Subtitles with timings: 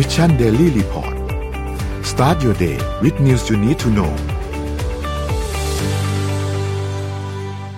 [0.00, 1.14] Mission Daily Report
[2.10, 4.12] start your day with news you need to know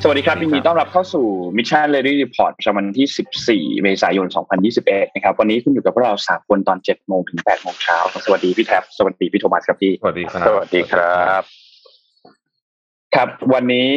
[0.02, 1.26] สวัสดีครับยินดีต้อนรับเข้าสู่
[1.56, 4.26] Mission Daily Report ประจำวันที่ 14 เมษายน
[4.70, 11.42] 2021 นะครับ วันนี้คุณอยู่กับพวกเรา3คนตอน 7 โมงถึง 8 โมงเช้า สวัสดีพี่แท็บ สวัสดีพี่โทมัสครับพี่ สวัสดีครับ สวัสดีครับ
[13.14, 13.90] ครับ วันนี้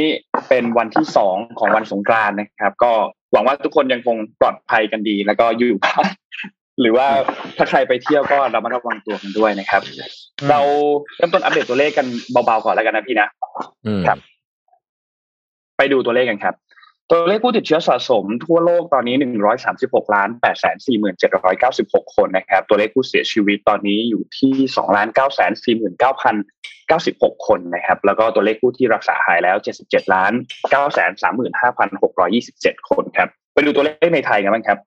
[0.50, 2.92] เป็นวันที่สองของวันสงกรานต์นะครับ ก็
[3.32, 6.06] หวังว่าทุกคนยังคงปลอดภัยกันดี แล้วก็อยู่บ้าน
[6.82, 7.08] หรือว่า
[7.58, 9.82] ถ้าใครไปเที่ยวก็ระมัดระวังตัวกันด้วยนะครับ
[10.50, 10.60] เรา
[11.18, 13.28] เริ่มต้นอัปเดตตัวเลขกันเบาๆก่อนแล้วกันนะพี่นะ
[13.86, 14.18] อืมครับ
[15.78, 16.56] ไปดูตัวเลขกันครับ
[17.12, 19.16] ตัวเลขผู้ติดเชื้อสะสมทั่วโลกตอนนี้
[19.66, 21.32] 136ล้าน8 4 7
[21.64, 25.20] 9 6คนนะครับ ตัวเลขผู้เสียชีวิตตอนนี้อยู่ที่2ล้าน9
[25.66, 26.12] 4 9
[26.92, 30.32] 96คนนะครับ แล้วก็ตัวเลขผู้ที่รักษาหายแล้ว77ล้าน
[30.72, 31.00] 9 3
[31.62, 34.80] 5 6 2 7คนครับ ไปดูตัวเลขในไทยกันบ้างครับ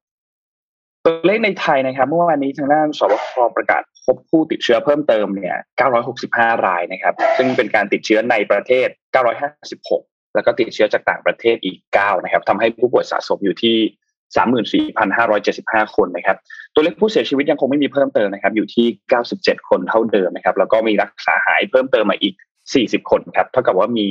[1.09, 5.57] ตัวเลขในไทยนะครับเมื่อวานนี้ทางด้านสบคประกาศพบผู้ติดเชื้อเพิ่มเติมเนี่ย
[6.11, 8.89] 965 รายนะครับ ซึ่งเป็นการติดเชื้อในประเทศ
[9.61, 16.37] 956 แล้วก็ติดเชื้อจากต่างประเทศอีก 9 นะครับทำให้ผู้ป่วยสะสมอยู่ที่ 34,575 คนนะครับ
[16.75, 18.87] ตัวเลขผู้เสียชีวิตยังคงไม่มีเพิ่มเติมนะครับ อยู่ที่
[19.29, 22.35] 97 คนเท่าเดิมนะครับ แล้วก็มีรักษาหายเพิ่มเติมมาอีก
[22.73, 24.07] 40 คนครับ เท่ากับว่ามี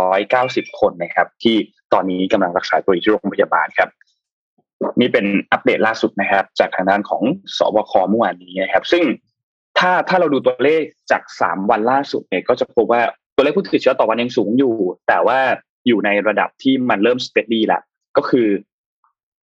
[0.00, 1.56] 6,190 คนนะครับ ที่
[1.92, 3.90] ตอนนี้กำลังรักษาตัวอยู่ที่โรงพยาบาลครับ
[5.00, 7.22] นี่เป็นอัปเดตล่าสุดนะครับ จากทางด้านของ
[7.58, 9.04] สบคเมื่อวานนี้นะครับ ซึ่ง
[9.78, 13.02] ถ้าถ้าเราดูตัวเลขจากสามวันล่าสุดเนี่ยก็จะพบว่า
[13.36, 14.74] ตัวเลขผู้ติดเชื้อต่อวันยังสูงอยู่
[15.08, 15.38] แต่ว่า
[15.86, 17.80] อยู่ในระดับที่มันเริ่มสเตดี้ละ
[18.16, 18.48] ก็คือ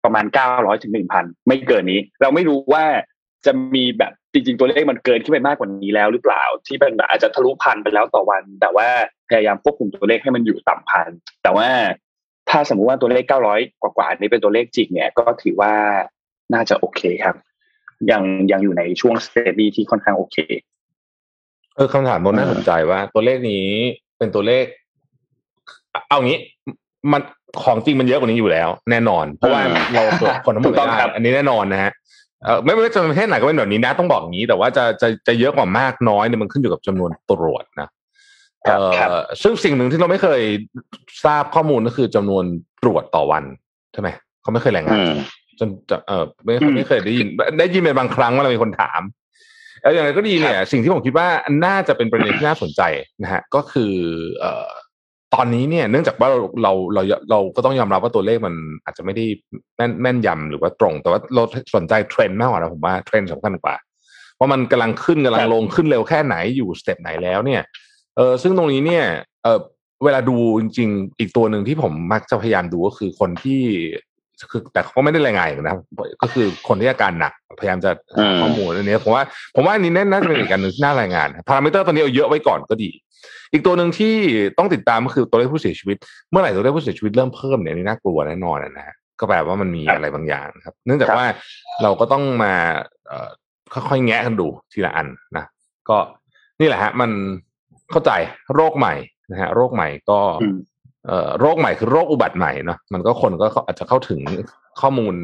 [0.04, 2.86] ประมาณเก้าร้อยถึงหนึ่งพันไม่เกินนี้ เราไม่รู้ว่า
[3.46, 8.88] จะมีแบบจริง ๆ ตัวเลขมันเกินขึ้นไปมากกว่านี้แล้วหรือเปล่า ที่เป็นอาจจะทะลุพันไปแล้วต่อวัน แต่ว่า
[9.30, 11.10] พยายามควบคุมตัวเลขให้มันอยู่ต่ำพัน
[11.44, 11.70] แต่ว่า
[12.58, 13.24] ถ้าสมมุติว่าตัวเลข
[13.56, 15.74] 900 กว่าๆนี้เป็นตัวเลขจริงเนี่ย ก็ถือว่า
[16.54, 17.36] น่าจะโอเคครับ
[18.12, 20.38] ยังยังอยู่ในช่วงสเตดี้ที่ค่อนข้างโอเค
[21.76, 23.68] เออคำถามโน้นน่าสนใจว่า ตัวเลขนี้
[24.18, 24.66] เป็นตัวเลข
[26.08, 26.40] เอางี้
[27.12, 27.22] มัน
[27.64, 31.92] ของจริงมันเยอะกว่านี้อยู่แล้ว แน่นอน เพราะว่าอืมเราตรวจคนทั้งหมดถูกต้องไม่ครัได้บอันนี้แน่นอนนะฮะ
[32.44, 38.05] เออไม่ไม่ว่าจะเป็นประเทศไหนก็เป็นแบบนี้นะ ต้องบอกอย่างนี้ แต่ว่าจะจะจะเยอะกว่ามากน้อยเนี่ยมันขึ้นอยู่กับจำนวนตรวจนะเอครับอ
[39.44, 40.42] ซึ่งสิ่งหนึ่งที่เราไม่เคย
[41.26, 42.44] ทราบข้อมูลก็คือจำนวน
[42.84, 43.44] ตรวจต่อวัน
[43.94, 44.10] ใช่ไหม
[44.42, 45.16] เขาไม่เคยรายงานอืม
[45.60, 47.28] จนจะเออไม่อืมไม่เคยได้ยิน
[47.60, 49.02] ได้ยินเป็นบางครั้งว่าเรามีคนถาม
[49.82, 51.28] แล้วอย่างไรก็ดีเนี่ย สิ่งที่ผมคิดว่า
[51.66, 52.82] น่าจะเป็นประเด็นที่น่าสนใจ
[53.24, 53.94] นะฮะ ก็คือ
[54.40, 54.70] เอ่อ
[55.34, 57.02] ตอนนี้เนี่ยเนื่องจากว่าเราเราเรา
[57.32, 58.56] เราก็ต้องยอมรับว่าตัวเลขมัน
[58.86, 59.26] อาจจะไม่ได้
[59.76, 61.44] แม่นแม่นยำหรือว่าตรง แต่ว่าเรา
[61.76, 63.76] สนใจเทรนด์มากกว่านะผมว่าเทรนด์สำคัญกว่า
[64.40, 67.62] ว่ามันกำลังขึ้นกำลังลงขึ้นเร็วแค่ไหนอยู่ step ไหนแล้วเนี่ย
[68.16, 69.06] เออซึ่งตรงนี้เนี่ย
[69.44, 69.60] เออ
[70.04, 73.62] เวลาดูจริง ๆ อีกตัวหนึ่งที่ผมมักจะพยายามดูก็คือคนที่
[74.52, 75.82] คือแต่เขาก็ไม่ได้รายงานนะครับ
[76.22, 79.24] ก็คือคนที่อาการหนักพยายามจะหาอืมข้อมูลอันนี้ผมว่า
[79.56, 82.90] ผมว่าอันนี้น่าจะเป็นอีกการหนึ่งที่น่ารายงานพารามิเตอร์ตัวนี้เอาเยอะไว้ก่อนก็ดี
[83.52, 84.16] อีกตัวหนึ่งที่
[84.58, 85.98] ต้องติดตามก็คือตัวเลขผู้เสียชีวิต
[86.32, 91.30] เมื่อไหร่ตัวเลขผู้เสียชีวิตเริ่มเพิ่มเนี่ยอันนี่น่ากลัวแน่นอนนะฮะก็แปลว่ามันมีครับอะไรบางอย่างครับ เนื่องจากครับว่า
[91.84, 92.54] เราก็ต้องมา
[93.08, 93.30] เอ่อ
[93.74, 95.46] ค่อยๆแงะกันดูทีละอันนะ
[95.90, 95.98] ก็
[96.60, 97.12] นี่แหละฮะ มัน
[97.92, 98.12] เข้าใจ
[98.56, 98.94] โรคใหม่
[99.32, 100.58] นะฮะโรคใหม่ก็อืม
[101.08, 104.20] เอ่อโรคใหม่คือโรคอุบัติใหม่เนาะมันก็คนก็อาจจะเข้าถึง
[104.82, 105.16] ข้อมูล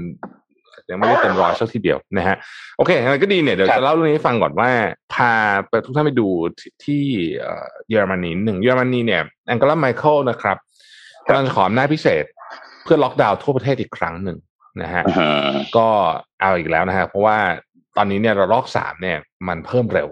[0.89, 2.35] ยังไม่ได้เต็มร้อยสักทีเดียวนะฮะ
[2.77, 4.69] โอเคงั้นก็ดีเนี่ยเดี๋ยวครับจะเล่าเรื่องนี้ให้ฟังก่อนว่า
[5.13, 5.31] พา
[5.69, 6.27] ไปทุกท่านไปดู
[6.59, 7.03] ที่ที่
[7.39, 10.57] เอ่อเยอรมนีหนึ่งเยอรมนีเนี่ยแองเกลา แมร์เคิลนะครับ
[11.27, 12.25] กำลังจะขออำนาจพิเศษ
[12.83, 14.37] เพื่อล็อกดาวน์ทั่วประเทศอีกครั้งหนึ่ง
[14.81, 15.87] นะฮะอืมก็
[16.41, 17.37] เอาอีกแล้วนะฮะเพราะว่า
[17.97, 19.17] ตอนนี้เนี่ยระลอกสามเนี่ย
[19.47, 20.09] มันเพิ่มเร็ว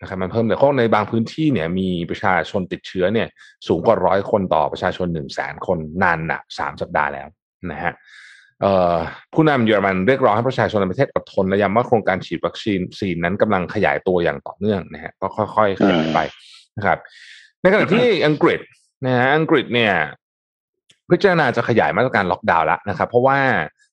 [0.00, 3.28] นะครับมันเพิ่มเร็วเพราะในบางพื้นที่เนี่ยมีประชาชนติดเชื้อเนี่ย
[3.66, 7.28] สูงกว่าร้อยคนต่อประชาชนหนึ่งแสนคนนานนับสามสัปดาห์แล้ว
[7.72, 7.92] นะฮะ
[8.60, 8.96] เอ่อ
[9.34, 16.18] ผู้นำเยอรมันเรียกร้องให้ประชาชนในประเทศอดทนและย้ำว่าโครงการฉีดวัคซีนซีนนั้นกำลังขยายตัวอย่างต่อเนื่องนะฮะก็ค่อยๆขยายไป
[16.76, 16.98] นะครับ
[17.60, 18.60] ในขณะที่อังกฤษ
[19.06, 19.92] นะฮะอังกฤษเนี่ย
[21.10, 23.38] พิจารณาจะขยายมาตรการล็อกดาวน์แล้วนะครับ เพราะว่า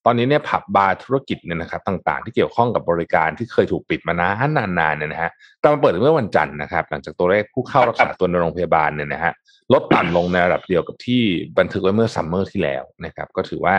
[0.09, 5.31] ตอนนี้เนี่ยผับบาร์ธุรกิจเนี่ยนะครับต่างๆ ที่เกี่ยวข้องกับบริการที่เคยถูกปิดมานานนานๆเนี่ยนะฮะ
[5.61, 9.33] กำลังเปิดเมื่อวันจันทร์นะครับ หลังจากตัวเลขผู้เข้ารักษาตัวในโรงพยาบาลเนี่ยนะฮะ
[9.73, 11.21] ลดต่ำลงในระดับเดียวกับที่
[11.59, 13.77] บันทึกไว้เมื่อ summer ที่แล้วนะครับ ก็ถือว่า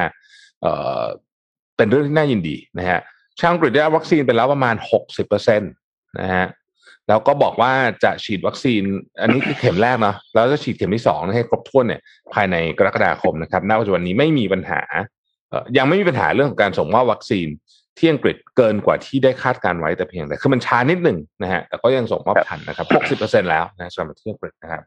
[0.63, 0.73] เอ่
[1.03, 1.03] อ
[1.77, 3.01] เป็นเรื่องที่น่ายินดีนะฮะ
[3.39, 5.67] ชาวอังกฤษได้รับวัคซีนไปแล้วประมาณหกสิบเปอร์เซ็นต์
[6.21, 6.47] นะฮะ
[7.09, 7.73] แล้วก็บอกว่า
[8.05, 8.83] จะฉีดวัคซีน
[9.21, 12.01] อันนี้คือเข็มแรกเนาะแล้วจะฉีดเข็มที่สองให้ครบถ้วนเนี่ย
[12.35, 14.81] ภายในกรกฎาคมนะครับณปัจจุบันนี้ไม่มีปัญหา
[15.79, 17.49] ยังไม่มีปัญหาเรื่องของการส่งมอบวัคซีน
[17.99, 24.83] ที่อังกฤษเกินกว่าที่ได้คาดการไว้แต่เพียงแต่คือมันช้านิดหนึ่งนะฮะแต่ก็ยังส่งมอบทันนะครับหกสิบเปอร์เซ็นแล้วนะสำหรับประเทศอังกฤษนะครับ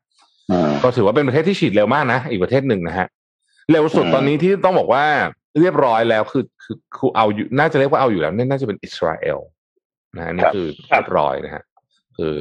[0.50, 3.08] อืมก็ถือว่าเป็นประเทศที่ฉีดเร็วมากนะ อีกประเทศหนึ่งนะฮะ
[3.72, 5.04] เร็วสุดอืมตอนนี้ที่ต้องบอกว่า
[5.60, 9.40] เรียบร้อยแล้วคือคือคือเอาอยู่น่าจะเรียกว่าเอาอยู่แล้วเนี่ยน่าจะเป็นอิสราเอล
[10.16, 11.64] นะอันนี้คือเรียบร้อยนะฮะ
[12.18, 12.36] คือ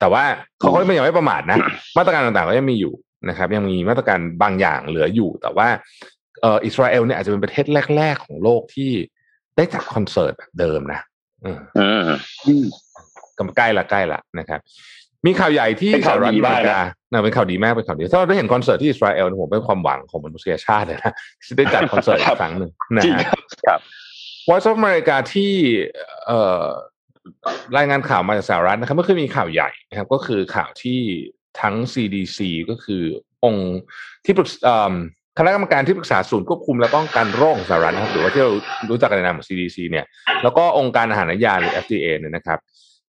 [0.00, 0.24] แต่ว่า
[0.60, 1.58] เขาก็ไม่ยังไม่ประมาทนะ
[1.96, 2.94] มาตรการต่างๆก็ยังมีอยู่
[3.28, 5.68] นะครับ ยังมีมาตรการบางอย่างเหลืออยู่ แต่ว่า
[6.15, 7.66] เอ่ออิสราเอลเนี่ยอาจจะเป็นประเทศ
[7.96, 8.90] แรก ๆ ของโลกที่
[9.56, 11.00] ได้จัดคอนเสิร์ตแบบเดิมนะ
[11.44, 12.00] อืมอืม
[12.46, 12.64] อืม
[13.38, 14.60] กำใกล้ละใกล้ละนะครับ
[15.26, 16.80] มีข่าวใหญ่ที่เป็นสหรัฐอเมริกา
[17.12, 23.80] นะ ข่าวดีมากนะเป็นข่าวดีมากเป็นข่าวดีถ้าเราได้เห็นคอนเสิร์ตที่อิสราเอลเนี่ยผมเป็นความหวังของมนุษยชาติเลยนะที่ได้จัดคอนเสิร์ตอีกครั้งหนึ่งนะจริงฮะครับครับ
[24.48, 25.52] Voice of America ที่
[26.26, 26.66] เอ่อ
[27.76, 31.00] รายงานข่าวมาจากสหรัฐนะครับเมื่อคืนมีข่าวใหญ่นะครับ ก็คือข่าวที่
[31.60, 32.38] ทั้ง CDC
[32.70, 33.02] ก็คือ
[33.44, 33.76] องค์
[34.24, 34.94] ที่ปรึกษเอิ่ม
[35.38, 38.52] คณะกรรมการที่ปรึกษาศูนย์ควบคุมและป้องกันโรคของสหรัฐนะครับหรือว่าที่เรา
[38.90, 40.04] รู้จักกันในนามของ CDC เนี่ย
[40.42, 42.58] แล้วก็องค์การอาหารและยาหรือ FDA เนี่ยนะครับ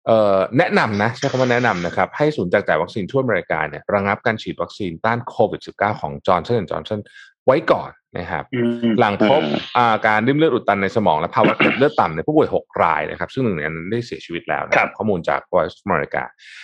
[0.05, 6.99] เอ่อแนะนำนะใช้คำว่าแนะนำนะครับให้ศูนย์แจกจ่ายวัคซีนทั่วอเมริกาเนี่ยระงับการฉีดวัคซีนต้านโควิด -19 ของ Johnson Johnson
[7.45, 16.23] ไว้ก่อนนะครับอืมหลังพบอืมอาการริ่มเลือดอุดตันในสมองและภาวะเกล็ดเลือดต่ำในผู้ป่วย 6 รายนะครับ ซึ่งหนึ่งในนั้นได้เสียชีวิตแล้วนะคครัรับบข้อมูลจาก Voice of America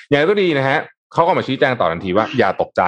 [0.10, 0.80] อย่างไรก็ดีนะฮะ
[1.14, 2.84] เขาก็มาชี้แจงต่อทันทีว่าอย่าตกใจ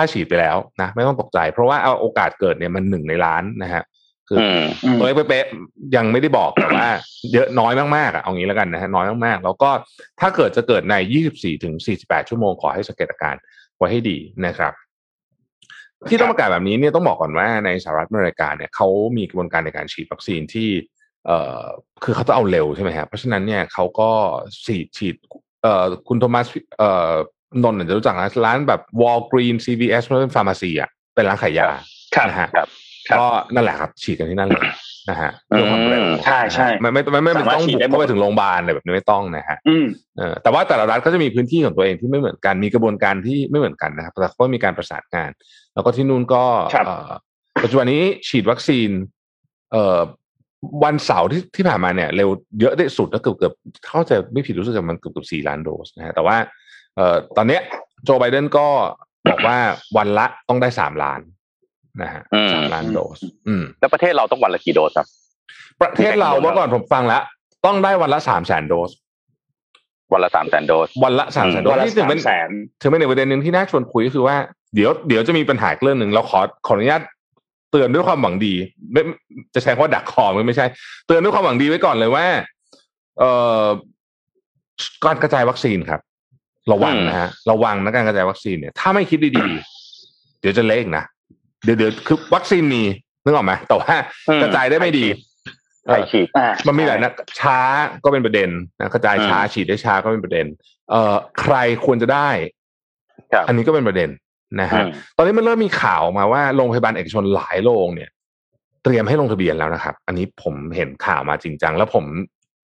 [0.00, 3.82] ถ้าฉีดไปแล้วนะ ไม่ต้องตกใจ เพราะว่าเอาโอกาสเกิดเนี่ยมันหนึ่งในล้านนะฮะ
[4.28, 6.86] คือออืมอืมตัวเลขเป๊ะๆยังไม่ได้บอกแต่ว่า
[7.32, 9.70] เยอะน้อยมากๆอะเอางี้แล้วกันนะฮะน้อยมากๆ แล้วก็
[10.20, 10.94] ถ้าเกิดจะเกิดใน
[11.28, 13.34] 24ถึง48 ชั่วโมงขอให้สังเกตอาการ
[13.76, 14.72] ไว้ให้ดีนะครับ
[16.10, 20.68] ที่ต้องประกาศแบบนี้เนี่ยต้องบอกก่อนว่าในสหรัฐอเมริกาเนี่ยเขามีกระบวนการในการฉีดวัคซีนที่
[21.26, 21.64] เอ่อ
[22.04, 24.10] คือเขาต้องเอาเร็วใช่ไหมครับเพราะฉะนั้นเนี่ยเขาก็
[24.64, 25.14] ฉีดฉีด
[25.62, 26.46] เอ่อคุณโทมัส
[26.78, 27.14] เอ่อ
[27.64, 31.66] นนท์อาจจะรู้จักนะร้านแบบ Walgreen CVS มันเป็นฟาร์มาซีอะเป็นร้านขายยา
[32.14, 32.68] ครับนะฮะครับ
[33.08, 34.62] ครับก็นั่นแหละครับฉีดกันที่นั่นเลย
[35.10, 39.86] นะฮะเพื่อความเร็วอืมใช่ใช่ไม่ไม่ไม่ไม่ไม่สามารถต้องฉีบุดกได้หมดเข้าไปถึงโรงพยาบาลอะไรแบบนี้ไม่ต้องนะฮะอืม
[40.18, 45.30] เออแต่ว่าแต่ละรัฐก็จะมีพื้นที่ของตัวเองที่ไม่เหมือนกันมีกระบวนการที่ไม่เหมือนกันนะครับแต่ก็มีการประสานงาน
[45.74, 46.44] แล้วก็ที่นู่นก็
[46.74, 47.10] ครับเอ่อ
[47.62, 48.90] ปัจจุบันนี้ฉีดวัคซีน
[49.72, 50.00] เอ่อ
[50.84, 52.28] วันเสาร์ที่ที่ผ่านมาเนี่ยเร็ว
[52.60, 53.54] เยอะที่สุดก็เกือบเกือบ
[53.86, 57.62] เข้าใจไม่ผิดรู้สึกว่ามันเกือบเกือบสี่ล้านโดสนะฮะแต่ว่าเอ่อตอนเนี้ย
[58.04, 58.66] โจไบเดนก็
[59.30, 59.56] บอกว่า
[59.96, 61.20] วันละต้องได้สามล้าน
[62.02, 63.18] นะฮะอืมสามล้านโดส
[63.48, 65.06] อืม แล้วประเทศเราต้องวันละกี่โดสครับ
[65.80, 67.22] ประเทศเราเมื่อก่อนผมฟังแล้ว
[67.66, 68.90] ต้องได้วันละสามแสนโดส
[70.12, 72.50] วันละสามแสนโดส วันละสามแสนโดวัสนละนี่ถึงสามเป็นแสน
[72.80, 74.36] ถึงเป็นอีกประเด็นหนึ่งที่น่าชวนคุยก็คือว่า
[74.74, 77.02] เดี๋ยวเดี๋ยวจะมีปัญหาอีกเรื่องหนึ่งเราขอขออนุญาต
[77.72, 78.54] เตือนด้วยความหวังดี
[78.92, 79.02] ไม่
[79.54, 80.66] จะใช้คำว่าดักคอมันไม่ใช่
[81.06, 82.24] เตือนด้วยความหวังดีไว้ก่อนเลยว่า
[83.18, 83.30] เอ่
[83.62, 83.64] อ
[85.04, 86.00] การกระจายวัคซีนครับ
[86.72, 91.04] ระวังนะฮะระวังนะการกระจายวัคซีนเนี่ยถ้าไม่คิดดีๆ เดี๋ยวจะเละอีกนะ
[91.64, 92.82] เดี๋ยวเดี๋ยวคือวัคซีนมี
[93.24, 93.94] นึกออกไหมแต่ว่า
[94.28, 95.06] อืมกระจายได้ไม่ดี
[95.86, 97.58] ใครฉีดอ่ามันมีหลายนะช้า
[98.04, 98.48] ก็เป็นประเด็น
[98.78, 100.46] นะกระจายช้าอืมฉีดได้ช้าก็เป็นประเด็น
[100.90, 101.54] เอ่อใคร
[101.84, 102.28] ควรจะได้
[103.32, 104.10] ครับอันนี้ก็เป็นประเด็น
[104.60, 108.10] นะฮะอืมตอนนี้มันเริ่มมีข่าวออกมาว่าโรงพยาบาลเอกชนหลายโรงเนี่ย
[108.84, 112.04] เตรียมให้ลงทะเบียนแล้วนะครับ อันนี้ผมเห็นข่าวมาจริงจังแล้วผม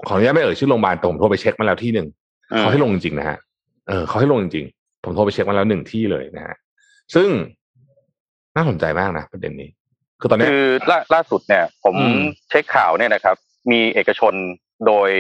[0.06, 2.06] ขออนุญาตไม่เอ่ยชื่อโรงพยาบาลแต่ผมโทรไปเช็คมาแล้วที่หนึ่ง
[2.58, 3.38] เขาให้ลงจริงๆนะฮะ
[3.88, 6.56] เออเขาให้ลงจริงๆ ผมโทรไปเช็คมาแล้วหนึ่งที่เลยนะฮะ
[7.15, 7.29] ซึ่ง
[8.56, 9.71] น่าสนใจมากนะประเด็นนี้
[10.21, 13.37] คือตอนเนี้ยคือล่าล่าสุดเนี่ยผมอืมเช็คข่าวเนี่ยนะครับ
[13.71, 14.35] มีเอกชน
[14.87, 15.11] โดย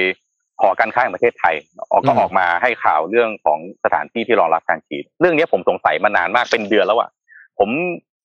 [0.60, 1.54] หอการค้าแห่งประเทศไทย
[1.90, 7.10] ออกก็อืมออกมาให้ข่าวเรื่องของสถานที่ที่รองรับการฉีด เรื่องนี้ผมสงสัยมานานมากเป็นเดือนแล้วอะ
[7.58, 7.68] ผม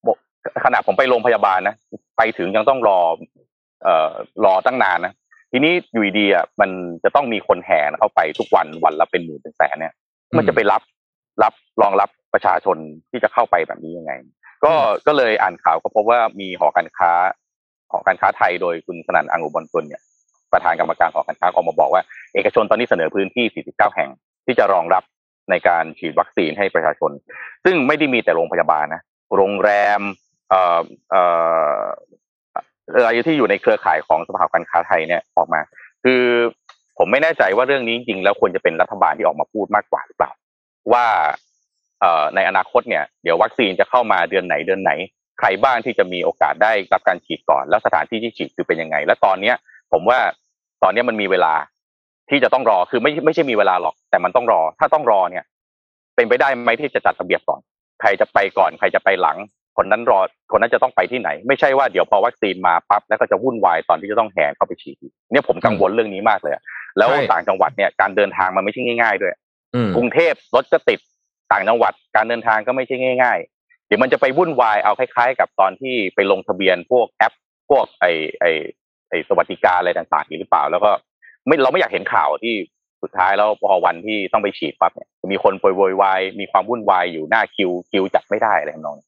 [0.07, 0.17] บอก
[0.65, 1.75] ขณะผมไปโรงพยาบาลนะ
[2.17, 2.99] ไปถึงยังต้องรอ
[3.83, 4.11] เอ่อ
[4.45, 5.13] รอตั้งนานนะ
[5.51, 6.69] ทีนี้อยู่ดีๆอะมัน
[7.03, 9.93] จะต้องมีคนแห่เข้าไปทุกวันวันละเป็นหมื่นเป็นแสนเนี่ย
[10.37, 10.81] มันจะไปรับ
[11.43, 12.77] รับรองรับประชาชน
[13.11, 14.11] ที่จะเข้าไปแบบนี้ยังไง
[14.65, 14.73] ก็
[15.07, 17.11] ก็เลยอ่านข่าวก็พบว่ามีหอการค้า
[17.91, 20.01] หอการค้าไทยโดยคุณสนั่นอังอุบลกุลเนี่ย
[20.53, 24.09] ประธานกรรมการหอการค้าออกมาบอกว่า เอกชนตอนนี้เสนอพื้นที่ 49 แห่ง
[24.45, 25.03] ที่จะรองรับ
[25.49, 27.11] ในการฉีดวัคซีนให้ประชาชน
[27.63, 29.01] ซึ่งไม่ได้มีแต่โรงพยาบาลนะ
[29.35, 30.01] โรงแรม
[30.49, 31.23] เอ่อเอ่
[31.79, 31.81] อ
[32.95, 35.61] อะไรที่อยู่ในเครือข่ายของสภาการค้าไทยเนี่ยออกมา
[36.03, 36.23] คือ
[36.97, 40.31] ผมไม่แน่ใจว่าเรื่องนี้จริงแล้วควรจะเป็นรัฐบาลที่ออกมาพูดมากกว่าหรือเปล่า
[40.93, 41.05] ว่า
[42.01, 44.91] เออในอนาคตเนี่ยเดี๋ยววัคซีนจะเข้ามาเดือนไหนเดือนไหน
[45.39, 49.55] ใครบ้างที่จะมีโอกาสได้รับการฉีดก่อน แล้วสถานที่ที่ฉีดคือเป็นยังไง และตอนเนี้ย
[49.91, 50.19] ผมว่า
[50.83, 51.53] ตอนนี้มันมีเวลา
[52.29, 55.43] ที่จะต้องรอคือไม่ไม่ใช่มีเวลาหรอก แต่มันต้องรอ ถ้าต้องรอเนี่ย
[56.15, 57.61] เป็นไปได้ไหมที่จะจัดระเบียบก่อน
[58.01, 59.37] ใครจะไปก่อนใครจะไปหลัง
[59.77, 60.19] คนนั้นรอ
[60.51, 64.95] คนนั้นจะต้องไปที่ไหน ไม่ใช่ว่าเดี๋ยวพอวัคซีนมาปั๊บแล้วก็จะวุ่นวายตอนที่จะต้องแห่เข้าไปฉีด
[65.31, 66.53] เนี่ยผมกังวลเรื่องนี้มากเลย
[66.97, 69.33] แล้วใช่ต่างจังหวัดเนี่ยการเดินทางมันไม่ใช่ง่าย ๆ ด้วย
[69.75, 70.99] อืมกรุงเทพรถก็ติด
[71.51, 77.33] ต่างจังหวัด การเดินทางก็ไม่ใช่ง่าย ๆ เดี๋ยวมันจะไปวุ่นวายเอาคล้าย ๆ กับตอนที่ไปลงทะเบียนพวกแอป
[77.69, 78.05] พวกไอ
[78.39, 78.45] ไอ
[79.09, 80.91] ไอสวัสดิการอะไรต่างๆนี้หรือเปล่า แล้วก็
[81.47, 82.55] ไม่เราไม่อยากเห็นข่าวที่
[83.01, 89.07] สุดท้ายแล้วพอวันที่ต้องไปฉีดปั๊บเนี่ยมีคนโวยวายมีความวุ่นวายอยู่หน้าคิวคิวจัดไม่ได้อะไรทำนองนี้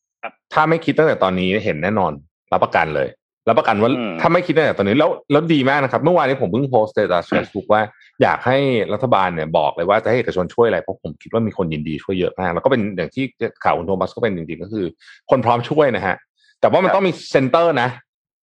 [0.53, 2.11] ถ้าไม่คิดตั้งแต่ตอนนี้เห็นแน่นอน
[2.51, 3.07] รับประกันเลย
[3.45, 3.89] รับประกันว่า
[4.21, 7.81] ถ้าไม่คิดตั้งแต่ตอนนี้แล้วแล้วดีมากนะครับ เมื่อวานนี้ผมเพิ่งโพสต์ในเฟซบุ๊กว่า
[8.21, 8.57] อยากให้
[8.93, 13.23] รัฐบาลเนี่ยบอกเลยว่าจะให้เอกชนช่วยอะไรเพราะผมคิดว่ามีคนยินดีช่วยเยอะมากแล้วก็เป็นอย่างที่
[13.63, 14.85] ข่าวคุณโทมัสก็เป็นจริงๆก็คือ
[15.29, 16.15] คนพร้อมช่วยนะฮะ
[16.61, 17.89] แต่ว่ามันต้องมี center นะ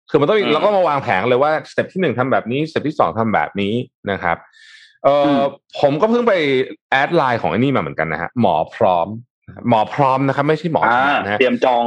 [0.09, 3.73] คือมันต้องแล้วก็มาวางแผนเลยว่า step ที่หนึ่งทำแบบนี้ step ที่สองทำแบบนี้
[4.11, 4.37] นะครับ
[5.03, 5.37] เออ
[5.79, 6.33] ผมก็เพิ่งไป
[6.91, 9.07] add LINE ของไอ้นี่มาเหมือนกันนะฮะหมอพร้อม
[9.69, 10.81] หมอพร้อมนะครับไม่ใช่หมอ
[11.23, 11.83] นะฮะเตรียมจอง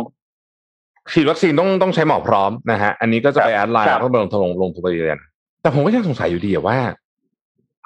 [1.13, 5.19] ฉีดวัคซีนต้องต้องใช้หมอพร้อมนะฮะอันนี้ก็จะไป add LINE แล้วก็ลงลงลงทะเบียน
[5.63, 6.79] แต่ผมก็ยังสงสัยอยู่ดีว่า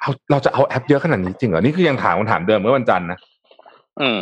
[0.01, 3.19] เราเราจะเอาแอปเยอะขนาดนี้จริงเหรอนี่คือยังถามคำถามเดิมเมื่อวันจันทร์นะ
[4.01, 4.19] อืม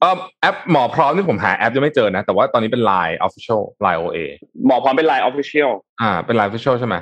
[0.00, 4.18] เออแอปหมอพร้อมนี่ผมหาแอปยังไม่เจอนะ แต่ว่าตอนนี้เป็น Line Official Line OA
[4.66, 6.96] หมอพร้อมเป็น Line Official อ่า เป็น Line Official ใช่ไหม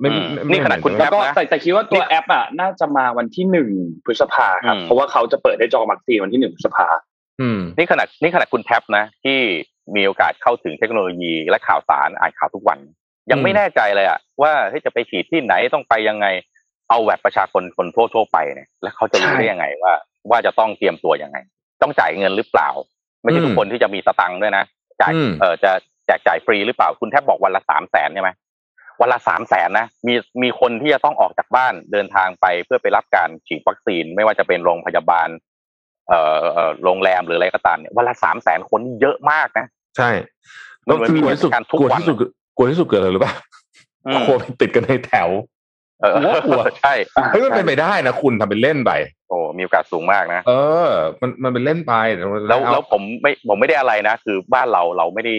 [0.00, 0.08] ไม่
[0.50, 3.68] นี่ขนาดคุณแล้วก็แต่แต่คิดว่าตัวแอปอะน่าจะมาวันที่หนึ่ง
[4.04, 6.86] พฤษภาครับ เพราะว่าเขาจะเปิดได้จองวัคซีนวันที่หนึ่งพฤษภา
[7.40, 9.38] อืมนี่ขนาดนี่ขนาดคุณแท็บนะ ที่
[9.96, 12.78] มีโอกาสเข้าถึงเทคโนโลยีและข่าวสารอ่านข่าวทุกวัน
[13.30, 14.52] ยังไม่แน่ใจเลยอะว่า
[14.84, 16.26] จะไปฉีดที่ไหนต้องไปยังไง
[16.90, 19.92] เอาแบบประชาชนคนทั่วทั่วไปเนี่ยแล้วเขาจะรู้ได้ยังไงว่า
[20.30, 21.38] ว่าจะต้องเตรียมตัวยังไง
[21.82, 22.68] ต้องจ่ายเงินหรือเปล่า
[23.22, 24.64] ไม่ใช่ทุกคนที่จะมีสตังค์ด้วยนะ
[25.00, 25.72] จ่ายเออจะ
[26.06, 28.30] แจกจ่ายฟรีหรือเปล่าคุณแทบบอกวันละสามแสนใช่ไหม
[29.00, 35.28] วันละสามแสนนะมีมีคนที่จะต้องออกจากบ้านเดินทางไปเพื่อไปรับการฉีดวัคซีน ไม่ว่าจะเป็นโรงพยาบาล
[36.08, 36.20] เอ่
[36.64, 39.66] อโรงแรมหรืออะไรก็ตามเนี่ยวันละสามแสนคนเยอะมากนะ
[39.96, 40.10] ใช่
[40.84, 42.16] แล้วคือกลัวที่สุดกลัวที่สุด
[42.56, 43.34] กลัวที่สุดเกิดอะไรหรือเปล่า
[44.24, 45.28] โควิดติดกันในแถว
[46.00, 46.14] เออ
[46.46, 46.94] กลัวใช่
[47.30, 48.92] เฮ้ยมันเป็นไปได้นะคุณทำเป็นเล่นไป
[49.28, 50.52] โอ้มีโอกาสสูงมากนะ เอ
[50.88, 50.90] อ
[51.20, 51.94] มันมันเป็นเล่นไป
[52.48, 55.34] แล้วแล้วผมไม่ผมไม่ได้อะไรนะ คือบ้านเราเราไม่ได้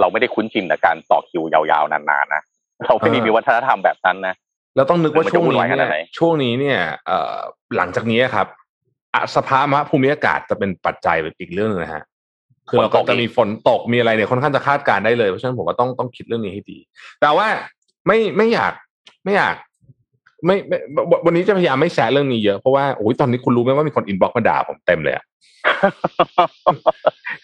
[0.00, 2.42] เราไม่ได้คุ้นชินกับการต่อคิวยาวๆนานๆนะ
[2.86, 4.34] เราไม่ได้มีวัฒนธรรมแบบนั้นนะ
[4.76, 7.36] แล้วต้องนึกว่าช่วงนี้เนี่ยช่วงนี้เนี่ยเอ่อ
[7.76, 8.46] หลังจากนี้ครับ
[9.36, 12.04] สภาพภูมิอากาศจะเป็นปัจจัยอีกเรื่องนึงนะฮะ
[12.68, 16.78] คือเราก็จะมีฝนตกมีอะไรเนี่ยค่อนข้างจะคาดการณ์ได้เลยเพราะฉะนั้นผมว่าต้องต้องคิดเรื่องนี้ให้ดี
[17.20, 17.46] แต่ว่า
[18.06, 18.72] ไม่ไม่อยาก
[19.24, 19.54] ไม่อยาก
[20.46, 20.78] ไม่ไม่
[21.26, 25.24] วันนี้จะพยายามไม่แซะเรื่องนี้เยอะเพราะว่าโอ้ยตอนนี้คุณรู้ไหมว่ามีคน inbox มาด่าผมเต็มเลยอะ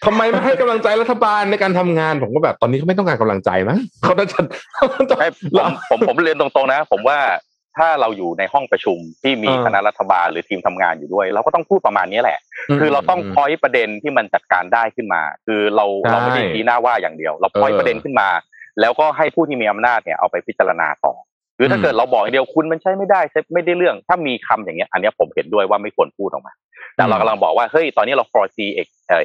[0.05, 5.17] ทำไมไม่ให้กำลังใจรัฐบาลในการทำงานผมก็แบบตอนนี้เขาไม่ต้องการกำลังใจมั้งเขาจะ
[5.57, 7.19] ผมผมผมเรียนตรงๆนะ ผมว่า
[7.77, 12.39] ถ้าเราอยู่ในห้องประชุมที่มีคณะรัฐบาลหรือทีมทำงานอยู่ด้วย เราก็ต้องพูดประมาณนี้แหละ
[12.79, 18.29] คือเราต้องพอยประเด็นที่มันจัดการได้ขึ้นมา คือเราเราไม่ได้ชี้หน้าว่าอย่างเดียว เราพอยประเด็นขึ้นมา
[18.81, 21.13] แล้วก็ให้ผู้ที่มีอำนาจเนี่ยเอาไปพิจารณาต่อ
[21.57, 26.53] หรือถ้าเกิดเราบอกอย่างเดียวคุณมันใช้ไม่ได้ใช้ไม่ได้เรื่อง ถ้ามีคำอย่างเงี้ยอันนี้ผมเห็นด้วยว่าไม่ควรพูดออกมา
[26.95, 28.71] แต่เรากำลังบอกว่าเฮ้ยตอนนี้เรา foresee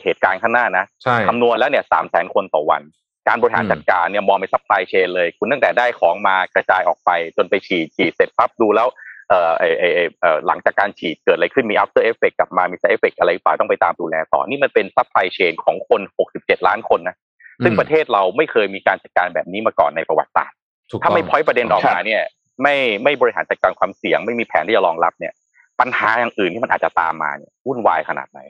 [0.05, 0.85] เหตุการณ์ข้างหน้านะ
[1.29, 2.83] คำนวณแล้วเนี่ยสามแสนคนต่อวัน
[3.29, 8.89] การบริหารจัดการเนี่ยมองไป supply chain เลย คุณตั้งแต่ได้ของมากระจายออกไปจนไปฉีดฉีดเสร็จปั๊บดูแล้ว
[9.29, 9.85] เอ่อไอไอ
[10.21, 16.01] เอ่อหลังจากการฉีดเกิดอะไรขึ้นมี after effect กลับมามี side effect อะไรป่าต้องไปตามดูแลต่อ นี่มันเป็น supply chain ของคน
[16.35, 17.17] 67 ล้านคนนะ
[17.65, 20.57] ซึ่งประเทศเราไม่เคยมีการจัดการแบบนี้มาก่อนในประวัติศาสตร์
[21.03, 22.23] ถ้าไม่พอยประเด็นออกมาเนี่ย
[22.63, 25.33] ไม่ไม่บริหารจัดการความเสี่ยงไม่มีแผนที่จะรองรับเนี่ย
[25.81, 28.41] ปัญหาอย่างอื่นที่มันอาจจะตามมาเนี่ยวุ่นวายขนาดไหน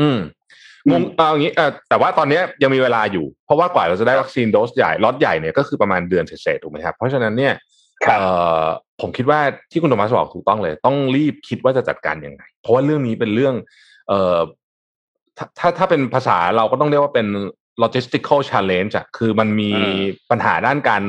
[0.00, 0.18] อืม
[0.90, 7.54] มุมเอาอย่างนี้เออแต่ว่าตอนนี้ยังมีเวลาอยู่ เพราะว่ากว่าเราจะได้วัคซีนโดสใหญ่ล็อตใหญ่เนี่ยก็คือประมาณเดือนเศษถูกไหมครับ เพราะฉะนั้นเนี่ย
[8.08, 8.12] เอ
[8.62, 8.64] อ
[9.00, 13.54] ผมคิดว่าที่คุณโทมัสบอกถูกต้องเลย ต้องรีบคิดว่าจะจัดการยังไง เพราะว่าเรื่องนี้เป็นเรื่อง
[14.08, 14.38] เอ่อ
[15.38, 17.26] ถ้าถ้าถ้าเป็นภาษาเราก็ต้องเรียกว่าเป็น
[17.82, 19.70] logistical challenge อะคือมันมี
[20.30, 21.02] ปัญหาด้านการ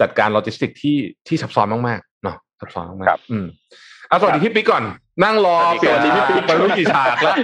[0.00, 3.46] จัดการโลจิสติกที่ที่ซับซ้อนมากๆเนาะซับซ้อนมากๆอืม
[4.08, 4.84] เอาสวัสดีพี่ปิ๊กก่อน
[5.24, 7.34] นั่งรอเปลี่ยนพี่ปิ๊กไปรู้กี่ฉากแล้ว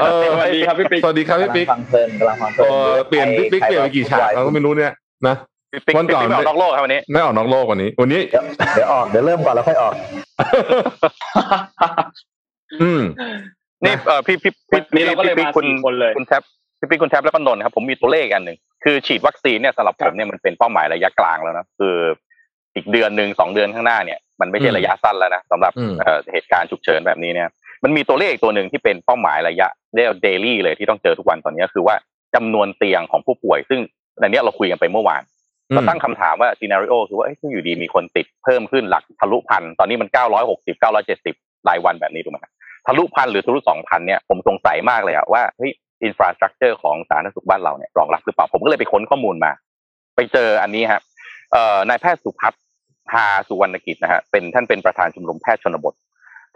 [0.00, 4.92] เออสวัสดีครับพี่ปิ๊กสวัสดีครับพี่ปิ๊กฟังเพลินกำลังฟังเพลินเปลี่ยนพี่ปิ๊กเปลี่ยนไปกี่ฉากเราก็ไม่รู้เนี่ย
[5.28, 5.36] นะ
[5.96, 8.20] วันก่อนไม่ออกนอกโลกครับวันนี้ไม่ออกนอกโลกวันนี้ วันนี้
[8.74, 9.92] เดี๋ยวออกเดี๋ยวเริ่มก่อนแล้วค่อยออก
[12.82, 13.02] อืม
[13.84, 15.66] นี่เออพี่พี่พี่นี่เราก็เลยมาคุณ
[16.16, 16.42] คุณแท็บ
[16.78, 21.96] พี่ปิ๊กคุณแท็บแล้วก็นนท์ครับผมมีตัวเลขอันหนึ่งคือฉีดวัคซีนเนี่ยสำหรับผมเนี่ยมันเป็นเป้าหมายระยะกลางแล้วนะคือ
[22.74, 25.72] อีกเดือนหนึ่งสองเดือนข้างหน้าเนี่ย มันไม่ใช่ระยะสั้นแล้วนะสำหรับ
[26.32, 27.48] เหตุการณ์ฉุกเฉินแบบนี้เนี่ย
[27.84, 31.96] มันมีตัวเลขตัวหนึ่งที่เป็นเป้าหมายระยะเรียกเดลี่เลยที่ต้องเจอทุกวันตอนนี้คือว่า
[32.34, 33.80] จำนวนเตียงของผู้ป่วย ซึ่ง
[34.20, 35.22] ในนี้เราคุยกันไปเมื่อวาน
[35.72, 41.34] เราตั้งคำถามว่าซีนารีโอคือว่าถ้าอยู่ดีมีคนติดเพิ่มขึ้นหลักทะลุพันตอนนี้มันเก้าร้อยหกสิบเก้าร้อยเจ็ดสิบ
[41.68, 42.38] รายวันแบบนี้ถูกไหม
[42.86, 45.72] ทะลุพันหรือทะลุสองพันเนี่ยผมสงสัยมากเลยอะว่าเฮ้ย
[46.04, 49.52] infrastructure ของสาธารณสุขบ้านเราเนี่ยรองรับหรือเปล่าผมก็เลยไปค้นข้อมูลมา
[50.16, 51.02] ไปเจออันนี้ครับ
[51.52, 52.62] เอ่อนายแพทย์สุภัทร
[53.12, 55.94] ฮาสุวรรณกิจนะฮะเป็นท่านเป็นประธานชมรมแพทย์ชนบท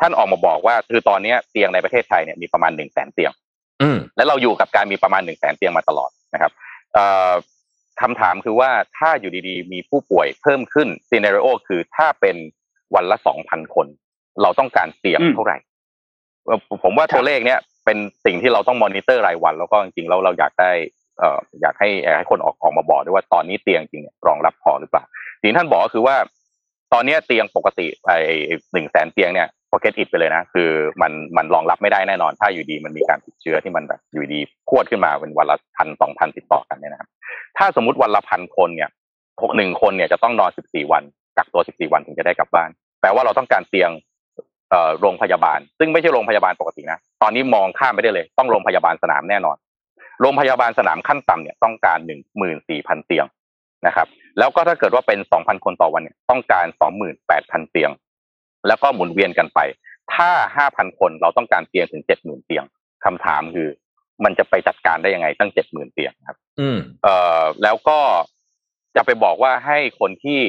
[0.00, 3.32] ท่านออกมาบอกว่าคือตอนนี้เตียงในประเทศไทยเนี่ยมีประมาณหนึ่งแสนเตียง
[3.82, 6.52] อืมและเราอยู่กับการมีประมาณหนึ่งแสนเตียงมาตลอดนะครับ
[6.94, 7.32] เอ่อ
[8.00, 12.36] คำถามคือว่าถ้าอยู่ดีๆ มีผู้ป่วยเพิ่มขึ้น scenario คือถ้าเป็น
[12.94, 13.86] วันละสองพันคน
[14.42, 15.56] เราต้องการเตียงเท่าไหร่
[16.82, 20.70] ผมว่าตัวเลขเนี้ยเป็นสิ่งที่เราต้องมอนิเตอร์รายวัน แล้วก็จริงๆแล้วเราอยากได้
[21.18, 25.04] เอ่ออยากให้ให้คนออกออกมาบอกด้วยว่าตอนนี้เตียงจริงรองรับพอหรือเปล่า
[25.42, 26.16] สิ่งท่านบอกก็คือว่า
[26.92, 28.18] ตอนนี้เตียงปกติไอ้
[28.72, 30.70] หนึ่งแสนเตียงเนี่ย พอเก็ตอิดไปเลยนะ คือ
[31.02, 37.08] มันมันรองรับไม่ได้แน่นอน ถ้าอยู่ดีมันมีการติดเชื้อที่มันแบบอยู่ดีพวดขึ้นมาเป็นวันละพันสองพันติดต่อกันเนี่ยนะครับ
[37.58, 38.90] ถ้าสมมติวันละพันคนเนี่ย
[39.56, 41.02] หนึ่งคนเนี่ยจะต้องนอนสิบสี่วัน
[41.36, 43.90] กักตัวสิบสี่วันถึงจะได้กลับบ้าน แปลว่าเราต้องการเตียง
[44.70, 49.56] เอ่อโรงพยาบาล ซึ่งไม่ใช่โรงพยาบาลปกตินะ ตอนนี้มองข้ามไปได้เลย ต้องโรงพยาบาลสนามแน่นอน
[50.20, 53.26] โรงพยาบาลสนามขั้นต่ำเนี่ยต้องการหนึ่งหมื่นสี่พันเตียง
[53.86, 54.06] นะครับ
[54.38, 57.90] แล้วก็ถ้าเกิดว่าเป็นสองพันคนต่อวันเนี่ยต้องการสองหมื่นแปดพันเตียง
[58.68, 59.60] แล้วก็หมุนเวียนกันไป
[60.14, 62.64] ถ้าห้าพันคนเราต้องการเตียงถึงเจ็ดหมื่นเตียง
[63.04, 63.68] คำถามคือ
[64.24, 67.98] มันจะไปจัดการได้ยังไงตั้งเจ็ดหมื่นเตียงครับ อืมเอ่อแล้วก็
[68.96, 70.40] จะไปบอกว่าให้คนที่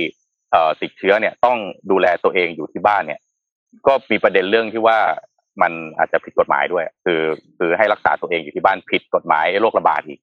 [0.51, 1.57] เอ่อติดเชื้อเนี่ยต้อง
[1.91, 3.19] ดูแลตัวเองอยู่ที่บ้านเนี่ย
[3.87, 4.99] ก็มีประเด็นเรื่องที่ว่า
[5.61, 7.21] มันอาจจะผิดกฎหมายด้วย คือ
[7.57, 10.19] คือให้รักษาตัวเองอยู่ที่บ้านผิดกฎหมายโรคระบาดอีก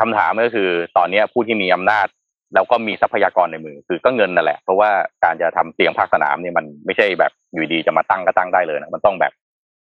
[0.00, 2.06] คำถามก็คือ ตอนนี้ผู้ที่มีอำนาจ
[2.54, 4.90] แล้วก็มีทรัพยากรในมือ คือก็เงินนั่นแหละ เพราะว่า
[5.24, 9.32] การจะทำเตียงภาคสนามเนี่ยมันไม่ใช่แบบอยู่ดีจะมาตั้งก็ตั้งได้เลยนะมันต้องแบบ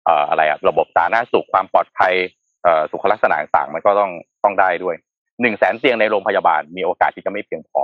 [0.04, 2.14] เอ่ออะไรอะระบบสาธารณสุขความปลอดภัย
[2.62, 4.10] เอ่อสุขลักษณะต่างๆมันก็ต้อง
[4.44, 4.96] ต้องได้ด้วย
[5.40, 7.82] หนึ่งแสนเตียงในโรงพยาบาลมีโอกาสที่จะไม่เพียงพอ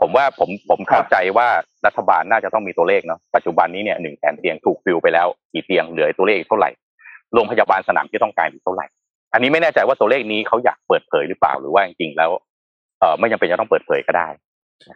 [0.00, 1.48] ผมว่าผมผมเข้าใจว่า
[1.86, 6.70] รัฐบาลน่าจะต้องมีตัวเลขเนาะปัจจุบันนี้เนี่ยหนึ่งแสนเตียงถูกฟิลไปแล้วกี่เตียงเหลือตัวเลขเท่าไหร่
[7.34, 8.86] โรงพยาบาลสนามที่ต้องการอีกเท่าไหร่
[9.32, 12.30] อันนี้ไม่แน่ใจว่าตัวเลขนี้เขาอยากเปิดเผยหรือเปล่าหรือว่าจริงๆแล้ว
[13.02, 14.28] เออไม่จำเป็นจะต้องเปิดเผยก็ได้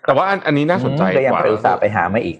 [0.06, 2.36] แต่ว่าอันอันนี้น่าสนใจก็ยังกว่าไปอุตส่าห์ไปหามาอีก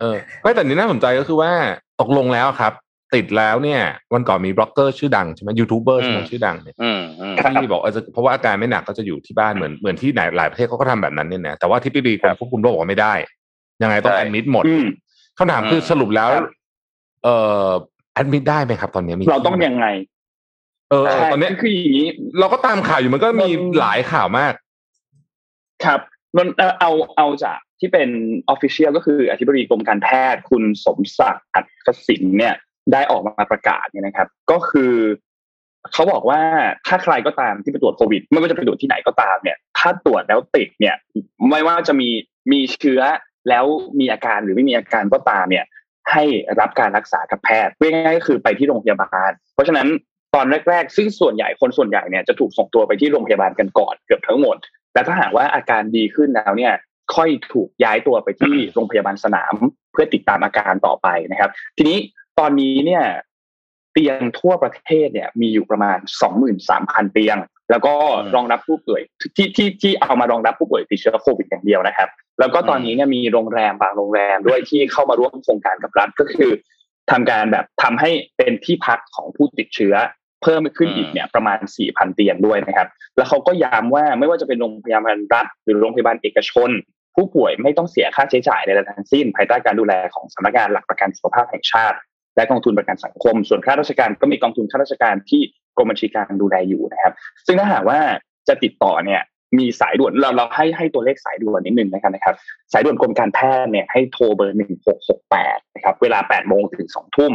[0.00, 1.52] เออไม่แต่อันนี้น่าสนใจก็คือว่า
[2.00, 2.72] ตกลงแล้วครับ
[3.14, 3.80] ติดแล้วเนี่ย
[4.14, 13.14] วันก่อนมีบล็อกเกอร์ชื่อดังใช่ไหมยูทูบเบอร์ใช่ไหมอืมชื่อดังเนี่ยอืมอืมที่บอกเออจะเพราะว่าอาการไม่หนักก็จะอยู่ที่บ้านเหมือนเหมือนที่ไหนหลายประเทศเขาก็ทำแบบนั้นเนี่ยนะแต่ว่าที่ปีดีกรมควบคุมโรคบอกว่าไม่ได้
[13.82, 14.86] ยังไงต้องใช่แอดมิดหมดอืม
[15.38, 16.46] คำถามคืออืมสรุปแล้วครับ
[17.24, 17.36] เอ่
[17.66, 17.68] อ
[18.14, 19.86] แอดมิดได้ไหมครับ ตอนนี้มีเราต้องยังไง
[20.90, 24.52] เออใช่ตอนเนี้ยคืออย่างนี้ เราก็ตามข่าวอยู่มันก็มีมันหลายข่าวมาก
[25.84, 26.00] ครับ
[26.36, 28.08] มันเอาเอาเอาจากที่เป็น
[28.48, 32.54] ออฟฟิเชียลก็คืออธิบดีกรมการแพทย์คุณสมศักดิ์อัศสินเนี่ย
[32.92, 34.92] ได้ออกมาประกาศเนี่ยนะครับ ก็คือ
[35.92, 36.40] เขาบอกว่า
[36.86, 40.96] ถ้าใครก็ตามที่ไปตรวจโควิด ไม่ว่าจะไปตรวจที่ไหนก็ตามเนี่ย ถ้าตรวจแล้วติดเนี่ย
[41.50, 42.08] ไม่ว่าจะมี
[42.52, 43.02] มีเชื้อ
[43.48, 43.64] แล้ว
[44.00, 45.64] มีอาการหรือไม่มีอาการก็ตามเนี่ย
[46.12, 46.24] ให้
[46.60, 49.88] รับการรักษากับแพทย์ง่ายๆก็คือไปที่โรงพยาบาล เพราะฉะนั้น
[50.34, 54.56] ตอนแรก ๆ ซึ่งส่วนใหญ่คนส่วนใหญ่เนี่ยจะถูกส่งตัวไปที่โรงพยาบาลกันก่อนเกือบทั้งหมด
[54.92, 56.74] แต่ถ้าหากว่าอาการดีขึ้นแล้วเนี่ย
[57.14, 59.54] ค่อยถูกย้ายตัวไปที่โรงพยาบาลสนาม
[59.92, 61.98] เพื่อติดตามอาการต่อไปนะครับ ทีนี้
[62.38, 63.04] ตอนนี้เนี่ย
[63.92, 65.98] เตียงทั่วประเทศเนี่ยมีอยู่ประมาณ
[66.54, 67.38] 23,000 เตียง
[67.70, 69.00] แล้วก็อืมรองรับผู้ป่วย
[69.36, 72.08] ที่ที่ที่เอามารองรับผู้ป่วยติดเชื้อโควิดอย่างเดียวนะครับ
[72.40, 76.50] แล้วก็ตอนนี้เนี่ยมีโรงแรมบางโรงแรมด้วยที่เข้ามาร่วมโครงการกับรัฐก็คือ
[77.10, 79.94] ทำการแบบทำให้เป็นที่พักของผู้ติดเชื้อ
[80.42, 86.70] เพิ่มขึ้นอีกเนี่ยประมาณ 4,000 เตียงด้วยนะครับ แล้วเขาก็ย้ำว่าไม่ว่าจะเป็นโรงพยาบาลรัฐหรือโรงพยาบาลเอกชน
[87.16, 91.96] ผู้ป่วยไม่ต้องเสียค่าใช้จ่ายใดๆทั้งสิ้น ภายใต้การดูแลของสำนักงานหลักประกันสุขภาพแห่งชาติ
[92.36, 95.42] และกองทุนประกันสังคม ส่วนข้าราชการก็มีกองทุนข้าราชการที่
[95.76, 97.12] กรมบัญชีกลางดูแลอยู่นะครับ
[97.46, 97.98] ซึ่งถ้าหากว่า
[98.48, 99.22] จะติดต่อเนี่ย
[99.58, 102.34] มีสายด่วนเราเราให้ให้ตัวเลขสายด่วนนิดนึงนะครับนะครับ
[102.72, 107.32] สายด่วนกรมการแพทย์เนี่ยให้โทรเบอร์หนึ่งหกหกแปดนะครับเวลาแปดโมงถึงสองทุ่ม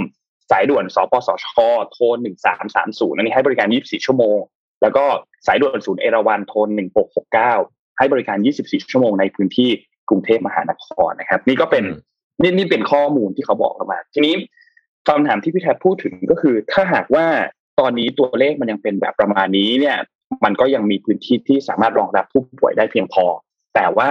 [0.52, 1.46] สายด่วนสปสช
[1.92, 4.38] โทรหนึ่งสามสามศูนย์อันนี้ให้บริการยี่สิบสี่ชั่วโมง
[4.82, 5.06] แล้วก็
[5.48, 7.54] สายด่วนศูนย์เอราวันโทรหนึ่งหกหกเก้า
[7.98, 9.70] ให้บริการยี่สิบสี่ชั่วโมงในพื้นที่
[10.10, 11.84] กรุงเทพมหานครนะครับ นี่ก็เป็น
[12.42, 14.36] นี่นี่เป็นข้อมูลที่เขาบอกเรามา ทีนี้
[15.08, 17.26] คำถามที่พี่แทบพูดถึงก็คือ ถ้าหากว่า
[17.80, 19.98] ตอนนี้ตัวเลขมันยังเป็นแบบประมาณนี้เนี่ย
[20.44, 23.26] มันก็ยังมีพื้นที่ที่สามารถรองรับผู้ป่วยได้เพียงพอ
[23.76, 24.10] แต่ว่า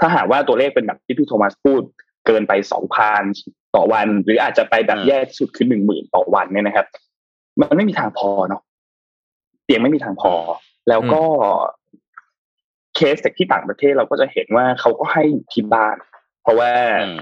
[0.00, 1.82] ถ้าหากว่าตัวเลขเป็นแบบที่พี่โทมัสพูด
[2.26, 3.22] เกินไปสองพัน
[3.74, 6.86] ต่อวัน หรืออาจจะไปแบบอืมแย่สุดคือหนึ่งหมื่นต่อวันเนี่ยนะครับ
[7.60, 8.62] มันไม่มีทางพอเนาะ
[9.64, 10.32] เตียงไม่มีทางพอ
[10.88, 11.22] แล้วก็
[12.94, 15.96] เคสจากที่ต่างประเทศเราก็จะเห็นว่าเขาก็ให้อยู่ที่บ้าน
[16.42, 16.72] เพราะว่า
[17.04, 17.18] อืม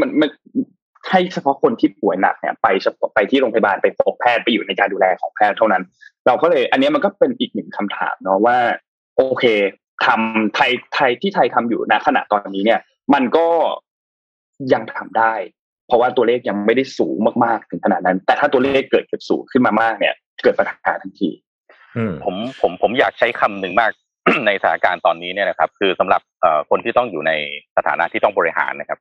[0.00, 0.30] มันมัน
[1.10, 5.82] ให้เฉพาะคนที่ป่วยหนักเนี่ยไปเฉพาะไปที่โรงพยาบาลไปพบแพทย์ไปอยู่ในการดูแลของแพทย์เท่านั้น
[6.26, 8.58] เราก็เลย อันเนี้ยมันก็เป็นอีกหนึ่งคำถามเนาะว่า
[9.16, 9.44] โอเค
[10.06, 12.80] ทำไทยไทยที่ไทยทำอยู่ณขณะตอนนี้เนี่ย
[13.14, 13.46] มันก็
[14.72, 15.34] ยังทำได้
[15.86, 21.30] เพราะว่าตัวเลขยังไม่ได้สูงมากๆถึงขนาดนั้น แต่ถ้าตัวเลขเกิดเกิดสูงขึ้นมามากเนี่ย เกิดปัญหาทันที
[21.96, 23.90] อืมผมผมผมอยากใช้คำหนึ่งมาก
[24.46, 27.32] ในสถานการณ์ตอนนี้เนี่ยนะครับ คือสำหรับเอ่อคนที่ต้องอยู่ใน
[27.76, 28.98] สถานะที่ต้องบริหารนะครับ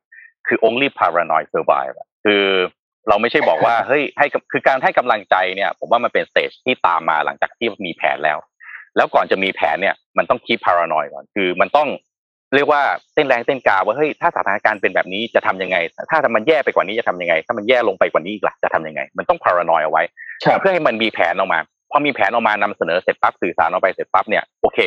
[0.48, 2.44] คือ only paranoid survive อะคือ
[3.10, 8.38] เราไม่ใช่บอกว่าเฮ้ยให้กำคือการให้กำลังใจเนี่ย ผมว่ามันเป็นสเตจที่ตามมาหลังจากที่มีแผนแล้ว
[8.96, 11.90] แล้วก่อนจะมีแผนเนี่ย มันต้อง keep paranoid ก่อน คือมันต้อง
[12.56, 12.82] เรียกว่า
[13.14, 15.78] เต้นแรงเต้นกาว่าเฮ้ยถ้าสถานการณ์เป็นแบบนี้จะทำยังไง
[16.10, 20.04] ถ้ามันแย่ไปกว่านี้จะทำยังไง ถ้ามันแย่ลงไปกว่านี้อีกล่ะจะทำยังไง มันต้อง paranoid เอาไว้
[20.46, 21.60] ครับเพื่อให้มันมีแผนออกมา
[21.92, 24.80] พอมีแผนออกมานำเสนอเสร็จปั๊บสื่อสารออกไปเสร็จปั๊บเนี่ยโอเค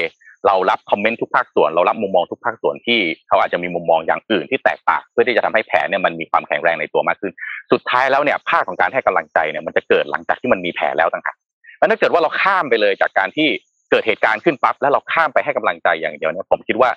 [0.46, 7.32] เรารับคอมเมนต์ทุกภาคส่วนเรารับมุมมองทุกภาคส่วนที่เขาอาจจะมีมุมมองอย่างอื่นที่แตกต่างเพื่อที่จะทำให้แผนเนี่ยมันมีความแข็งแรงในตัวมากขึ้น
[7.72, 11.36] สุดท้ายแล้วเนี่ยภาคของการให้กำลังใจเนี่ยมันจะเกิดหลังจากที่มันมีแผนแล้วต่างหาก
[11.78, 13.48] แล้วถ้าเกิดว่าเราข้ามไปเลยจากการที่
[13.90, 16.90] เกิดเหตุการณ์ขึ้นปั๊บแล้วเราข้ามไปให้กำลังใจอย่างเดียวเนี่ยผมคิดว่า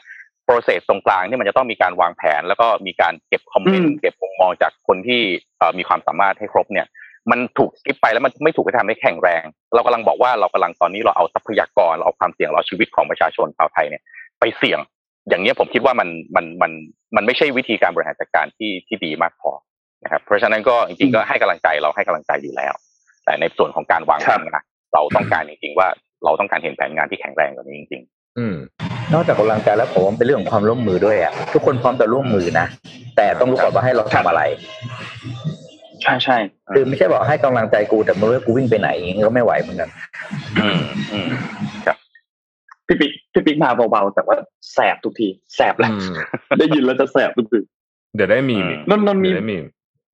[0.47, 5.21] process ตรงกลางเนี่ยมันจะต้องมีการวางแผน แล้วก็มีการเก็บคอมเมนต์เก็บมุมมองจากคนที่
[5.77, 6.87] มีความสามารถให้ครบเนี่ย
[7.31, 14.01] มันถูกสกิปไปแล้วมันไม่ถูกทำให้แข็งแรง เรากำลังบอกว่าเรากำลังตอนนี้เราเอาทรัพยากรเราเอาความเสี่ยงเราชีวิตของประชาชนชาวไทยเนี่ย
[14.39, 14.79] ไปเสี่ยง
[15.29, 16.71] อย่างนี้ผมคิดว่ามันมันมัน
[17.15, 19.51] มันไม่ใช่วิธีการบริหารจัดการที่ที่ดีมากพอ
[20.03, 22.73] นะครับเพราะฉะนั้นก็จริงๆก็ให้กำลังใจเราให้กำลังใจอยู่แล้ว
[23.25, 25.87] แต่ในส่วนของการวางแผนงานเราต้องการจริงๆว่า
[26.23, 28.55] เราต้องการเห็นแผนงานที่แข็งแรงกว่านี้จริง ๆ อืม
[29.13, 32.65] นอกจากกำลังใจแล้วผมเป็นเรื่องของความร่วมมือด้วยอะทุกคนพร้อมจะร่วมมือนะ
[33.17, 34.41] แต่ต้องรู้ก่อนว่าให้เราทำอะไร
[36.01, 36.37] ใช่ใช่
[36.73, 39.89] คือไม่ใช่บอกให้กำลังใจกูแต่ไม่รู้ว่ากูวิ่งไปไหนอย่างนี้ก็ไม่ไหวเหมือนกัน
[40.61, 40.79] อืม
[41.11, 41.27] อืม
[41.85, 41.97] ครับ
[42.87, 44.35] พี่ปิ๊กพี่ปิ๊กมาเบาๆแต่ว่า
[44.73, 46.13] แสบทุกที แสบแล้วอืม
[46.59, 47.59] ได้ยินแล้วจะแสบทุกที
[48.15, 48.57] เดี๋ยวได้มี
[48.89, 49.57] มนนนนมีเดี๋ยวได้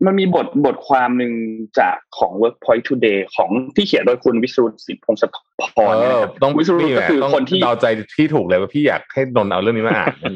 [0.06, 1.34] มีมมันมีบทบทความหนึ่ง
[1.80, 5.24] จากของ Workpoint Today ของที่เขียนโดยคุณวิสุทธิ์สินพงศ
[5.62, 10.36] พรเอเนี่ยอนะครับต้องวิสุทธิ์นี่แหก็ละคือต้องคนที่เดาใจที่ถูกเลยว่าพี่อยากให้นนท์เอาเรื่องนี้มาอ่านนั่น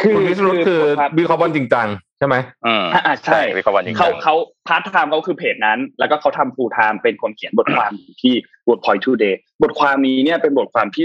[0.00, 0.80] คือคุณวิศรุตคือ
[1.18, 1.86] วิเคราะห์บอลจริงจัง
[2.18, 4.34] ใช่ไหมอืมอ่าอ่าใช่วิเคราะห์วันจริงเขาจังเขา
[4.66, 8.34] พาร์ทไทม์เขาคือเพจนั้น แล้วก็เขาทำฟูลไทม์เป็นคนเขียนบทความอยู่ที่
[8.68, 11.04] Workpoint Today บทความนี้เนี่ยเป็นบทความที่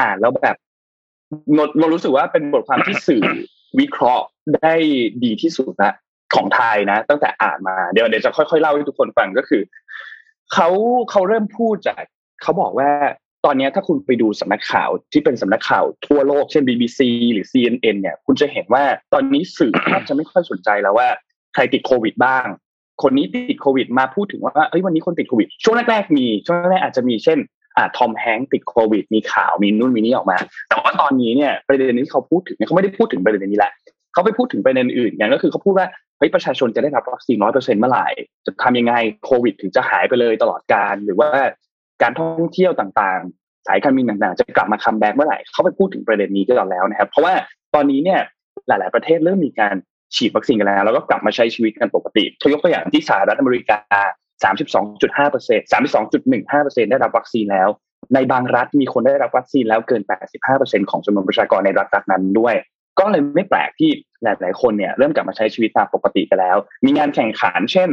[0.00, 0.56] อ่านแล้วแบบ
[1.56, 3.22] นนนนรู้สึกว่าเป็นบทความที่สื่อ
[3.80, 4.24] วิเคราะห์
[4.56, 4.74] ได้
[5.24, 5.92] ดีที่สุดละ
[6.34, 9.62] ของไทยนะ ตั้งแต่อ่านมาเดี๋ยวเดี๋ยวจะค่อยๆเล่าให้ทุกคนฟังก็คือ
[10.52, 10.68] เขา
[11.10, 12.02] เขาเริ่มพูดจาก
[12.42, 12.90] เขาบอกว่า
[13.44, 17.00] ตอนนี้ถ้าคุณไปดูสำนักข่าวที่เป็นสำนักข่าวทั่วโลกเช่น BBC
[17.32, 21.08] หรือ CNN เนี่ย คุณจะเห็นว่าตอนนี้สื่อแทบจะไม่ค่อยสนใจแล้วว่า
[21.54, 22.46] ใครติดโควิดบ้าง
[23.02, 27.38] คนนี้ติดโควิดมาพูดถึงว่าเอ้ยวันนี้คนติดโควิด ช่วงแรกๆมีช่วงแรกๆอาจจะมีเช่น
[27.76, 30.38] อ่าทอมแฮงค์ติดโควิด มีข่าวมีนู่นมีนี่ออกมา
[30.68, 33.72] แต่ว่าตอนนี้เนี่ยประเด็นนี้เขาพูดถึงเนี่ยเขาไม่ได้พูดถึงประเด็นนี้แหละ
[34.12, 35.86] เขาไปพูดถึงประเด็นอื่นอย่างก็คือเขาพูดว่า
[36.20, 38.08] เฮ้ยประชาชนจะได้รับวัคซีนร้อยเปอร์เซ็นต์เมื่อไหร่
[38.46, 41.28] จะทำยังไงโควิด ถึงจะหายไปเลยตลอดกาล หรือว่า
[42.02, 47.34] การท่องเที่ยวต่างๆ สายการบินต่างๆ จะกลับมา comeback เมื่อไหร่เขาไปพูดถึงประเด็นนี้กันแล้วนะครับ เพราะว่า
[47.74, 48.20] ตอนนี้เนี่ย
[48.68, 49.74] หลาย ๆประเทศเริ่มมีการ
[50.16, 53.78] ฉีดวัคซีนกันแล้ว แล้วก็กลับมาใช้ชีวิตกันปกติยกตัวอย่างที่สหรัฐอเมริกา
[54.44, 55.66] 32.5เปอร์เซ็นต์
[56.12, 57.68] 32.15เปอร์เซ็นต์ได้รับวัคซีนแล้ว
[58.14, 62.54] ในบางรัฐมีคนได้รับวัคซีนแล้วเกิน 85เปอร์เซ็นต์ของจำนวนประชากรในรัฐนั้นด้วย
[63.00, 63.90] ก็เลยไม่แปลกที่
[64.24, 67.90] หลาย ๆ คนเนี่ยเริ่มกลับมาใช้ชีวิตตามปกติกันแล้ว มีงานแข่งขันเช่น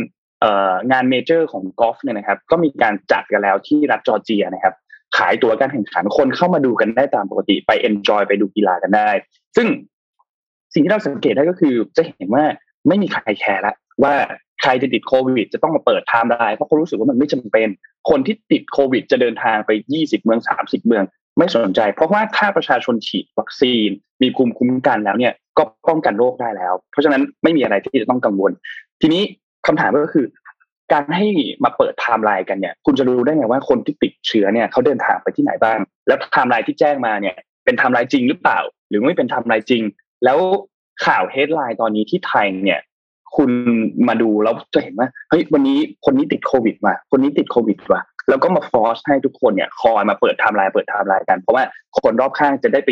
[0.92, 4.74] งาน major ของกอล์ฟเนี่ยนะครับ ก็มีการจัดกันแล้วที่รัฐจอร์เจียนะครับ
[5.18, 9.10] ขายตั๋วการแข่งขันคนเข้ามาดูกันได้ตามปกติไป enjoy ไปดูกีฬากันได้
[9.56, 9.68] ซึ่ง
[10.74, 12.44] สิ่งที่เราสังเกตได้ก็คือจะเห็นว่า
[12.88, 14.14] ไม่มีใครแคร์ละว่า
[14.62, 17.68] ใครจะติดโควิด จะต้องมาเปิดไทม์ไลน์เพราะเขารู้สึกว่ามันไม่จำเป็น
[18.10, 21.04] คนที่ติดโควิด จะเดินทางไป 20 เมือง 30 เมือง
[21.38, 23.90] ไม่สนใจ เพราะว่าถ้าประชาชนฉีดวัคซีน
[24.22, 28.52] มีภูมิคุ้มกันแล้วเนี่ย ก็ป้องกันโรคได้แล้ว เพราะฉะนั้นไม่มีอะไรที่จะต้องกังวล
[29.02, 29.24] ทีนี้
[29.68, 30.26] คำถามก็คือ
[30.94, 31.28] การให้
[31.64, 39.84] มาเปิดไทม์ไลน์กันเนี่ย คุณจะรู้ได้ไงว่าคนที่ติดเชื้อเนี่ยเขาเดินทางไปที่ไหนบ้าง แล้วไทม์ไลน์ที่แจ้งมาเนี่ย เป็นไทม์ไลน์จริงหรือเปล่า หรือไม่เป็นไทม์ไลน์จริง
[40.26, 40.40] แล้ว
[41.06, 42.80] ข่าว headline ตอนนี้ที่ไทยเนี่ย
[43.36, 43.52] คุณ
[44.08, 51.64] มาดูแล้วจะเห็นว่าเฮ้ยวันนี้คนนี้ติดโควิดมาคนนี้ติดโควิดว่ะ แล้วก็มา force ให้ทุกคนเนี่ยคอยมาเปิดไทม์ไลน์เปิดไทม์ไลน์กัน เพราะว่า
[52.02, 52.90] คนรอบข้างจะได้ไป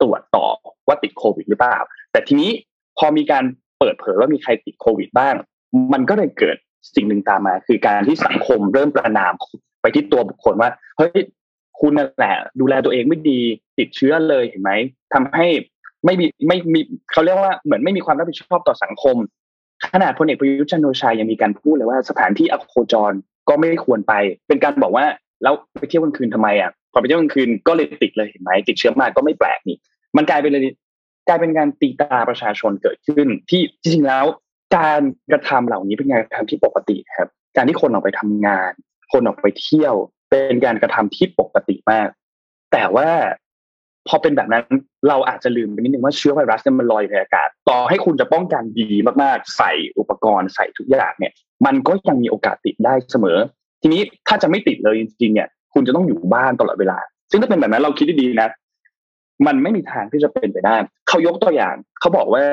[0.00, 0.46] ตรวจต่อ
[0.88, 1.78] ว่าติดโควิดหรือเปล่า
[2.12, 2.50] แต่ทีนี้
[2.98, 3.44] พอมีการ
[3.78, 5.34] เปิดเผยว่ามีใครติดโควิดบ้าง
[5.92, 6.56] มันก็เลยเกิด
[6.94, 9.32] สิ่งหนึ่งตามมา คือการที่สังคมเริ่มประณาม
[9.82, 11.20] ไปที่ตัวบุคคลว่าเฮ้ย
[11.80, 13.40] คุณนั่นแหละ ดูแลตัวเองไม่ดี
[13.78, 14.72] ติดเชื้อเลยเห็นไหม
[15.14, 15.46] ทำให้
[16.04, 16.80] ไม่มีไม่มี
[17.12, 19.16] เขาเรียกว่าเหมือนไม่มีความรับผิดชอบต่อสังคม
[19.92, 23.12] ขนาดพลเอกประยุทธ์จันโอชายังมีการพูดเลยว่าสถานที่อโคจร
[23.48, 24.12] ก็ไม่ควรไป
[24.48, 25.04] เป็นการบอกว่า
[25.42, 29.76] แล้วไปเที่ยวกลางคืนทำไมอะพอไปเที่ยวกลางคืนก็เลยติดเลยเห็นไหมติดเชื้อมาก็ไม่แปลกนี่
[30.16, 30.62] มันกลายเป็นเลย
[31.28, 34.24] กลายเป็นการตีตาประชาชนเกิดขึ้น ที่จริงๆแล้ว
[34.76, 38.72] การกระทำเหล่านี้เป็นการกระทำที่ปกติครับ การที่คนออกไปทำงาน
[39.12, 39.94] คนออกไปเที่ยว
[40.30, 42.08] เป็นการกระทำที่ปกติมาก
[42.72, 43.10] แต่ว่า
[44.08, 44.64] พอเป็นแบบนั้น
[45.08, 48.88] เราอาจจะลืมไปนิดนึงว่าเชื้อไวรัสเนี่ยมันลอยในอากาศ ต่อให้คุณจะป้องกันดี
[49.22, 51.32] มากๆ ใส่อุปกรณ์ใส่ทุกอย่างเนี่ย
[51.66, 53.38] มันก็ยังมีโอกาสติดได้เสมอ
[53.82, 56.98] ทีนี้ถ้าจะไม่ติดเลยจริงๆเนี่ย คุณจะต้องอยู่บ้านตลอดเวลา
[57.30, 58.48] ซึ่งถ้าเป็นแบบนั้นเราคิดดีๆนะ
[59.46, 60.76] มันไม่มีทางที่จะเป็นไปได้
[61.08, 62.44] เขายกตัวอย่างเขาบอกว่า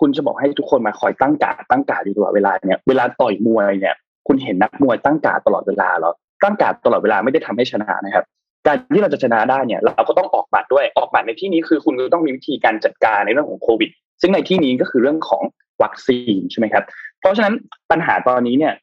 [0.00, 3.94] คุณจะบอกให้ทุกคนมาคอยตั้งกาตั้งกาอยู่ตลอดเวลาเนี่ยเวลาต่อยมวยเนี่ย
[4.26, 6.12] คุณเห็นนักมวยตั้งกาตลอดเวลาหรอ
[6.44, 8.24] ตั้งกาตลอดเวลาไม่ได้ทำให้ชนะนะครับ
[8.66, 15.42] การที่เราจะชนะได้เนี่ยเราก็ต้องออกบัตรด้วยออกบัตรในที่นี้คือคุณก็ต้องมีวิธีการจัดการในเรื่องของโควิด ซึ่งในที่นี้ก็คือเรื่องของ
[15.82, 16.84] วัคซีนใช่ไหมครับ
[17.20, 17.54] เพราะฉะนั้น
[17.90, 18.74] ปัญหาตอนนี้เนี่ย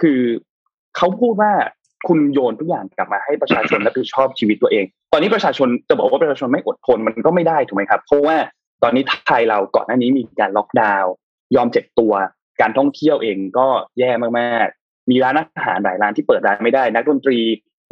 [0.00, 0.20] คือ
[0.96, 1.52] เขาพูดว่า
[2.08, 8.36] คุณโยนทุกอย่างกลับมาให้ประชาชนรับผิดชอบชีวิตตัวเอง ตอนนี้ประชาชนจะบอกว่าประชาชนไม่อดทนมันก็ไม่ได้ถูกไหมครับ เพราะว่า
[8.82, 11.12] ตอนนี้ไทยเราก่อนหน้านี้มีการล็อกดาวน์
[11.56, 12.12] ยอมเจ็บตัว
[12.60, 13.66] การท่องเที่ยวเองก็
[13.98, 17.38] แย่มากๆ มีร้านอาหารหลายร้านที่เปิดร้านไม่ได้ นักดนตรี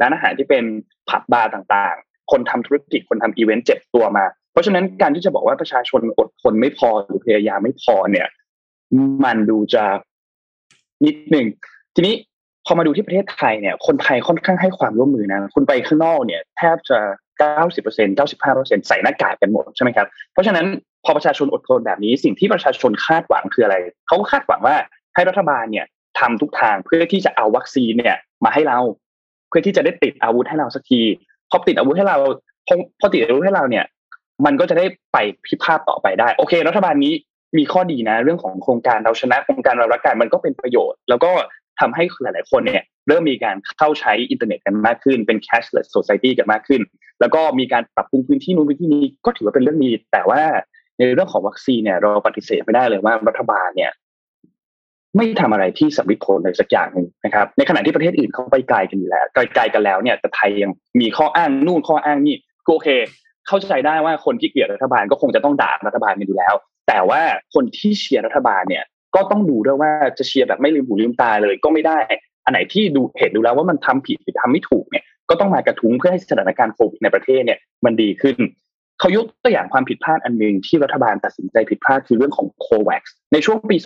[0.01, 0.65] ร้านอาหารที่เป็น
[1.09, 8.29] ผับบาร์ต่างๆ คนทำธุรกิจคนทำอีเวนต์เจ็บตัวมา เพราะฉะนั้นการที่จะบอกว่าประชาชนอดทนไม่พอหรือพยายามไม่พอเนี่ย
[9.25, 9.85] มันดูจะ
[11.05, 11.47] นิดหนึ่ง
[11.95, 12.15] ทีนี้
[12.67, 16.99] พอมาดูที่ประเทศไทยเนี่ย คนไทยค่อนข้างให้ความร่วมมือนะคุณไปข้างนอกเนี่ยแทบจะ
[17.39, 20.67] เก้าสิบเปอร์เซ็นเก้าสิบห้าเปอร์เซ็นใส่หน้ากากกันหมดใช่ไหมครับ เพราะฉะนั้น
[21.05, 23.77] พอประชาชนอดทนแบบนี้สิ่งที่ประชาชนคาดหวังคืออะไร
[24.07, 24.77] เขาคาดหวังว่า
[25.15, 25.87] ให้รัฐบาลเนี่ย
[26.19, 28.79] ทำทุกทางเพื่อที่จะเอาวัคซีนเนี่ยมาให้เรา
[29.55, 31.01] พื่อที่จะได้ติดอาวุธให้เราสักที
[31.51, 32.19] พอติดอาวุธให้เรา
[32.67, 33.85] พอพอติดอาวุธให้เราเนี่ย
[34.45, 37.13] มันก็จะได้ไปพิพาทต่อไปได้ โอเค รัฐบาลนี้
[37.59, 41.31] มีข้อดีนะ เรื่องของโครงการเราชนะโครงการเรารักกันมันก็เป็นประโยชน์ แล้วก็
[41.81, 46.83] ทำให้หลาย ๆ คนเนี่ย เริ่มมีการเข้าใช้อินเทอร์เน็ตกันมากขึ้นเป็น cashless society กันมากขึ้น
[47.21, 50.43] แล้วก็มีการปรับปรุงพื้นที่นู้นพื้นที่นี้ก็ถือว่าเป็นเรื่องดีแต่ว่า
[50.99, 53.91] ในเรื่องของวัคซีนเนี่ยเราปฏิเสธไม่ได้เลยว่ารัฐบาลเนี่ย
[55.17, 62.89] ไม่ทำอะไรที่สำเร็จผลเลยสักอย่างหนึ่งนะครับ ในขณะที่ประเทศอื่นเขาไปไกลกันอยู่แล้วไกลๆกันแล้วเนี่ยแต่ไทยยังมีข้ออ้างนู่นข้ออ้างนี่ก็โอเค
[63.49, 66.55] เข้าใจได้ว่าคนที่เกลียดรัฐบาลก็คงจะต้องด่ารัฐบาลกันอยู่แล้ว
[66.89, 67.21] แต่ว่า
[67.55, 71.99] คนที่เชียร์รัฐบาลเนี่ยก็ต้องดูด้วยว่าจะเชียร์แบบไม่ลืมหูลืมตาเลยก็ไม่ได้
[72.45, 78.37] อันไหนที่ดูเห็นดูแล้วว่ามันทำผิดหรือทำไม่ถูกเนี่ยก็ต้องมากระทุ้งเพื่อให้สถานการณ์โควิดในประเทศเนี่ยมันดีขึ้น
[79.01, 83.03] เขายกตัวอย่างความผิดพลาดอันหนึ่งที่รัฐบาลตัดสินใจผิดพลาดคือเรื่องของโควัค
[83.33, 83.77] ในช่วงปี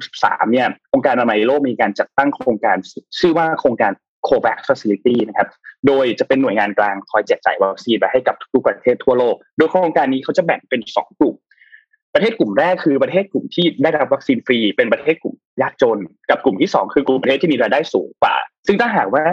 [0.00, 2.76] 2563 เนี่ยองค์การอนามัยโลกมีการจัดตั้งโครงการ
[3.18, 3.92] ชื่อว่าโครงการ
[4.28, 5.48] COVAX Facility นะครับ
[5.86, 11.34] โดยจะเป็นหน่วยงานกลางคอยแจกจ่ายวัคซีนไปให้กับทุกประเทศทั่วโลก โดยโครงการนี้เขาจะแบ่งเป็นสองกลุ่ม
[12.14, 15.98] ประเทศกลุ่มแรกคือประเทศกลุ่มที่ได้รับวัคซีนฟรี เป็นประเทศกลุ่มยากจน
[16.30, 18.34] กับกลุ่มที่สองคือกลุ่มประเทศที่มีรายได้สูงกว่า
[18.66, 19.24] ซึ่งถ้าหากว่า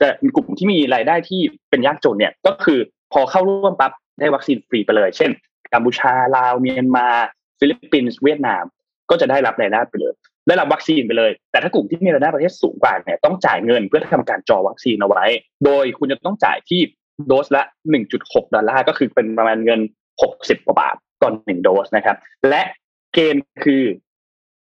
[0.00, 1.40] จะกลุ่มที่มีรายได้ที่
[1.70, 2.78] เป็นยากจนเนี่ยก็คือ
[3.12, 5.30] พอเข้าร่วมปั๊บ ได้วัคซีนฟรีไปเลย เช่น
[5.74, 7.08] กัมพูชาลาวเมียนมา
[7.58, 8.64] ฟิลิปปินส์เวียดนาม
[9.10, 10.14] ก็จะได้รับรายได้ไปเลย
[10.48, 15.24] ได้รับวัคซีนไปเลย แต่ถ้ากลุ่มที่มีรายได้ประเทศสูงกว่าเนี่ยต้องจ่ายเงินเพื่อทำการจองวัคซีนเอาไว้
[15.64, 16.80] โดยคุณจะต้องจ่ายที่
[17.26, 17.62] โดสละ
[18.08, 19.80] 1.6 ดอลลาร์ก็คือเป็นประมาณเงิน
[20.22, 22.16] 60กว่าบาทต่อหนึ่งโดสนะครับ
[22.48, 22.62] และ
[23.14, 23.84] เกณฑ์คือ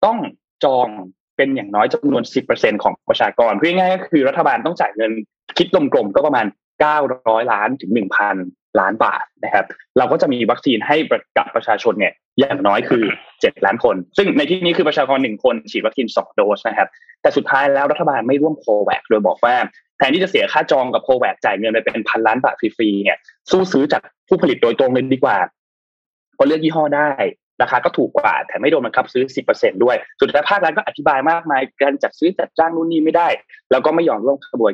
[0.04, 0.18] ต้อง
[0.64, 0.88] จอง
[1.36, 5.12] เป็นอย่างน้อยจำนวน 10%ของประชากรเพื่อง่ายก็คือรัฐบาลต้องจ่ายเงิน
[5.58, 6.46] คิดกลมๆก็ประมาณ
[6.98, 9.64] 900 ล้านถึง1,000 ล้านบาทนะครับ
[9.98, 10.96] เราก็จะมีวัคซีนให้
[11.36, 16.88] กับประชาชนเนี่ยอย่างน้อยคือ7ล้านคน ซึ่งในที่นี้คือประชากรหนึ่งคนฉีดวัคซีน2โดสนะครับ
[17.22, 19.54] แต่สุดท้ายแล้วรัฐบาลไม่ร่วมโควัคโดยบอกว่า
[19.98, 23.18] แทนที่จะเสียค่าจองกับโควัคจ่ายเงินไปเป็นพันล้านบาทฟรีๆเนี่ย
[23.50, 25.38] สู้ซื้อจากผู้ผลิตโดยตรงเลยดีกว่า
[26.34, 27.08] เพราะเลือกยี่ห้อได้
[27.62, 33.28] ราคาก็ถูกกว่าแต่ไม่โดนบังคับซื้อ 10%ด้วย สุดท้ายภาครัฐก็อธิบายมากมายการจัดซื้อจัดจ้างนู่นนี่ไม่ได้
[33.70, 34.72] แล้วก็ไม่ยอมร่วมขบวน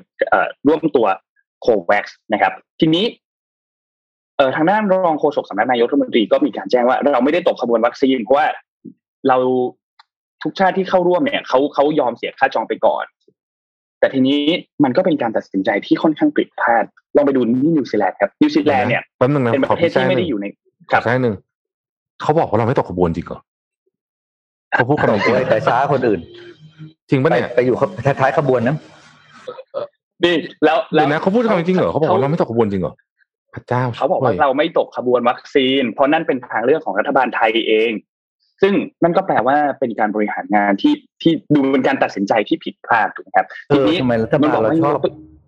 [0.67, 1.07] ร่วมตัว
[1.63, 3.05] โควัคนะครับ ทีนี้
[4.57, 8.47] ทางด้านรองโฆษกสำนักนายกรัฐมนตรีก็มีการแจ้งว่า เราไม่ได้ตกขบวนวัคซีนเพราะว่า
[9.29, 9.37] เรา
[10.43, 13.05] ทุกชาติที่เข้าร่วมเนี่ยเขาเขายอมเสียค่าจองไปก่อน
[14.01, 14.41] แต่ทีนี้
[14.85, 16.85] มันก็เป็นการตัดสินใจที่ค่อนข้างผิดพลาด
[17.17, 20.47] ลองไปดูที่นิวซีแลนด์ครับนิวซีแลนด์เนี่ยแป๊บนึงนะเป็นปขอระเทศที่ไม่ได้อยู่ใน
[20.91, 21.35] ขอแค่หนึ่ง
[22.23, 23.41] เขาบอกว่าเราไม่ตกขบวนจริงเหรอ
[24.75, 26.21] เขาพูดคำนี้จริงโอ้ยแต่ช้าคนอื่น
[27.11, 27.75] จริงปะไปเนี่ยไปอยู่
[28.21, 28.77] ท้ายๆขบวนนะ
[30.25, 30.33] ดี
[30.65, 32.95] แล้วแล้เดี๋ยววนะเขาพูดคำนี้จริงเหรอเขาบอกว่าเราไม่ตกขบวนจริงเหรอ
[33.55, 37.93] พระเจ้าเขาบอกว่าช่ยเราไม่ตกขบวนวัคซีน เพราะนั่นเป็นทางเลือกของรัฐบาลไทยเอง
[38.63, 44.99] ซึ่งนั่นก็แปลว่าเป็นการบริหารงานที่ที่ดูเป็นการตัดสินใจที่ผิดพลาดถูกไหมครับเออทำไมรัฐบาลเราชอบ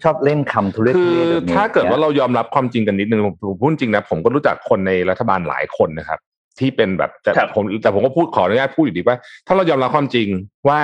[0.02, 6.18] ชอบเล่นคำทุเรศคืทุอเรศแบบนี้ถ้าเกิดว่าเรายอมรับความจริงกันนิดนึงผมผมพูดจริงนะผมก็รู้จักคนในรัฐบาลหลายคนนะครับ
[6.58, 10.28] ที่เป็นแบบแต่ครับผมแต่ผมก็พูดขออนุญาตพูดอยู่ดีว่า ถ้าเรายอมรับความจริง
[10.68, 10.80] ว่า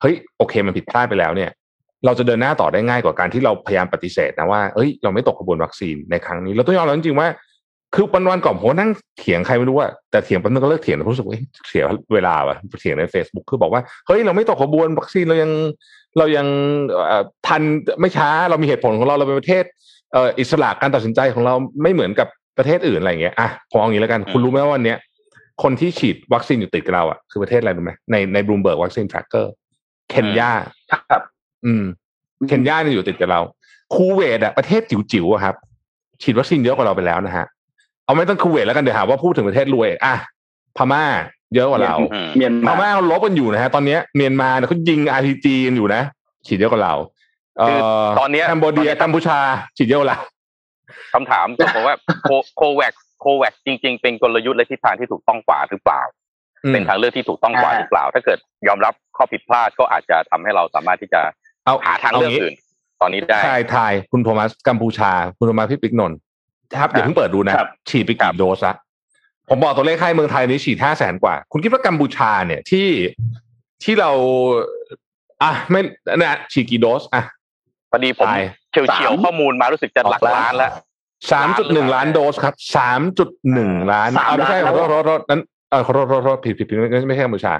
[0.00, 1.50] เฮ้ยโอเคมันผิดพลาดไปแล้วเนี่ย
[2.04, 7.28] เราจะเดินหน้าต่อได้ง่ายกว่าการที่เราพยายามปฏิเสธนะว่าเอ้ยเราไม่ตกขบวนวัคซีนในครั้งนี้ เราต้องยอมรับจริงๆว่า
[7.94, 11.84] คือวันวันก่อนผมนั่งเถียงใครไม่รู้ว่าแต่เถียงแป๊บนึงก็เลิกเถียงแล้วรู้สึกว่าเฮ้ยเสีย
[12.14, 15.50] เวลาว่ะเถียงใน Facebook คือบอกว่าเฮ้ยเราไม่ตกขบวนวัคซีนเรายัง
[16.18, 16.46] เรายัง
[17.46, 17.62] ทัน
[18.00, 19.64] ไม่ช้าเรามีเหตุผลของเราเราเป็นประเทศ
[20.12, 24.98] เอ,อิสระการตัดสินใจของเราไม่เหมือนกับประเทศอื่นอะไรเงี้ยอะพอเอางนี้แล้วกันคุณรู้ไหมว่าวันเนี้ย
[25.62, 29.52] คนที่ฉีดวัคซีนอยู่ติดกับเราอะคือประเทศอะไรรู้ไหมในใน Bloomberg vaccine tracker
[30.10, 30.50] เคนยา
[31.10, 31.22] ครับ
[31.66, 31.84] อืม
[32.48, 33.40] เคนยาเนี่ยอยู่ติดกับเรา
[33.94, 35.54] คูเวตอะประเทศจิ๋วๆอะครับ
[36.22, 37.46] ฉีดวัคซีนเยอะกว่าเราไปแล้วนะฮะ
[38.04, 40.14] เอาไม่ต้องคูเวตแล้วกันเดี๋ยวหาว่าพูดถึงประเทศรวยอะ
[40.76, 41.04] พม่า
[41.54, 46.02] เยอะกว่าเราอืมเมียนพมาม่าเขาลบกันอยู่นะฮะตอนเนี้ยเมียนมาเนี่ยเขายิงอาร์พีจีกันอยู่นะ
[46.46, 46.94] ฉีดเยอะกว่าเรา
[47.68, 47.78] คือ
[48.18, 49.38] ตอนเนี้ยแคมโบเดียตอนเนี้ยกัมพูชา
[49.76, 50.18] ฉีดเยอะกว่าเรา
[51.14, 56.02] คำถามก็ผมว่าโคโควัคโควัคจริง ๆ เป็นกลยุทธ์และทิศทางที่ถูกต้องกว่าหรือเปล่า
[56.72, 61.20] เป็นทางเลือกที่ถูกต้องกว่าอ่าหรือเปล่า ถ้าเกิดยอมรับข้อผิดพลาดก็อาจจะทำให้เราสามารถที่จะ
[61.64, 62.56] เอาหาทางเลือกงี้อื่น
[63.00, 66.18] ตอนนี้ได้ทายทายคุณโทมัสกัมพูชา คุณโทมัสพี่ปิ๊กนนท์
[66.76, 68.74] ครับเดี๋ยวเพิ่งเปิดดูนะครับฉีดไปครักี่บโดสละ
[69.48, 72.88] ผมบอกตัวเลขให้เมืองไทยนี้ฉีดห้าแสนกว่า คุณคิดว่ากัมพูชาเนี่ยที่
[73.84, 74.10] ที่เรา
[75.42, 75.80] อะไม่
[76.16, 77.22] นะฉีดกี่โดสอะ
[77.90, 80.70] พอดีผมตายเฉียวเฉียวๆข้อมูลมารู้สึกจะหลักล้านแล้ว
[81.32, 87.54] สามจุดหนึ่งล้านโดสครับสามจุดหนึ่งล้านสามเอาไม่ใช่ขล้าอนโทษขอโทษนั้นเออขอโทษขอโทษผิดผิดผิดไม่ไม่ใช่กัมพูชา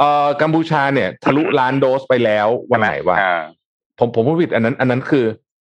[0.00, 3.42] เอ่อกัมพูชาเนี่ย ทะลุล้านโดสไปแล้ววันไหนวะอ่า
[3.98, 5.24] ผมผมพูดผิดอันนั้น อันนั้นคือ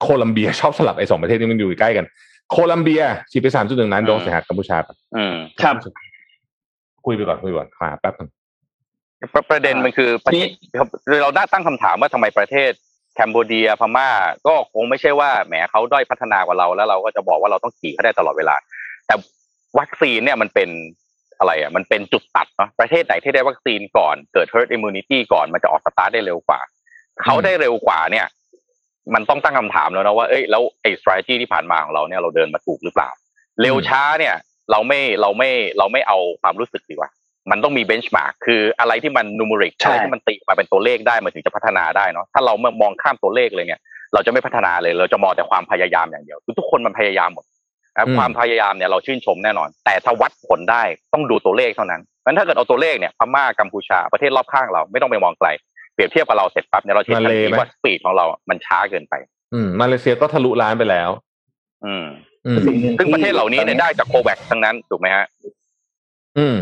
[0.01, 2.07] โคลัมเบียชอบสลับไอ้สองประเทศนี้มันอยู่ใกล้กัน
[2.51, 4.77] โคลัมเบียฉีดไปสามจุดหนึ่งล้านโดสอืมนะฮะกัมพูชา
[5.17, 5.77] อืมครับ
[7.07, 8.31] คุยไปก่อนคุยไปก่อนหาแป๊บนึง
[9.35, 10.49] ประประเด็นมันคือประเทศ
[11.23, 12.71] เราได้ตั้งคำถามว่าทำไมประเทศ
[13.15, 14.09] แคนเบเดียพม่า
[14.47, 18.57] ก็คงไม่ใช่ว่าแหมเขาด้อยพัฒนากว่าเราแล้วเราก็จะบอกว่าเราต้องขี่เขาได้ตลอดเวลา
[19.07, 19.15] แต่
[19.79, 20.69] วัคซีนเนี่ยมันเป็น
[21.39, 26.61] อะไรอะมันเป็นจุดตัดเนาะประเทศไหนที่ได้วัคซีนก่อนเกิด herd immunity ก่อนมันจะออกสตาร์ทได้เร็วกว่า
[27.23, 28.27] เขาได้เร็วกว่าเนี่ย
[29.15, 33.11] มันต้องตั้งคำถามแล้วนะว่าเอ้ยแล้วไอ้ strategy ที่ผ่านมาของเราเนี่ยเราเดินมาถูกหรือเปล่า
[33.63, 34.35] เร็วช้าเนี่ย
[34.71, 37.11] เราไม่เราไม่เราไม่เอาความรู้สึกดีกว่า
[37.51, 43.81] มันต้องมีเบนช์มาร์กคืออะไรที่มันนูมริกใช่อะไรที่มันตีมาเป็นตัวเลขได้มันถึงจะพัฒนาได้เนาะถ้าเรามองข้ามตัวเลขเลยเนี่ย
[44.15, 47.45] เราจะไม่พัฒนาเลย เราจะมองแต่ความพยายามอย่างเดียวคือทุกคนมันพยายามหมด
[47.97, 55.49] นะความพยายามเนี่ยเราชื่นชมแน่นอน แต่ถ้าวัดผลได้ต้องดูตัวเลขเท่านั้นงั้นถ้าเกิดเอาตัวเลขเนี่ยพม่ากัมพูชาประเทศรอบข้างเราไม่ต้องไปมองไกล
[55.95, 59.15] เปรียบเทียบกับเราเสร็จปั๊บเนี่ยเราเห็นทันทีว่าสปีดของเรามันช้าเกินไป
[59.55, 61.11] อืมมาเลเซียก็ทะลุล้านไปแล้ว
[61.85, 62.07] อืม
[62.47, 65.27] อืมสิ่งหนึ่งซึ่งที่ประเทศเหล่านี้เนี่ยได้จากโควัคทั้งนั้นถูกไหมฮะ
[66.39, 66.57] อืม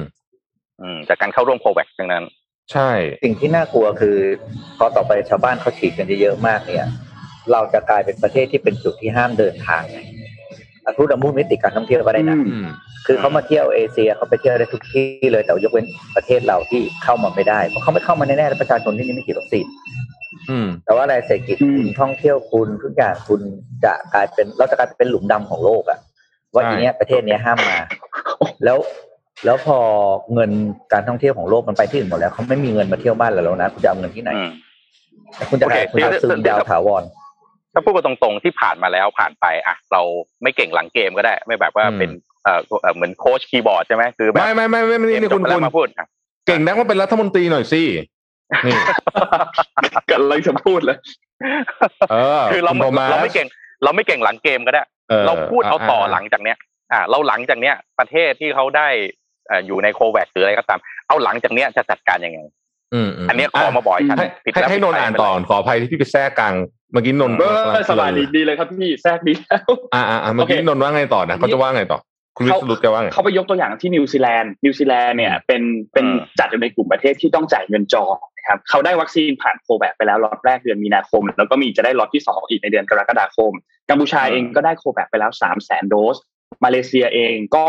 [0.83, 2.25] อืมจากการเข้าร่วมโควัคทั้งนั้น
[2.73, 2.91] ใช่
[3.25, 4.17] สิ่งที่น่ากลัวคือ
[4.79, 6.89] พอต่อไปชาวบ้านเขาฉีดกันเยอะๆมากเนี่ย
[7.53, 10.22] เราจะกลายเป็นประเทศที่เป็นจุดที่ห้ามเดินทางไงอะ
[10.97, 12.67] พูดถึงมุ่งมิติการท่องเที่ยวก็ได้นะอืม
[13.07, 19.67] คือเขามาเที่ยวเอเชียเขาไปเที่ยวได้ทุกที่เลยแต่ยกเว้นประเทศเราที่เข้ามาไม่ได้เพราะเขาไม่เข้ามาแน่ๆแล้วประชาชนที่นี่ไม่ฉีดวัคซีน
[20.51, 23.41] อืมแต่ว่าอะไรเศรษฐกิจอืมคุณท่องเที่ยวคุณทุกอย่างคุณ
[23.85, 25.99] จะกลายเป็นเราจะกลายเป็นหลุมดำของโลกอะ
[26.55, 27.77] ว่าใช่ทีเนี้ยประเทศเนี้ยห้ามมา
[28.65, 28.79] แล้ว
[29.45, 29.79] แล้วพอ
[30.33, 30.51] เงิน
[30.93, 34.51] การท่องเที่ยวของโลกมันไปที่อื่นหมดแล้วเขาไม่มีเงินมาเที่ยวบ้านเราแล้วนะคุณจะเอาเงินที่ไหนอืม
[35.51, 37.03] คุณจะโอเคคุณจะซึมยาวถาวร
[37.73, 40.03] ถ้าพูดกันตรงๆที่ผ่านมาแล้วผ่านไปอะเรา
[40.43, 42.11] ไม่เก่งหลังเกมก็ได้ ไม่แบบว่าอืมเป็น
[42.45, 46.07] เอ่อเอ่อเหมือนโค้ชคีย์บอร์ดใช่ไหมคือแบบไม่ไม่ไม่ไม่ไม่เกนี่มนี่จคุบณไปแล้คุวณมาพูดอะ
[46.47, 47.83] เก่งนักมาเป็นรัฐมนตรีหน่อยสิ
[48.67, 48.77] นี่
[50.11, 50.97] กันเลยจะพูดเลย
[52.11, 53.47] เออคือเราณโทมัสเราไม่เก่ง
[53.85, 54.83] เราไม่เก่งหลังเกมก็ได้
[55.27, 56.57] เราพูดเอาต่อหลังจากเนี้ย
[56.93, 58.89] อ่า เราหลังจากเนี้ย ประเทศที่เขาได้
[59.49, 62.41] เอ่ออยู่ในโควิดหรืออะไรก็ตาม เอาหลังจากเนี้ยจะจัดการยังไง
[62.95, 66.55] อืมมอันเนี้ยขอมาบ่อยฉันให้ผิดให้แล้วให้นนท์อ่านต่อขออภัยที่พี่ไปแทรกกลาง
[66.93, 67.45] เมื่อกี้นนท์เอ
[67.81, 71.99] อสบายดีดีเลยครับพี่แทรกดีแล้วอ่าอ่าอ่าเมื่อกี้โอเคนนท์ว่าไงต่อนะเขาจะว่าไงต่อ
[72.37, 83.53] คุณวิศรุตแกว่าไงเขาไปยกตัวอย่างที่นิวซีแลนด์นิวซีแลนด์เนี่ยเป็นเป็นอืมจัดอยู่ในกลุ่มประเทศที่ต้องจ่ายเงินจองนะครับเขาได้วัคซีนผ่าน COVAX ไปแล้วล็อตแรกเดือนมีนาคม แล้วก็มีจะได้ล็อตที่สองอีกในเดือนกรกฎาคม
[83.91, 86.17] กัมพูชาเองก็ได้ COVAX ไปแล้วสามแสนโดส
[86.65, 87.67] มาเลเซียเองก็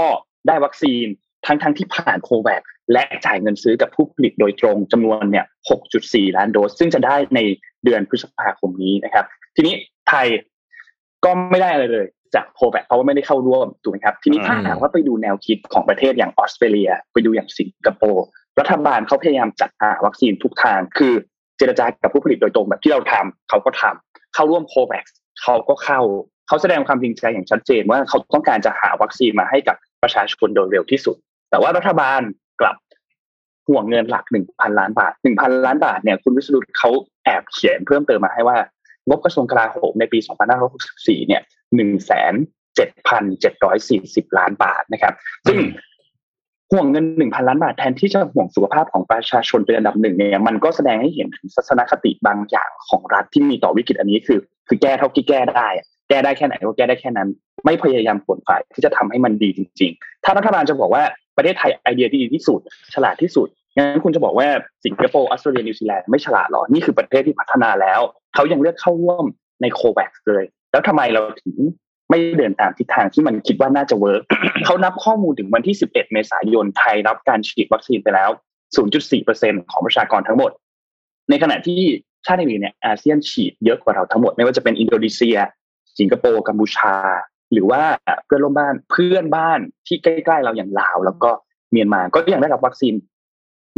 [0.48, 1.06] ได้วัคซีน
[1.46, 2.62] ทั้งทั้งที่ผ่านโคแวค
[2.94, 5.46] และจ่ายเงินซื้อกับผู้ผลิตโดยตรงจำนวนเนี่ย
[5.90, 7.40] 6.4 ล้านโดส ซึ่งจะได้ใน
[7.84, 9.26] เดือนพฤษภาคมนี้นะครับ
[9.56, 9.76] ทีนี้
[10.10, 10.28] ไทย
[11.26, 18.26] ก็ไม่ได้อะไรเลยจากโคแวคเพราะว่าไม่ได้เข้าร่วมถูกไหมครับทีนี้ถ้าหากว่าไปดูแนวคิดของประเทศอย่างออสเตรเลีย ไปดูอย่างสิงคโปร์
[18.60, 21.14] รัฐบาลเขาพยายามจัดหาวัคซีนทุกทาง คือ
[21.58, 25.06] เจรจากับผู้ผลิตโดยตรงแบบที่เราทำเขาก็ทำเข้าร่วมโคแวค
[25.42, 26.00] เขาก็เข้า
[26.48, 31.18] เขาแสดงความจริงใจอย่างชัดเจนว่าเขาต้องการจะหาวัคซีนมาให้กับประชาชนโดยเร็วที่สุด
[31.54, 32.22] แต่ว่ารัฐบาล
[32.62, 32.76] กลับ
[33.68, 36.90] ห่วงเงินหลักหนึ่งพันล้านบาทหนึ่งพันล้านบาทเนี่ยคุณวิศรุตเขา
[37.24, 38.58] แอบเขียนเพิ่มเติมมาให้ว่า
[39.08, 40.20] งบกระทรวงกลาโหมในปี
[40.74, 41.42] 2564 เนี่ย
[41.76, 42.34] หนึ่งแสน
[42.76, 45.14] เจ็ดพันเจ็ดร้อยสี่สิบล้านบาทนะครับ
[45.48, 45.58] ซึ่ง
[46.76, 55.68] ห่วงเงินหนึ่งพันล้านบาทแทนที่จะห่วงสุขภาพของประชาชนเป็นอันดับหนึ่งเนี่ยมันก็แสดงให้เห็นถึงทัศนคติบางอย่างของรัฐที่มีต่อวิกฤตอันนี้คือ คือแก้เท่าที่แก้ได้
[56.10, 57.30] แก้ได้แค่ไหนก็แก้ได้แค่นั้น
[57.66, 61.04] ไม่พยายามขวนขวายที่จะทำให้มันดีจริง ๆ ถ้ารัฐบาลจะบอกว่า
[61.38, 62.60] ประเทศไทยไอเดียที่ดีที่สุด
[62.94, 64.48] ฉลาดที่สุดงั้นคุณจะบอกว่า
[64.86, 68.00] สิงคโปร์ออสเตรเลียนิวซีแลนด์ไม่ฉลาดหรอนี่คือประเทศที่พัฒนาแล้ว
[68.36, 69.26] เขายังเลือกเข้าร่วม
[69.62, 71.56] ใน COVAX เลยแล้วทำไมเราถึง
[72.10, 74.22] ไม่เดินตามทิศทางที่มันคิดว่าน่าจะ work
[74.66, 78.30] เขานับข้อมูลถึงวันที่ 11 เมษายนไทยรับการฉีดวัคซีนไปแล้ว
[79.02, 80.52] 0.4%ของประชากรทั้งหมด
[81.30, 81.82] ในขณะที่
[82.26, 85.38] ชาติอื่นเนี่ยอาเซียนฉีดเยอะกว่าเราทั้งหมด ไม่ว่าจะเป็นอินโดนีเซีย
[86.00, 86.96] สิงคโปร์กัมพูชา
[87.52, 87.82] หรือว่า
[88.26, 91.32] เพื่อนร่วมบ้านเพื่อนบ้านที่ใกล้ๆเราอย่างลาว แล้วก็
[91.72, 92.94] เมียนมาก็ยังได้รับวัคซีน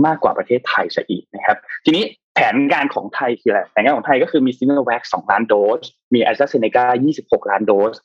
[0.05, 2.03] มากกว่าประเทศไทยซะอีกนะครับ ทีนี้
[2.33, 5.81] แผนการของไทยคืออะไรแผนการของไทยก็คือมีซิโนแวค2ล้านโดส
[6.13, 6.85] มีแอสตราเซเนกา
[7.17, 7.95] 26ล้านโดส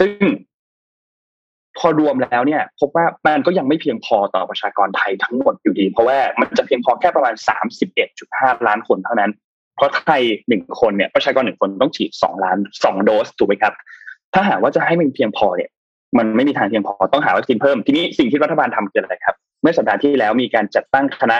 [0.00, 0.12] ซึ่ง
[1.78, 7.34] พอรวมแล้วเนี่ย พบว่ามันก็ยังไม่เพียงพอต่อประชากรไทยทั้งหมดอยู่ดี เพราะว่ามันจะเพียงพอแค่ประมาณ
[8.00, 9.30] 31.5 ล้านคนเท่านั้น
[9.76, 13.74] เพราะไทยหนึ่งคนเนี่ยประชากรหนึ่งคนต้องฉีดสองล้านสองโดสถูกไหมครับ
[14.34, 15.70] ถ้าหากว่าจะให้มันเพียงพอเนี่ย
[16.18, 21.36] มันไม่มีทางเพียงพอต้องหาวัคซีนเพิ่มทีนี้สิ่งที่รัฐบาลทำคืออะไรครับ เมื่อสัปดาห์ที่แล้วมีการจัดตั้งคณะ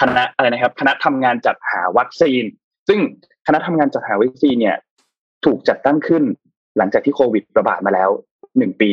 [0.00, 2.42] คณะอะไรนะครับ คณะทำงานจัดหาวัคซีน
[2.88, 2.98] ซึ่ง
[3.46, 4.76] คณะทำงานจัดหาวัคซีนเนี่ย
[5.44, 6.22] ถูกจัดตั้งขึ้น
[6.78, 8.10] หลังจากที่โควิดระบาดมาแล้ว
[8.58, 8.90] หนึ่งปี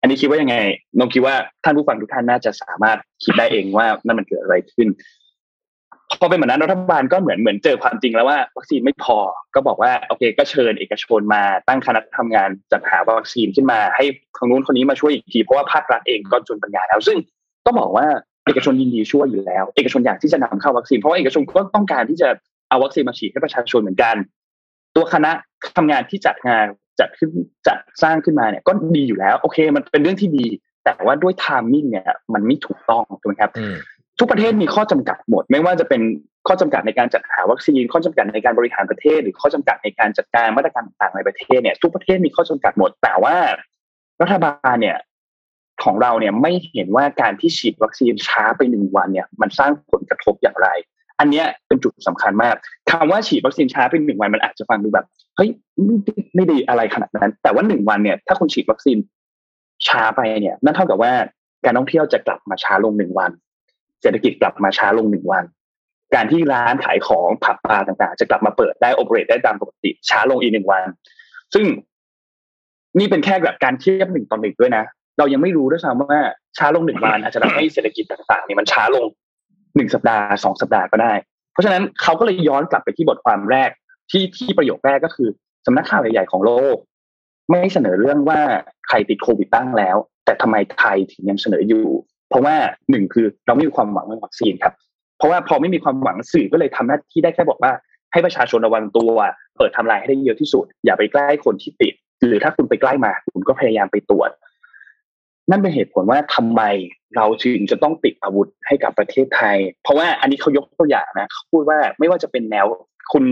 [0.00, 0.56] อันนี้คิดว่ายังไง
[0.98, 4.88] น้องคิดว่าท่านผู้ฟังทุกท่านน่าจะสามารถคิดได้เองว่านั่นมันเกิดอะไรขึ้น
[6.20, 9.18] พอเป็นแบบนั้นรัฐบาลก็เหมือนเหมือนเจอความจริงแล้วว่าวัคซีนไม่พอ
[9.54, 14.04] ก็บอกว่าโอเค ก็เชิญเอกชนมาตั้งคณะทำงานจัดหาวัคซีนขึ้นมา ให้
[14.38, 17.18] คนนู้นคนนี้มาช่วยอีกทีเพราะว่าภาครัฐเองก็จนปัญญาแล้ว ซึ่ง
[17.66, 18.06] ก็บอกว่า
[18.46, 22.28] เอกชนยินดีช่วยอยู่แล้ว เอกชนอยากที่จะนำเข้าวัคซีนเพราะว่าเอกชนก็ต้องการที่จะ
[22.70, 24.16] เอาวัคซีนมาฉีดให้ประชาชนเหมือนกัน
[24.96, 25.30] ตัวคณะ
[25.76, 26.66] ทำงานที่จัดงาน
[27.00, 27.30] จัดขึ้น
[27.66, 30.46] จัดสร้างขึ้นมาเนี่ยก็ดีอยู่แล้ว โอเค มันเป็นเรื่องที่ดี
[30.84, 33.50] แต่ว่าด้วยไทมิ่งเนี่ยมันไม่ถูกต้องถูกไหมครับ
[34.18, 36.02] ทุกประเทศมีข้อจำกัดหมด ไม่ว่าจะเป็น
[36.48, 43.36] ข้อจำกัดในการจัดหาวัคซีน ข้อจำกัดในการบริหารประเทศ หรือข้อจำกัดในการจัดการมาตรการต่างๆในประเทศเนี่ยทุกประเทศมีข้อจำกัดหมด แต่ว่า
[44.22, 44.98] รัฐบาลเนี่ย
[45.84, 50.68] ของเราเนี่ยไม่เห็นว่าการที่ฉีดวัคซีนช้าไปหนึ่งวันเนี่ย มันสร้างผลกระทบอย่างไร
[51.20, 52.54] อันเนี้ยเป็นจุดสำคัญมาก
[52.90, 55.06] คำว่าฉีดวัคซีนช้าไปหนึ่งวันมันอาจจะฟังดูแบบ
[55.36, 55.50] เฮ้ย
[56.34, 58.98] ไม่ไดีอะไรขนาดนั้น แต่ว่าหนึ่งวันเนี่ยถ้าคุณฉีดวัคซีน
[59.86, 61.12] ช้าไปเนี่ยนั่นเท่ากับว่า
[61.64, 63.30] การท่องเที่ยวจะกลับมาช้าลงหนึ่งวัน
[64.02, 65.44] เศรษฐกิจกลับมาช้าลงหนึ่งวัน
[66.14, 70.82] การที่ร้านขายของผับบาร์ต่างๆ จะกลับมาเปิดได้โอเปเรตได้ตามปกติช้าลงอีกหนึ่งวัน
[71.54, 71.66] ซึ่ง
[72.98, 74.84] นี่เป็นแค่แบบการเทียบหนึ่งต่อหนึ่งด้วยนะ
[75.18, 76.20] เรายังไม่รู้ด้วยซ้ำว่า
[76.58, 79.06] ช้าลงหนึ่งวันอาจจะทำให้เศรษฐกิจต่างๆเนี่ยมันช้าลง
[79.76, 81.12] หนึ่งสัปดาห์สองสัปดาห์ก็ได้
[81.52, 83.70] เพราะฉะนั้นเขาก็เลยย้อนกลับไปที่บทความแรก
[84.10, 85.28] ที่ที่ประโยคแรกก็คือ
[85.66, 86.76] สำนักข่าวใหญ่ๆของโลก
[87.50, 88.40] ไม่เสนอเรื่องว่า
[88.88, 91.86] ใครติดโควิดบ้างแล้ว แต่ทำไมไทยถึงยังเสนออยู่
[92.30, 92.56] เพราะว่า
[92.90, 94.74] หนึ่งคือเราไม่มีความหวังเรื่องวัคซีนครับ
[95.18, 97.72] เพราะว่าพอไม่มีความหวังสื่อก็เลยทำหน้าที่ได้แค่บอกว่า
[98.12, 99.10] ให้ประชาชนระวังตัว
[99.56, 101.94] เปิดทำลายให้ได้เยอะที่สุด อย่าไปใกล้คนที่ติด
[102.28, 104.30] หรือถ้าคุณไปใกล้มาคุณก็พยายามไปตรวจ
[105.50, 106.62] นั่นเป็นเหตุผลว่าทำไม
[107.16, 112.66] เราถึงจะต้องติดอาวุธให้กับประเทศไทย เพราะว่าอันนี้เขายกตัวอย่างนะเขาพูดว่าไม่ว่าจะเป็นแนว
[113.12, 113.24] คุณ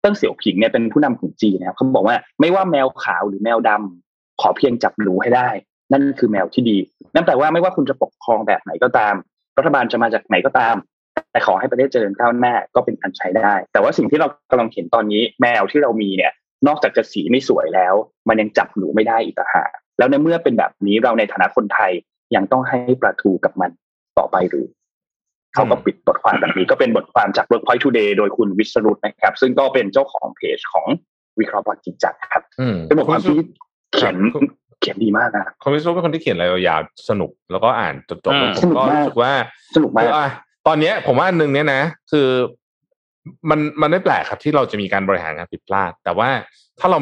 [0.00, 5.48] เติ้งเสี่ยวผิงเนี่ยเป็นผู้นำของจีนนะครับเขาบอกว่าไม่ว่าแมวขาวหรือแมวดำขอเพียงจับหนูให้ได้
[5.92, 6.78] นั่นคือแมวที่ดี
[7.14, 9.14] นั่นแปลว่าไม่ว่าคุณจะปกครองแบบไหนก็ตาม
[9.58, 10.76] รัฐบาลจะมาจากไหนก็ตาม
[11.32, 16.32] แต่ขอให้ประเทศเจริญก้าวหน้าก็เป็นอันใช้ได้ แต่ว่าสิ่งที่เรากำลังเห็นตอนนี้แมวที่เรามีเนี่ย
[16.66, 17.94] นอกจากจะสีไม่สวยแล้ว
[18.28, 21.92] มันยังจับหนูไม่ได้อีกต่างหาก แล้วในเมื่อเป็นแบบนี้เราในฐานะคนไทย
[22.34, 23.70] ยังต้องให้ประทูกับมัน
[24.18, 24.66] ต่อไปหรือ
[25.54, 30.86] เขาก็ปิดบทความแบบนี้ก็เป็นบทความจาก Workpoint Today โดยคุณวิศรุตนะครับ ซึ่งก็เป็นเจ้าของเพจของ
[31.40, 32.42] วิเคราะห์บอลจริงจังครับ
[32.88, 33.38] เป็นบทความที่
[33.94, 34.16] เขียน
[34.80, 39.32] เขียนดีมากนะคุณวิศรุตเป็นคนที่เขียนอะไรยาวสนุก แล้วก็อ่านจบๆผมก็รู้สึกว่า
[39.76, 40.04] สนุกมาก
[40.66, 41.82] ตอนนี้ผมว่าอันหนึ่งเนี้ยนะ
[42.12, 42.28] คือ
[43.50, 46.28] มันมันไม่แปลกครับที่เราจะมีการบริหารงานผิดพลาด แต่ว่า
[46.80, 46.98] ถ้าเรา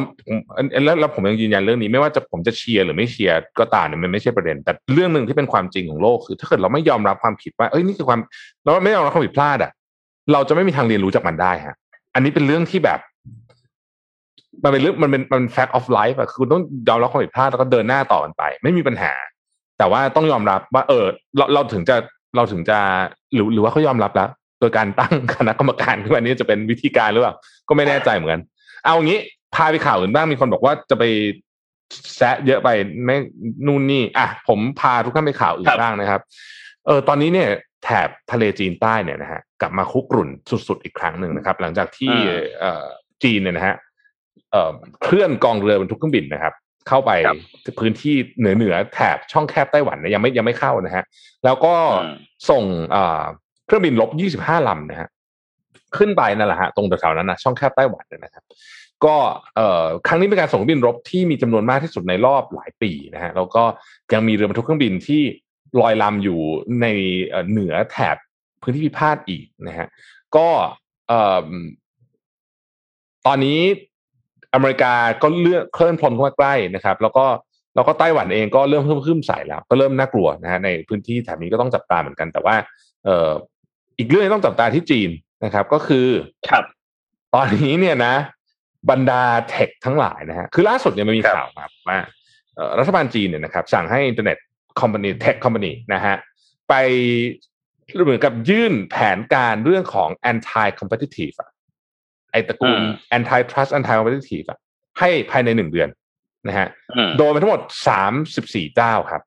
[0.84, 8.18] แล้วแล้วผมยังยืนยันเรื่องนี้ไม่ว่าจะผมจะเชียร์หรือไม่เชียร์ก็ตามเนี่ยมันไม่ใช่ประเด็น แต่เรื่องหนึ่งที่เป็นความจริงของโลกคือ ถ้าเกิดเราไม่ยอมรับความผิดว่าเอ้ยนี่คือความ
[8.64, 9.72] เราไม่ยอมรับความผิดพลาดอะ
[10.32, 11.76] เราจะไม่มีทางเรียนรู้จากมันได้ฮะ
[12.14, 13.00] อันนี้เป็นเรื่องที่แบบ
[14.64, 19.12] มันเป็นเรื่องมันเป็นมัน fact of life อะคือต้องยอมรับความผิดพลาดแล้วก็เดินหน้าต่อกันไป ไม่มีปัญหา
[19.78, 21.04] แต่ว่าต้องยอมรับว่า เออ
[21.36, 21.96] เราเราถึงจะ
[22.36, 22.78] เราถึงจะ
[23.34, 24.28] หรือหรือว่าเขายอมรับแล้ว
[24.60, 27.34] โดยการตั้งคณะกรรมการขึ้นมานี้จะเป็นวิธีการหรือเปล่า
[27.68, 28.42] ก็ไม่แน่ใจเหมือนกัน
[28.84, 29.18] เอางี้
[29.54, 31.04] พาไปข่าวอื่นบ้างมีคนบอกว่าจะไป
[32.16, 32.68] แซะเยอะไป
[33.04, 33.16] ไม่
[33.66, 36.20] นู่นนี่อะผมพาทุกท่านไปข่าวอื่นบ้างนะครับ
[36.86, 37.48] เออตอนนี้เนี่ย
[37.84, 40.28] แถบทะเลจีนใต้เนี่ยนะฮะกลับมาคุกรุ่น
[40.68, 42.14] สุดๆอีกครั้งหนึ่งนะครับ หลังจากที่
[42.60, 42.84] เอ่อ
[43.22, 43.76] จีนเนี่ยนะฮะ
[44.52, 46.54] เอ่อเคลื่อนกองเรือบรรทุกเครื่องบินนะครับ
[46.88, 47.10] เข้าไป
[47.80, 51.04] พื้นที่เหนือเหนือแถบช่องแคบไต้หวันเนี่ยยังไม่ยังไม่เข้านะฮะ
[51.44, 51.74] แล้วก็
[52.50, 53.24] ส่งอ่า
[53.70, 55.08] เครื่องบินลบยี่สิบห้าลำนะฮะ
[55.96, 58.44] ขึ้นไปนั่นแหละฮะตรงแถวๆนั้นนะช่องแคบไต้หวันนะครับ
[59.04, 59.16] ก็
[59.56, 63.62] เอ่อครั้งนี้เป็นการส่งบินรบที่มีจำนวนมากที่สุดในรอบหลายปีนะฮะแล้วก็
[64.12, 65.22] ยังมีเรือบรรทุกเครื่องบินที่
[65.80, 66.40] ลอยลำอยู่
[66.80, 66.86] ใน
[67.50, 68.16] เหนือแถบ
[68.62, 69.86] พื้นที่พิพาทอีกนะฮะ
[70.36, 70.48] ก็
[71.08, 71.48] เอ่อ
[73.26, 73.60] ตอนนี้
[74.54, 74.92] อเมริกา
[75.22, 77.26] ก็เลื่อนเคลื่อนพลเข้ามาใกล้นะครับ แล้วก็
[77.74, 82.54] แล้วก็ไต้หวันเองก็เริ่มเพิ่มขึ้นใส่แล้ว ก็เริ่มน่ากลัวนะฮะในพื้นที่แถบนี้ก็ต้องจับตาเหมือนกัน แต่ว่า
[83.04, 83.30] เอ่อ
[84.00, 85.10] อีกเรื่องต้องจับตาที่จีน
[85.44, 86.08] นะครับ ก็คือ
[86.50, 86.64] ครับ
[87.34, 88.14] ตอนนี้เนี่ยนะ
[88.90, 91.98] บรรดา tech ทั้งหลายนะฮะคือล่าสุดเนี่ยมันมีข่าวมาว่า
[92.78, 94.38] รัฐบาลจีนเนี่ยนะครับ สั่งให้ internet
[94.80, 96.16] company tech company นะฮะ
[96.68, 96.74] ไป
[98.04, 101.36] เหมือนกับยื่นแผนการเรื่องของ anti competitive
[102.30, 102.80] ไอตระกูล
[103.16, 104.46] anti trust anti competitive
[104.98, 105.88] ให้ภายในหนึ่งเดือน
[106.48, 106.68] นะฮะ
[107.18, 109.22] โดยไปทั้งหมดสามสิบสี่เจ้าครับ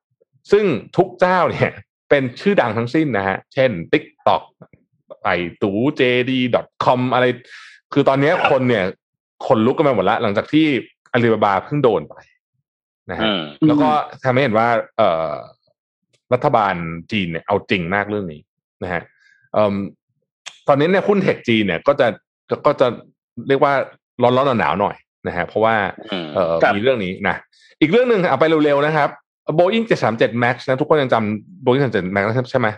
[0.52, 0.64] ซึ่ง
[0.96, 1.72] ทุกเจ้าเนี่ย
[2.08, 4.42] เป็นชื่อดังทั้งสิ้นนะฮะ เช่น TikTok
[5.22, 5.28] ไป
[5.62, 7.24] ตูเจดีดอทคอมอะไร
[7.92, 8.84] คือตอนนี้คนเนี่ย
[9.46, 10.66] คนลุกกันไปหมดแล้วหลังจากที่
[11.12, 12.14] อาลีบาบาเพิ่งโดนไป
[13.10, 13.90] นะฮะอืมแล้วก็
[14.24, 15.32] ทำให้เห็นว่า เอ่อ
[16.32, 16.74] รัฐบาล
[17.12, 18.40] จีนเนี่ยเอาจริงมากเรื่องนี้
[18.82, 19.02] นะฮะ
[19.54, 19.74] เอิ่ม
[20.68, 22.06] ตอนนี้เนี่ยหุ้นเทคจีนเนี่ยก็จะ
[22.66, 22.86] ก็จะ
[23.48, 23.72] เรียกว่า
[24.22, 24.96] ร้อนร้อนหนาวๆหน่อย
[25.26, 25.74] นะฮะเพราะว่า
[26.12, 27.36] อืมเอ่อครับมีเรื่องนี้นะ
[27.80, 29.10] อีกเรื่องหนึ่งเอาไปเร็วๆนะครับ
[29.58, 29.84] Boeing
[30.14, 32.68] 737 Max นะทุกคนยังจำ Boeing 737 Max ใช่ไหม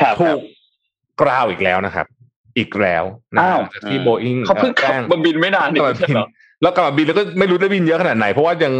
[0.00, 0.40] ครับถูก
[1.20, 2.06] กราวอีกแล้วนะครับ
[2.58, 6.16] อีกแล้วนะอ้าวหลังจากที่ Boeing เขาเพิ่งแจ้ขับมาบินไม่นานกลับมาบิน
[6.62, 8.74] แล้วกลับมาบินแล้วก็ไม่รู้ได้บินเยอะขนาดไหน เพราะว่ายัง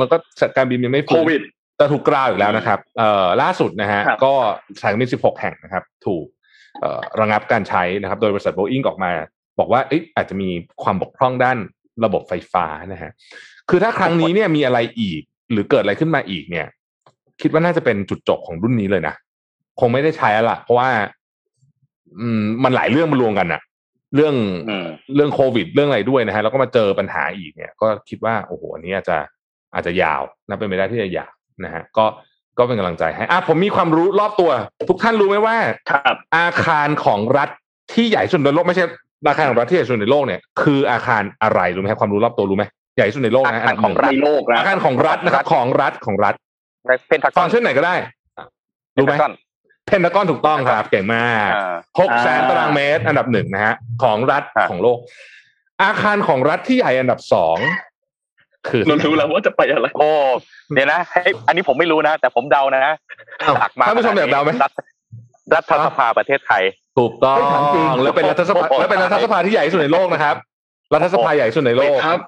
[0.00, 0.16] มันก็
[0.56, 1.42] การบินยังไม่โคฟื้นวิด
[1.76, 4.32] แต่ถูกกราวอีกแล้วนะครับ เอ่อล่าสุดนะฮะครับก็
[4.80, 6.24] สายการบิน16แห่งนะครับ ถูก
[6.80, 9.12] เอ่อระงับการใช้นะครับ โดยบริษัท Boeing ออกมา
[9.58, 10.48] บอกว่าเอ๊ะอาจจะมี
[10.82, 11.58] ความบกพร่องด้าน
[12.04, 13.10] ระบบไฟฟ้านะฮะ
[13.70, 16.66] คือถ้าครั้งนี้เนี่ยมีอะไรอีก หรือเกิดอะไรขึ้นมาอีกเนี่ย
[17.40, 19.14] คิดว่าน่าจะเป็นจุดจบของรุ่นนี้เลยนะ
[19.80, 20.88] คงไม่ได้ใช้แล้วล่ะเพราะว่า
[22.20, 23.60] อืม มันหลายเรื่องมารวมกันอะ
[24.14, 24.34] เรื่อง
[24.68, 29.18] อืมเรื่องโควิด เรื่องอะไรด้วยนะฮะแล้วก็มาเจอปัญหาอีกเนี่ย ก็คิดว่าโอ้โหอันนี้อาจจะ
[29.74, 31.32] อาจจะยาวนะเป็นไปได้ที่จะยาว
[31.64, 32.04] นะฮะ ก็
[32.58, 34.50] ก็เป็นกำลังใจให้อะผมมีความรู้รอบตัว
[34.90, 35.56] ทุกท่านรู้ไหมว่า
[35.90, 37.48] ครับ อาคารของรัฐ
[37.92, 38.84] ที่ใหญ่สุดในโลกไม่ใช่
[39.28, 42.64] อาคารของรัฐที่ใหญ่สุดในโลกเนี่ยคืออาคารอะไรรู้ไหมครับความรู้รอบตัวรู้ไหม
[42.96, 46.34] ใหญ่สุดในโลกนะอาคารของรัฐในโลกนะอาคารของรัฐนะครับของรัฐของรัฐ
[47.08, 47.94] เพนทากฟัองนก์ชันไหนก็ได้
[48.96, 49.32] รู้ไหมเพนทากอน
[49.86, 54.98] เพนทากอนถูกต้องครับเก่งมากอ่าหกแสนอ่าตารางเมตร อันดับหนึ่งนะฮะของรัฐครับของโลก
[55.82, 57.58] อาคารของรัฐที่ใหญ่อันดับสอง
[58.68, 60.10] คือนนรู้แล้วว่าจะไปอะไรโอ้
[60.74, 62.84] เดี๋ยวนะให้อันนี้ผมไม่รู้นะ แต่ผมเดานะ
[63.42, 64.72] อ้าวหลักมาท่านผู้ชมอยากเดาไหมรัฐ
[65.54, 66.62] รัฐสภาประเทศไทย
[66.98, 70.36] ถูกต้องเฮ้ยถามจริงแล้วเป็นรัฐสภาโอ้โหแล้วเป็นรัฐสภาที่ใหญ่ที่สุดในโลกนะครับ
[70.94, 72.20] รัฐสภาใหญ่ที่สุดในโลกครับ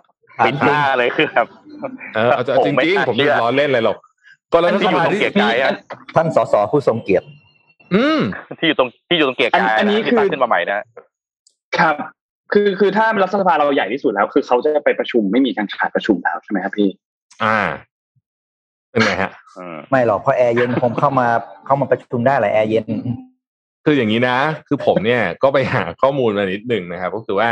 [0.47, 1.47] ปิดหน้าเลยคือแบบ
[2.15, 3.99] เออเอาจโอ้ริงไม่จริงน่าผมไม่เชื่อล้อเล่นอะไรหรอก
[4.53, 5.73] ก็รัฐสภาที่ที่อยู่ตรงเกียรติกายอะ
[6.17, 7.27] ท่านสสผู้ทรงเกียรติ
[7.95, 8.21] อืม
[8.59, 10.79] ที่อยู่ตรงที่อยู่ตรงเกียร์กายอันนี้ที่คือตั้งขึ้นมาใหม่นะ
[11.79, 11.95] ครับ
[12.53, 16.89] คือคือถ้ารัฐสภาเราใหญ่ที่สุดแล้ว คือเขาจะไปประชุมไม่มีการขาดประชุมแล้วใช่ไหมครับพี่
[17.45, 17.59] อ่า
[18.91, 21.29] เป็นไงฮะอืมไม่หรอกเพราะแอร์เย็นคงเข้ามา
[21.67, 22.87] เข้ามาประชุมได้แหละแอร์เย็น
[23.85, 27.49] คืออย่างนี้นะ คือผมเนี่ยก็ไปหาข้อมูลมานิดหนึ่งนะครับ ก็คือว่า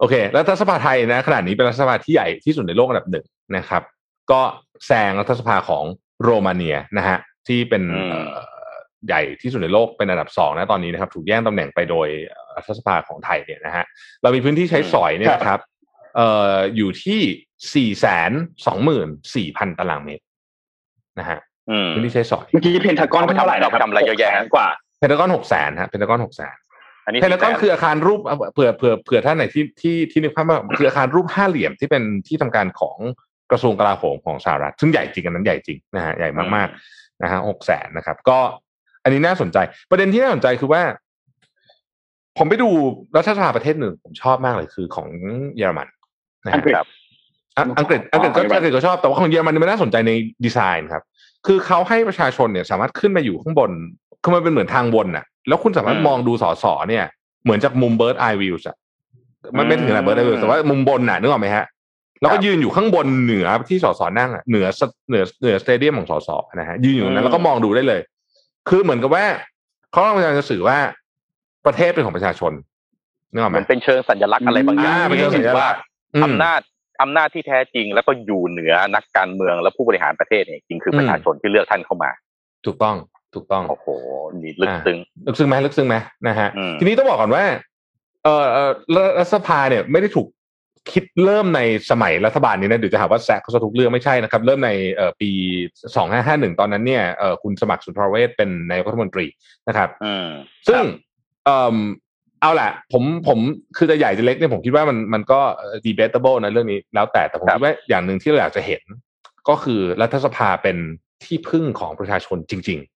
[0.00, 3.26] โอเครัฐสภาไทยนะขนาดนี้เป็นรัฐสภาที่ใหญ่ที่สุดในโลกอันดับหนึ่ง
[3.56, 3.82] นะครับ
[4.30, 4.40] ก็
[4.86, 5.84] แซงรัฐสภาของ
[6.22, 7.18] โรมาเนียนะฮะ
[7.48, 8.76] ที่เป็นอืมเอ่อ
[9.08, 12.08] ใหญ่ที่สุดในโลกเป็นอันดับสองนะตอนนี้นะครับ ถูกแย่งตำแหน่งไปโดย
[12.56, 13.84] รัฐสภาของไทยเนี่ยนะฮะ
[14.22, 15.60] เรามีพื้นที่ใช้สอยเนี่ยนะครับ
[16.16, 17.20] เอ่ออยู่ที่
[17.74, 18.30] สี่แสน
[18.66, 20.24] สองหมื่นสี่พันตารางเมตร
[21.18, 21.38] นะฮะ
[21.70, 24.68] อืมพื้นที่ใช้สอยเมื่อกี้เพนทากอนเอาไปทำเท่าไหร่นะครับเอาไปทำอะไรเยอะแยะหกแสนกว่า
[24.98, 26.56] เพนทากอนหกแสนฮะเพนทากอนหกแสน
[27.04, 28.20] อันนี้เพนทากอนคืออาคารรูป
[28.54, 32.98] เผื่อเผื่อเผื่อท่านไหนที่ที่ที่นึกภาพว่าคืออาคารรูปห้าเหลี่ยมที่เป็นที่ทำการของ
[33.50, 38.38] กระทรวงกลาโหมของสหรัฐซึ่งใหญ่จริงอันนั้นใหญ่จริงนะฮะใหญ่มากๆนะฮะหกแสนนะครับ ก็
[39.04, 39.58] อันนี้น่าสนใจ
[39.90, 40.82] ประเด็นที่น่าสนใจคือว่า
[42.38, 42.68] ผมไปดู
[43.16, 45.08] รัฐสภาประเทศหนึ่งผมชอบมากเลยคือของ
[45.56, 45.88] เยอรมัน
[46.44, 46.86] นะอัฮะงกฤษครับ
[47.56, 50.12] อะอังกฤษอังกฤษก็อ๋ออังกฤษก็ชอบแต่ว่าของเยอรมันมันน่าสนใจใน
[50.44, 51.02] ดีไซน์ครับ
[51.46, 53.70] คือเขาให้ประชาชนเนี่ย สามารถขึ้นมาอยู่ข้างบน
[54.22, 57.04] คือมันเป็นเหมือนทางวนน่ะ แล้วคุณสามารถอืมมองดูสอสอเนี่ย
[57.44, 58.76] เหมือนจากมุมเบิร์ดไอวิวส์อะ
[59.58, 61.64] มันไม่ถึงขนาด bird's eye views แต่ว่ามุมบนน่ะนึกออกไหมฮะ
[62.20, 68.00] แล้วก็ครับยืนอยู่ข้างบนเหนือที่สอสอนั่งอะเหนือสเหนือเหนือ stadium ของสอสอนะฮะยืนอยู่ตรงนั้อืนมแล้วก็มองดูได้เลย
[68.68, 69.24] คือเหมือนกับว่า
[69.92, 70.78] เขากำลังจะสื่อว่า
[71.66, 72.52] ประเทศเป็นของประชาชน
[73.32, 75.80] นึกออกไหมมันเป็นเชิงสัญลักษณ์อะไรบางอย่างอ่าเป็นเชิงสัญลักษณ์
[76.14, 76.60] อืมอำนาจ
[77.02, 82.10] อำนาจที่แท้จริงแล้วก็อยู่เหนือนักการเมืองและผู้บริหารประเทศเนี่ยจริงคือประชาชนที่เลือกท่านเข้ามา
[82.66, 82.96] ถูกต้อง
[83.34, 83.86] ถูกต้องโอ้โห
[84.42, 85.96] นี่ลึกซึ้งลึกซึ้งไหมลึกซึ้งไหม
[86.28, 87.44] นะฮะอืมทีนี้ต้องบอกก่อนว่า
[88.24, 88.70] เอ่อเอ่อ
[89.18, 90.28] รัฐสภาเนี่ยไม่ได้ถูก
[90.92, 91.60] คิดเริ่มใน
[91.90, 95.30] สมัยรัฐบาลนี้นะเดี๋ยวจะหาว่าแซกเขาจะทุกเรื่องไม่ใช่นะครับ เริ่มในเอ่อปี
[95.96, 99.26] สองห้าห้าหนึ่งตอนนั้นเนี่ยเอ่อคุณสมัครสุนทรเวชเป็นนายกรัฐมนตรี
[99.68, 100.28] นะครับอืม
[100.68, 100.82] ซึ่ง
[101.44, 101.78] เอ่อ
[102.40, 103.38] เอาแหละผมผม
[103.76, 108.82] คือจะใหญ่จะเล็กเนี่ยผมคิดว่ามันมันก็เอ่อ debatable นะเรื่องนี้แล้วแต่แต่ผมครับคิดว่าอย่างหนึ่งที่เราอยากจะเห็น
[109.48, 110.76] ก็คือรัฐสภาเป็น
[111.24, 112.93] ที่พึ่งของประชาชนจริงๆ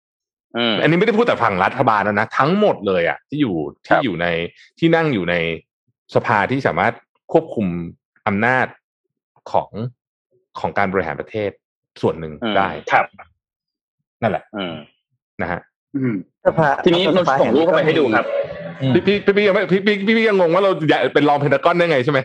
[0.57, 3.55] อืมอันนี้ไม่ได้พูดแต่ฝั่งรัฐบาลแล้วนะ ทั้งหมดเลยอะที่อยู่
[3.89, 4.27] ครัที่บอยู่ใน
[4.79, 5.35] ที่นั่งอยู่ใน
[6.15, 6.95] สภาที่สามารถ
[7.33, 7.67] ควบคุม
[8.27, 8.67] อำนาจ
[9.53, 9.71] ของ
[10.61, 11.51] ของการบริหารประเทศ
[12.03, 13.07] ส่วนหนึ่งได้ครับ
[14.23, 14.75] นั่นแหละอืม
[15.43, 15.61] นะฮะ
[15.97, 16.15] อืม
[16.47, 18.27] สภาทีนี้นนท์ส่งรูปเข้าไปให้ดูครับ
[18.83, 22.21] อืมพี่พี่พี่พี่ยังไม่พี่พี่พี่พี่ยังงงว่าเราอยากเป็นรองเพนทากอนได้ไงใช่ไหม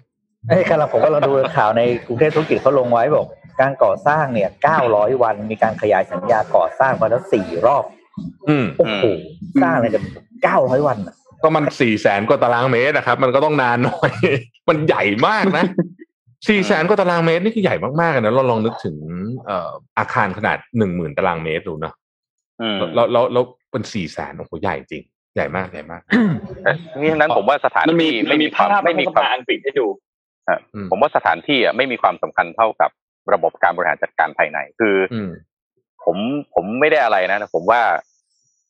[0.50, 3.26] ไอ้ยกำลังผมกำลังดูข่าวในกรุงเทพธุรกิจเขาลงไว้บอก
[3.62, 4.50] การก่อสร้างเนี่ย
[4.86, 7.84] 900 วันมีการขยายสัญญาก่อสร้างมาแล้วสี่รอบ
[8.50, 9.06] อืมโอ้โห
[9.64, 10.04] สร้างอะไรกัน
[10.46, 14.12] 900วันอะก็มันสี่แสนกว่าตารางเมตรนะครับ มันก็ต้องนานหน่อย
[14.70, 15.66] มันใหญ่มากนะ
[16.50, 18.98] สี่แสนกว่าตารางเมตรนี่คือใหญ่มากๆนะเราลองนึกถึง
[19.46, 21.94] เอ่ออาคารขนาดหนึ่งหมื่นตารางเมตรดูเนาะ
[22.62, 25.04] อืมแล้วแล้วแล้วเป็นสี่แสนโอ้โหใหญ่จริง
[25.36, 26.02] ใหญ่มากใหญ่มาก
[26.64, 29.88] แต่นี่ฉะนั้นผมว่าสถานมันมีที่มันไม่มีมีความภาพไม่มีสความภาอังกฤษให้ดู
[30.74, 32.92] อืมผมว่าสถานที่อะไม่มีความสำคัญเท่ากับ
[33.34, 35.30] ระบบการบริหารจัดการภายใน คืออืม
[36.04, 36.18] ผม
[36.54, 37.82] ผมไม่ได้อะไรนะแต่ผมว่า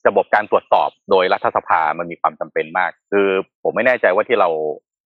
[0.07, 3.27] ระบบการตรวจสอบโดยรัฐสภามันมีความจำเป็นมาก คือ
[3.63, 4.49] ผมไม่แน่ใจว่าที่เรา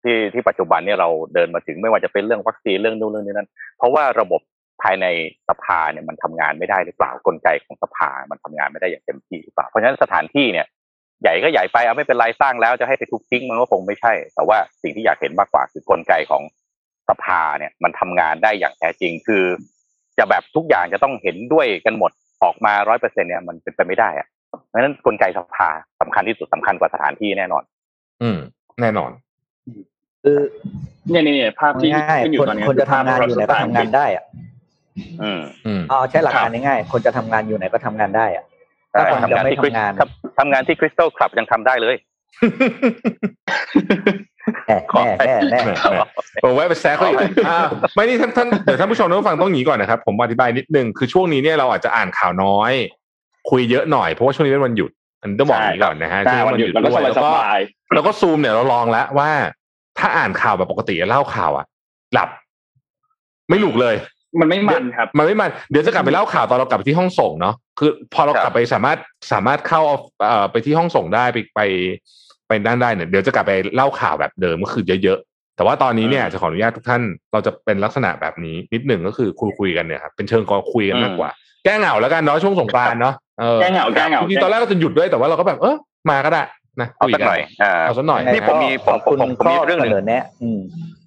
[0.03, 4.41] ที่ที่ปัจจุบันเนี่ยเราเดินมาถึงไม่ว่าจะเป็นเรื่องวัคซีนเรื่องนู่นเรื่องนี้นั้น เพราะว่าระบบ
[4.81, 5.05] ภายใน
[5.49, 10.65] สภาเนี่ยมันทำงานไม่ได้หรือเปล่ากลไกของสภามันทำงานไม่ได้อย่างเต็มที่หรือเปล่าเพราะฉะนั้นสถานที่เนี่ย
[11.21, 16.43] ใหญ่ก็ใหญ่ไปเอาไม่เป็นไรสร้างแล้วจะให้ไปทุบทิ้งมันก็คงไม่ใช่ แต่ว่าสิ่งที่อยากเห็นมากกว่าคือกลไกของ
[17.09, 19.43] สภาเนี่ยมันทำงานได้อย่างแท้จริงคือ
[20.17, 22.11] จะแบบทุกอย่างจะต้องเห็นด้วยกันหมด
[22.43, 24.27] ออกมาร้อยเปอร์เซ็นเนี่ยมันเป็นไปไม่ได้อะ
[24.67, 25.69] เพราะฉะนั้นกลไกสภา
[26.01, 27.63] สำคัญที่สุดสำคัญกว่าสถานที่แน่นอน
[28.21, 28.37] อืม
[28.81, 29.11] แน่นอน
[30.23, 30.39] คือ
[31.09, 34.25] เนี่ยเนี่ยเนี่ยภาพที่ง่ายขึ้นอๆยู่คนตอนนี้คนจะทำงานอยู่ไหนก็ทำงานได้อะ
[35.21, 38.43] อืมอืมเอาใช้หลักการง่ายๆคนจะทำงานอยู่ไหนก็ทำงานได้อะ
[38.91, 41.95] ใช่ถ้าคนทำจะงานไม่ที่คริสทำงานครับทำงานที่คริสตัลคลับยังทำได้เลย
[44.67, 45.75] แน่แน่แน่แน่แหม่
[46.43, 47.59] ผมแวะไปแซะเขาอีกอ่า
[47.95, 52.73] ไม่นี่ท่านท่านเดี๋ยวท่านผู้ชมท่านผู้ฟังต้องอย่างนี้ก่อนนะครับ ผมอธิบายนิดนึงคือช่วงนี้เนี่ยเราอาจจะอ่านข่าวน้อย
[53.49, 54.91] คุยเยอะหน่อยเพราะว่าช่วงนี้เป็นวันหยุด
[55.21, 57.61] อันนี้ต้องบอกอย่างนี้ก่อนนะฮะใช่วันหยุดมันก็ด้วยสแล้วก็บาย
[57.95, 59.29] แล้วก็ซูมเนี่ยเราลองแล้วว่า
[59.99, 61.65] ถ้าอ่านข่าวแบบปกติเล่าข่าวอะ
[62.13, 62.29] หลับ
[63.49, 68.97] ไม่หลุกเลยๆมันไม่มันครับ มันไม่มันเดี๋ยวจะกลับไปเล่าข่าวตอนเรากลับไปที่ห้องส่งเนาะคือ พอเราครับกลับไปสามารถ
[69.31, 69.81] สามารถเข้า
[70.23, 71.61] เอ่อไปที่ห้องส่งได้ไปไป
[72.47, 81.29] ไปนั่นได้เนี่ยเดี๋ยวจะกลับไปเล่าข่าวแบบเดิมก็คือเยอะๆแต่ว่าตอนนี้เนี่ยจะขออนุญาตทุกท่านเราจะเป็นลักษณะแบบนี้นิดหนึ่งก็คือคุยคุยๆกันเนี่ยครับเป็นเชิงกอคุยกันมากกว่า
[81.65, 85.75] แก้เหงาแล้วกันเนาะช่วงสงกรานต์เนาะเออแก้เหงาแก้เหงาจริงๆตอนแรกก็จะหยุดด้วยแต่ว่าเราก็แบบเออ
[86.09, 86.41] มาก็ได้
[86.81, 90.59] นะเอาคุยสักกันหน่อยอ่าเอาสักหน่อยนี่ผมมีผมขอบคุณผมผมมีเรื่องหนึ่งข้สแนะอืม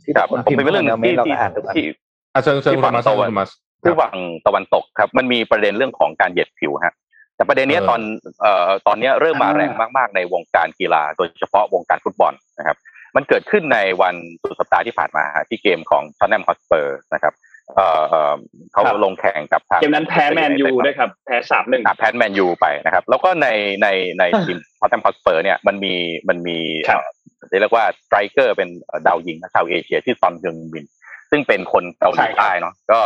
[0.04, 1.86] ที่ครับคนผมพิมพ์เป็นเรื่องหนึ่งคมมที่เราที่ก็อ่านทุกอันที่
[2.34, 3.46] อะเชิญเชิญที่คุณฝั่งมาตะวันคุณมา
[3.82, 4.14] ดูฝั่ง
[4.46, 6.94] ตะวันตกครับ มันมีประเด็นเรื่องของการเหยียดผิวฮะ
[7.36, 8.00] แต่ประเด็นเนี้ยเออตอน
[8.40, 12.76] เอ่อตอนเนี้ยเริ่มมาอ่าแรงมากๆในวงการกีฬา โดยเฉพาะวงการฟุตบอลนะครับ
[13.16, 17.32] มันเกิดขึ้นในวันสุดสัปดาห์ที่ผ่านมาฮะที่เกมของทอตแนมฮอตสเปอร์นะครับ
[17.76, 18.34] เอ่อเอ่อ
[18.72, 23.48] เขาครับลงแข่งกับทางเกมนั้นแพ้แมนยูด้วยครับ แพ้สามหนึ่งอะแพ้แมนยูไปนะครับ แล้วก็ใน
[23.82, 23.88] ใน
[24.18, 25.94] ในทีมทอตแนมฮอตสเปอร์เนี่ยมันมี
[26.28, 26.58] มันมี
[26.88, 30.84] ครับเอ่อเรียกว่า striker เป็นเอ่อดาวยิงชาวเอเชียที่ซอนฮึงมิน
[31.30, 33.00] ซึ่งเป็นคนเกาหลีใต้เนาะก็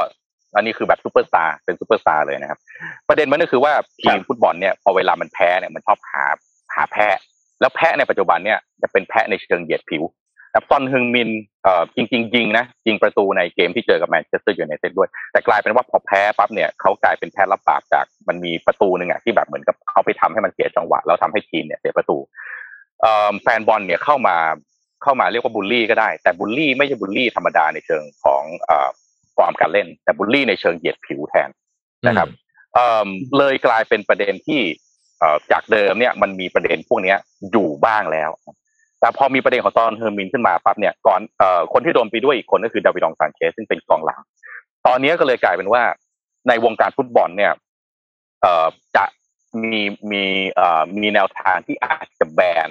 [0.55, 2.59] อันนี้คือแบบซูเปอร์สตาร์เป็นซูเปอร์สตาร์เลยนะครับ
[3.09, 6.25] ประเด็นมันก็คือว่าทีมฟุตบอลเนี่ยพอเวลามันแพ้เนี่ยมันชอบหา
[6.75, 7.07] หาแพะ
[7.61, 10.03] แล้วแพะในปัจจุบันเนี่ยจะเป็นแพะในเชิงเหยียดผิว
[10.53, 11.30] แบบซอนฮึงมิน
[11.62, 22.18] เอ่อจริงจริงยิงนะยิงประตูในเกมที่เจอกับแมนเชสเตอร์ยูไนเต็ดด้วย แต่กลายเป็นว่าพอแพ้ปั๊บเนี่ยเขากลายเป็นแพะรับบาปจากมันมีประตูหนึ่งอะที่แบบเหมือนกับเขาไปทำให้มันเสียจังหวะแล้วทำให้ทีมเนี่ยเสียประตู
[23.00, 24.36] เอ่อแฟนบอลเนี่ยเข้ามา
[25.03, 28.88] เข้ามาเรียกว่าบูลลี่ก็ได้ แต่บูลลี่ไม่ใช่บูลลี่ธรรมดาในเชิงของเอ่อ
[29.36, 31.50] ฟอร์มการเล่น แต่บูลลี่ในเชิงเหยียดผิวแทน
[32.07, 32.28] นะครับ
[32.74, 34.61] เอ่อเลยกลายเป็นประเด็นที่
[35.20, 37.18] เอ่อจากเดิมเนี่ยมันมีประเด็นพวกเนี้ย
[37.53, 38.30] อยู่บ้างแล้ว
[39.03, 44.20] แต่พอมีประเด็นของตอนเฮอร์มินขึ้นมาปั๊บเนี่ยก่อนเอ่อคนที่โดนไปด้วยอีกคนก็คือดาวินสันซานเชสซึ่งเป็นกองหลัง
[44.86, 45.82] ตอนนี้ก็เลยกลายเป็นว่า
[46.48, 47.53] ในวงการฟุตบอลเนี่ย
[48.42, 49.05] เอ่อจะ
[49.62, 49.80] มี
[50.12, 52.70] มีเอ่อมีแนวทางที่อาจจะแบน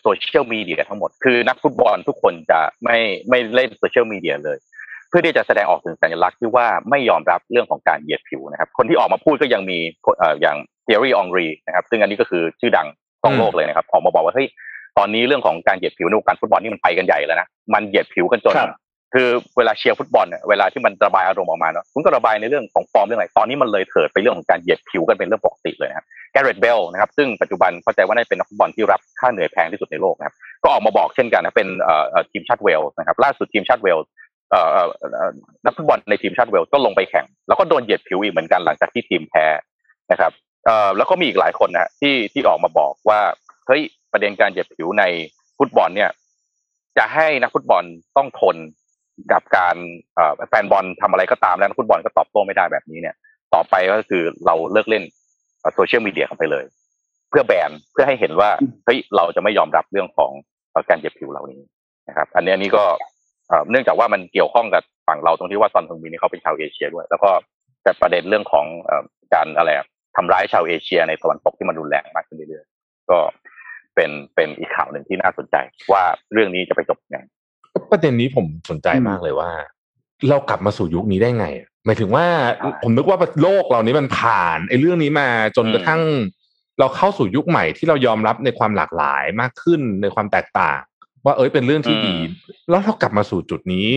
[0.00, 4.58] โซเชียลมีเดียทั้งหมด คือนักฟุตบอลทุกคนจะไม่ไม่เล่นโซเชียลมีเดียเลย
[5.08, 9.78] เพื่อที่จะแสดงออกถึงสัญลักษณ์ที่ว่าไม่ยอมรับเรื่องของการเหยียดผิวนะครับ คนที่ออกมาพูดก็ยังมี
[10.18, 12.86] เอ่ออย่างเธียร์รี่อองรีนะครับ ซึ่งอันนี้ก็คือชื่อดัง
[13.22, 14.48] ของโลกเลยนะครับ ออกมาบอกว่าเฮ้ย
[14.98, 18.78] ตอนนี้เรื่องของการเหยียดผิวในวงการฟุตบอลนี่มันไปกันใหญ่แล้วนะมันเหยียดผิวกันจนครับ
[19.14, 30.34] คือเวลาเชียร์ฟุตบอลเนี่ยเวลาที่มันระบายอารมณ์ออกมาเนาะคุณก็ระบายในเรื่องของฟอร์มเรื่องอะไรตอนนี้มันเลยเถิดไปเรื่องของการเหยียดผิวกันเป็นเรื่องปกติเลยนะครับแกเร็ธเบลนะครับซึ่งปัจจุบันเข้าใจว่าน่าจะเป็นนักฟุตบอลที่รับค่าเหนื่อยแพงที่สุดในโลกนะครับ
[30.64, 34.10] ก็ออกมาบอกเช่นกันนะเป็นเอ่อเอ่อทีมชาติเวลส์นะครับล่าสุดทีมชาติเวลส์
[34.50, 35.30] เอ่อเอ่อเอ่อ
[35.64, 39.46] นักฟุตบอลในทีมชาติเวลส์ก็ลงไปแข่ง แล้วก็โดนเหยียดผิวอีกเหมือนกันหลังจากที่ทีมแพ้
[40.12, 40.32] นะครับ
[40.66, 43.20] เอ่อแล้วก็มีอีกหลายคนนะฮะที่ที่ออกมาบอกว่า
[43.66, 43.82] เฮ้ย
[44.12, 45.04] ประเด็นการเหยียดผิวใน
[45.58, 46.10] ฟุตบอลเนี่ย
[46.98, 47.84] จะให้นักฟุตบอล
[48.16, 48.56] ต้องทน
[49.32, 49.76] กับการ
[50.48, 53.14] แฟนบอลทำอะไรก็ตามแล้วนักฟุตบอลก็ตอบโต้ไม่ได้แบบนี้เนี่ย
[53.54, 55.04] ต่อไปก็คือเราเลิกเล่น
[55.74, 56.64] โซเชียลมีเดียกันไปเลย
[57.30, 58.50] เพื่อแบนเพื่อให้เห็นว่า
[58.84, 60.30] เฮ้ยเราจะไม่ยอมรับเรื่องของ
[60.88, 61.60] การเหยียดผิวเหล่านี้
[62.08, 62.84] นะครับ อันนี้อันนี้ก็
[63.70, 67.30] เนื่องจากว่ามันเกี่ยวข้องกับฝั่งเราตรงที่ว่าซอนทงมินนี่เขาเป็นชาวเอเชียด้วย แล้วก็
[67.82, 68.66] แต่ประเด็นเรื่องของ
[69.34, 69.86] การอะไรอะ
[70.16, 73.18] ทำร้ายชาวเอเชียในตะวันตกที่มันรุนแรงมากขึ้นเรื่อยๆก็
[74.00, 75.56] เป็นเป็นอีกข่าวหนึ่งที่น่าสนใจ
[75.92, 77.18] ว่าเรื่องนี้จะไปจบยังไง
[77.90, 79.50] ประเด็นนี้ผมสนใจอืมมากเลยว่า
[80.28, 81.46] เรากลับมาสู่ยุคนี้ได้ไง
[81.86, 82.26] หมายถึงว่า
[82.56, 86.02] ใช่ผมนึกว่าโลกเรานี้มันผ่านไอ้เรื่องนี้มาจนอืมกระทั่ง
[86.78, 90.80] เราเข้าสู่ยุคใหม่ที่เรายอมรับในความหลากหลายมากขึ้นในความแตกต่าง
[91.24, 92.16] ว่าเอ้ยเป็นเรื่องที่ดี
[92.70, 93.90] แล้วเรากลับมาสู่จุดนี้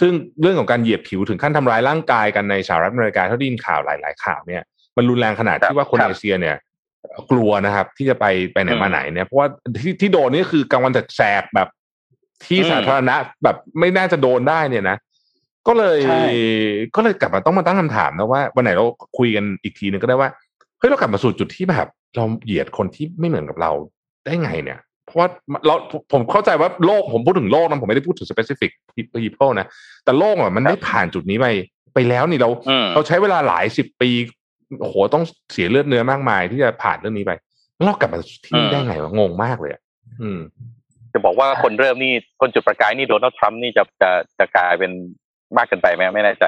[0.00, 4.62] ซึ่งเรื่องของการเหยียดผิวถึงขั้นทำร้ายร่างกายกันในสหรัฐอเมริกาเท่าที่ยินข่าวหลาย ๆ ข่าวเนี่ย
[4.96, 6.56] มันรุนแรงขนาดที่ว่าคนครับเอเชียเนี่ย
[7.30, 9.48] กลัวนะครับ ที่จะไปไปไหนมาไหนเนี่ยเพราะว่า
[9.82, 11.68] ที่ที่โดนนี่คือกลางวันแสกๆแบบ
[12.46, 14.96] ที่สาธารณะแบบไม่น่าจะโดนได้เนี่ยนะ
[15.66, 16.24] ก็เลยใช่
[16.96, 18.84] ก็เลยกลับมาต้องมาตั้งคำถามนะว่าวันไหนเรา
[19.18, 20.30] คุยกันอีกทีนึงก็ได้ว่า
[20.78, 21.86] เฮ้ยเรากลับมาสู่จุดที่แบบ
[22.16, 23.70] เราเหยียดคนที่ไม่เหมือนกับเรา
[24.24, 25.28] ได้ไงเนี่ย เพราะว่า
[25.66, 25.74] เรา
[26.12, 28.70] ผมเข้าใจว่าโลกผมพูดถึงโลกนะผมไม่ได้พูดถึง specific
[29.24, 29.66] people นะ
[30.04, 31.46] แต่โลกอะมันได้ผ่านจุดนี้ไป
[31.94, 34.10] ไปแล้วนี่เราอืมเราใช้เวลาหลายสิบปี
[34.80, 37.32] โอ้โหต้องเสียเลือดเนื้อมากมายที่จะผ่านเรื่องนี้ไป
[37.74, 39.82] แล้วเรากลับมาที่นี่ได้ไงวะงงมากเลยอะ
[40.22, 40.40] อืม
[41.12, 44.92] จะบอกว่าคนเริ่มนี่คนจุดประกายนี่โดนัลด์ทรัมป์นี่จะจะจะกลายเป็น
[45.56, 46.44] มากเกินไปไหมไม่แน่ใจ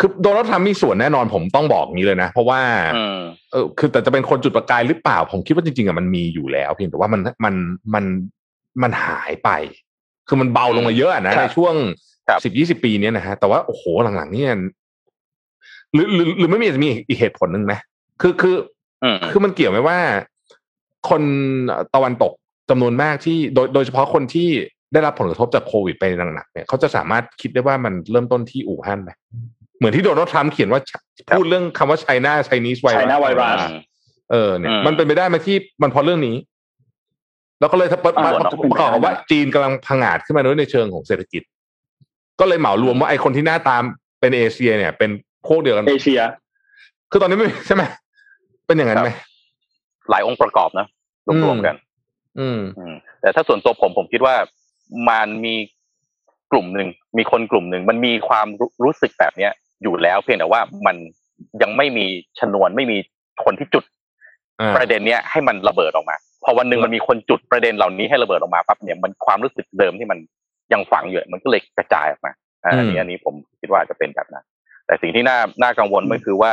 [0.00, 2.60] คือโดนัลด์ทรัมป์มีส่วนแน่นอนผมต้องบอกงี้เลยนะ เพราะว่า
[2.96, 3.20] อืม
[3.52, 7.54] เออคือแต่จะเป็นคนจุดประกายหรือเปล่า ผมคิดว่าจริงๆอะมันมีอยู่แล้ว เพียงแต่ว่ามันมัน
[7.94, 8.04] มัน
[8.82, 9.50] มันหายไป
[10.28, 11.74] คือมันเบาลงมาเยอะอะนะครับในช่วง
[12.28, 13.82] ครับสิบยี่สิบปีเนี้ยนะฮะแต่ว่าโอ้โห
[14.16, 14.50] หลังๆเนี่ย
[15.94, 17.74] หรือหรือหรือไม่มีมีอีกเหตุผลหนึ่งไหม
[18.20, 18.56] คือคือ
[19.04, 19.98] อืมคือมันเกี่ยวไหมว่า
[21.08, 21.22] คน
[21.94, 22.32] ตะวันตก
[22.70, 24.48] จำนวนมากที่โดยโดยเฉพาะคนที่
[24.92, 29.10] ได้รับผลกระทบจากโควิดไปหนักๆเนี่ยเขาจะสามารถคิดได้ว่ามันเริ่มต้นที่อู่ฮั่นไหม
[29.78, 30.80] เหมือนที่โดนัลด์ทรัมป์เขียนว่า
[31.36, 33.60] พูดเรื่องคำว่าไชน่าไชนีสไวรัส China virus
[34.30, 36.36] เออเนี่ยอืมมันเป็นไปได้ไหมที่มันเพราะเรื่องนี้
[37.60, 41.42] แล้วก็เลยถ้ามาอ่ามาก็เป็นประกอบกับไปได้ว่าจีนกำลังพังอาจขึ้นมาด้วยในเชิงของเศรษฐกิจ
[42.40, 43.82] ก็เลยเหมารวมว่าไอ้คนที่หน้าตาม
[44.20, 45.10] เป็นเอเชีย เนี่ย เป็น
[45.46, 46.20] พวกเดียวกันเอเชีย
[47.10, 47.82] คือตอนนี้ไม่ใช่ไหม
[48.66, 49.10] เป็นอย่างนั้นไหม
[50.10, 50.86] หลายองค์ประกอบนะ
[51.44, 51.74] รวมๆกัน
[52.40, 54.34] อืมอืมแต่ถ้าส่วนตัวผมผมคิดว่า
[55.08, 55.54] มันมี
[56.52, 56.88] กลุ่มหนึ่ง
[57.18, 60.96] มีคนกลุ่มหนึ่งมันมีความรู้รู้สึกแบบเนี้ย อยู่แล้วเพียงแต่ว่ามัน
[61.62, 62.06] ยังไม่มี
[62.38, 62.98] ชนวนไม่มี
[63.44, 63.84] คนที่จุด
[64.60, 70.18] อ่าประเด็นเนี้ยให้มันระเบิดออกมาพอวันหนึ่งมันมีคนจุดประเด็นเหล่านี้ให้ระเบิดออกมาปั๊บเนี่ยมันความรู้สึกเดิมที่มัน
[70.72, 72.32] ยังฝังอยู่มันก็เลยกระจายออกมา
[72.64, 74.44] อ่าอันนี้อันนี้ผมคิดว่าจะเป็นแบบนั้น
[74.86, 76.52] แต่สิ่งที่น่าน่ากังวลก็คือว่า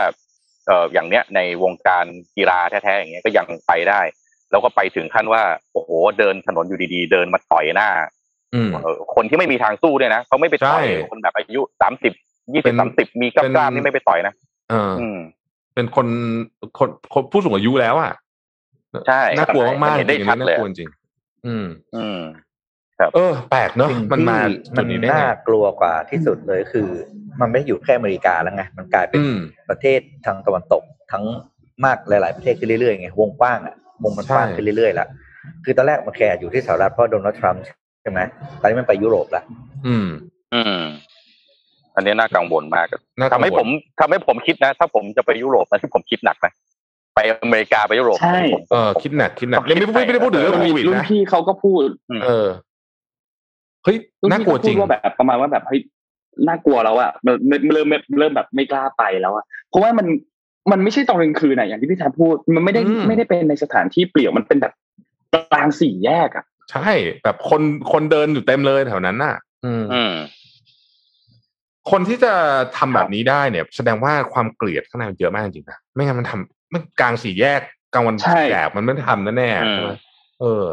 [0.68, 2.06] เอออย่างเนี้ยในวงการ
[2.38, 4.02] กีฬาแท้ๆอย่างเงี้ยก็ยังไปได้
[4.52, 7.90] แล้วก็ไปถึงขั้นว่าโอ้โหเดินถนนอยู่ดีๆ เดินมาต่อยหน้า
[8.54, 12.14] อืมเอ่อคนที่ไม่มีทางสู้ด้วยนะเขาไม่ไปต่อยใช่คนแบบอายุสามสิบ
[12.54, 14.34] ยี่เป็สิบนสามสิบมีกล้ามเป็นกล้ามนี่ไม่ไปต่อยนะ
[14.70, 15.20] เอออืม
[15.76, 16.08] เป็นคน
[16.80, 18.14] คนคนผู้สูงอายุแล้วอะ
[19.08, 20.90] ใช่น่ากลัวมากๆเห็นได้จริงๆชัดน่าเลยกลัวจริง
[21.46, 21.66] อืม
[21.96, 22.22] อืม
[23.16, 26.88] เออแปลกเนอะสิ่งมันมาที่จุมัดนนี้ได้ไงน่ากลัวกว่าที่สุดเลยคือ
[27.42, 29.38] มันไม่ได้อยู่แค่อเมริกาแล้วไงมันกลายเป็นอืม
[29.70, 31.24] ประเทศทางตะวันตกทั้ง
[31.86, 35.08] มากหลาย ๆ ประเทศขึ้นเรื่อยๆไงวงกว้างอะวงมันกว้างใช่ขึ้นเรื่อยๆแล้ว
[35.64, 37.64] คือตอนแรกมันแค่อยู่ที่สหรัฐเพราะโดนัลด์ทรัมป์
[38.02, 38.20] ใช่ไหม
[38.60, 39.44] ตอนนี้มันไปยุโรปแล้ว
[39.88, 40.08] อืม
[40.54, 40.84] อืม
[41.96, 42.88] อันนี้น่ากังวลมาก
[43.20, 43.68] น่ากังวลทำให้ผม
[44.00, 46.52] ทำให้ผมคิดนะ ถ้าผมจะไปยุโรปนะที่ผมคิดหนักนะ
[47.16, 51.82] ไปอเมริกาไปยุโรปใช่ผมเออคิดหนักคิดหนักยังไม่พูดไม่ได้พูดถึงเรื่องโควิดรุ่นนะพี่เขาก็พูด
[52.24, 52.48] เออ
[53.84, 55.82] เฮ้ยรุ่นน่าพี่กลัวเขาจพูริดงว่าแบบประมาณว่าแบบเฮ้ย
[56.48, 57.88] น่ากลัวแล้วอะมันมันเริ่ม
[58.20, 60.08] เริ่มแบบไม่กล้าไปแล้วอะเพราะว่ามัน
[60.72, 64.74] มันไม่ใช่ตอนกลางคืนอะอย่างที่พี่แทนพูด มันไม่ได้อืมไม่ได้เป็นในสถานที่เปลี่ยวมันเป็นแบบ
[65.52, 66.90] กลางสี่แยกอะใช่
[67.24, 67.62] แบบคน
[67.92, 70.14] คนเดินอยู่เต็มเลยแถวนั้นน่ะ อืมอืม
[71.92, 72.34] คนที่จะ
[72.78, 77.62] ทำแบบนี้ได้เนี่ย แสดงว่าความเกลียดข้างในมันเยอะมากจริงๆนะไม่งั้นมันทำมันกลางสี่แยก
[77.94, 79.92] กลางวันแสกมันไม่ทำแน่ๆอืมใช่ไหม
[80.42, 80.66] เออ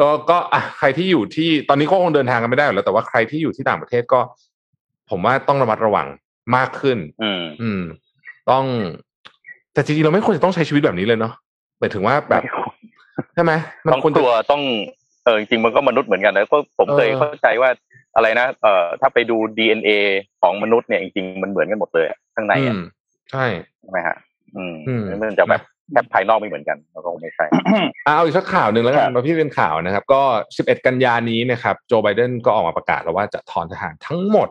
[0.00, 4.20] ก็ก็อะใครที่อยู่ที่ตอนนี้ก็คงเดินทางกันไม่ได้อยู่แล้วแต่ว่าใครที่อยู่ที่ต่างประเทศก็
[5.10, 6.06] ผมว่าต้องระมัดระวัง
[6.56, 7.82] มากขึ้นอืมอืม
[8.50, 8.64] ต้อง
[9.72, 11.32] แต่จริงๆเราไม่ควรจะต้องใช้ชีวิตแบบนี้เลยเนาะ
[11.78, 12.42] หมายถึงว่าแบบ
[13.34, 13.52] ใช่ไหม
[13.84, 14.62] มันต้องควรกจะลัวต้อง
[15.24, 17.70] เออจริงๆมันก็มนุษย์เหมือนกันนะก็ผมเคยเออเข้าใจว่า
[18.16, 19.90] อะไรนะเอ่อถ้าไปดู DNA
[20.40, 22.80] ของมนุษย์เนี่ยจริงๆมันเหมือนกันหมดเลยอะข้างในอือะม
[23.30, 23.44] ใช่
[23.80, 24.16] ใช่ไหมฮะ
[24.56, 25.62] อืมอืมมันจะแบบ
[25.92, 27.62] แค่ภายนอกไม่เหมือนกันแล้วก็คงไม่ใช่อะ
[28.06, 30.22] เอาอีกสักข่าวหนึ่งแล้วกัครันบมาพี่เป็นข่าวนะครับ ก็
[30.56, 34.48] 11 กันยานี้นะครับ โจไบเดนก็ออกมาประกาศแล้วว่าจะถอนทหารทั้งหมด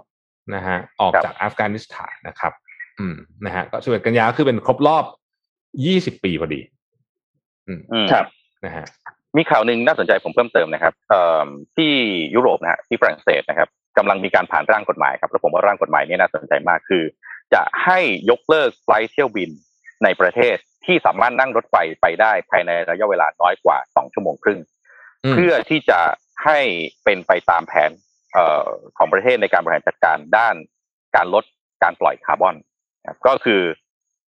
[0.55, 2.53] นะฮะออกครับจากอัฟกานิสถานนะครับ
[2.99, 3.15] อืม
[3.45, 5.05] นะฮะก็11 กันยาคือเป็นครบรอบ
[6.19, 6.61] 20 ปีพอดี
[7.67, 7.73] อื
[8.05, 8.25] มครับ
[8.65, 8.85] นะฮะ
[9.37, 11.91] มีข่าวหนึ่งน่าสนใจผมเพิ่มเติมนะครับเอ่อที่
[12.35, 17.03] ยุโรปนะฮะที่ฝรั่งเศสนะครับกำลังมีการผ่านร่างกฎหมายครับแล้วผมว่าร่างกฎหมายนี้น่าสนใจมากคือ
[17.53, 19.49] จะให้ยกเลิกไฟลท์เที่ยวบิน
[20.03, 24.59] ในประเทศ ที่สามารถนั่งรถไฟไปได้ภายในระยะเวลาน้อยกว่าสองชั่วโมงครึ่ง
[25.23, 25.99] อืมเพื่อที่จะ
[26.45, 26.59] ให้
[27.03, 27.91] เป็นไปตามแผน
[28.33, 28.67] เอ่อ
[28.97, 30.55] ของประเทศในการบริหารจัดการด้าน
[31.15, 31.43] การลด
[31.83, 32.55] การปล่อยคาร์บอน
[33.01, 33.61] นะครับก็คือ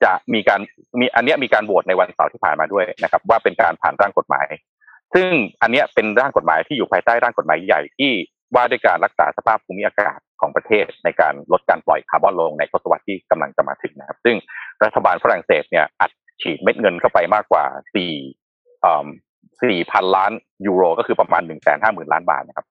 [0.05, 0.61] จะมีการ
[1.01, 4.47] มีอันเนี้ยมีการโหวตในวันเสาร์ที่ผ่านมาด้วยนะครับ ว่าเป็นการผ่านร่างกฎหมาย
[5.15, 5.29] ซึ่ง
[5.63, 8.13] อันเนี้ยเป็นร่างกฎหมายที่อยู่ภายใต้ร่างกฎหมายใหญ่ที่
[8.55, 14.37] ว่าด้วยการรักษาสภาพภูมิอากาศของประเทศ ในการลดการปล่อยคาร์บอนลงในทศวรรษที่กำลังจะมาถึงนะครับ ซึ่ง
[14.85, 16.11] รัฐบาลฝรั่งเศสเนี่ยอัด
[16.43, 18.13] ฉีดเม็ดเงินเข้าไปมากกว่าสี่
[19.63, 20.33] สี่พันล้าน
[20.67, 22.67] ยูโร ก็คือประมาณหนึ่งแสนห้าหมื่นล้านบาทนะครับ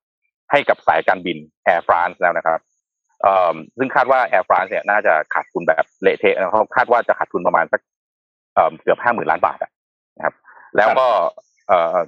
[0.52, 2.60] ให้กับสายการบินแอร์ฟรานซ์แล้วนะครับ
[3.22, 7.82] เอ่อซึ่งคาดว่าแอร์ฟรานซ์เนี่ยน่าจะขาดทุนแบบเละเทะนะครับคาดว่าจะขาดทุนประมาณสัก
[8.56, 9.58] เอ่อเกือบห้าหมื่นล้านบาท
[10.18, 10.36] นะครับ
[10.78, 11.08] แล้วก็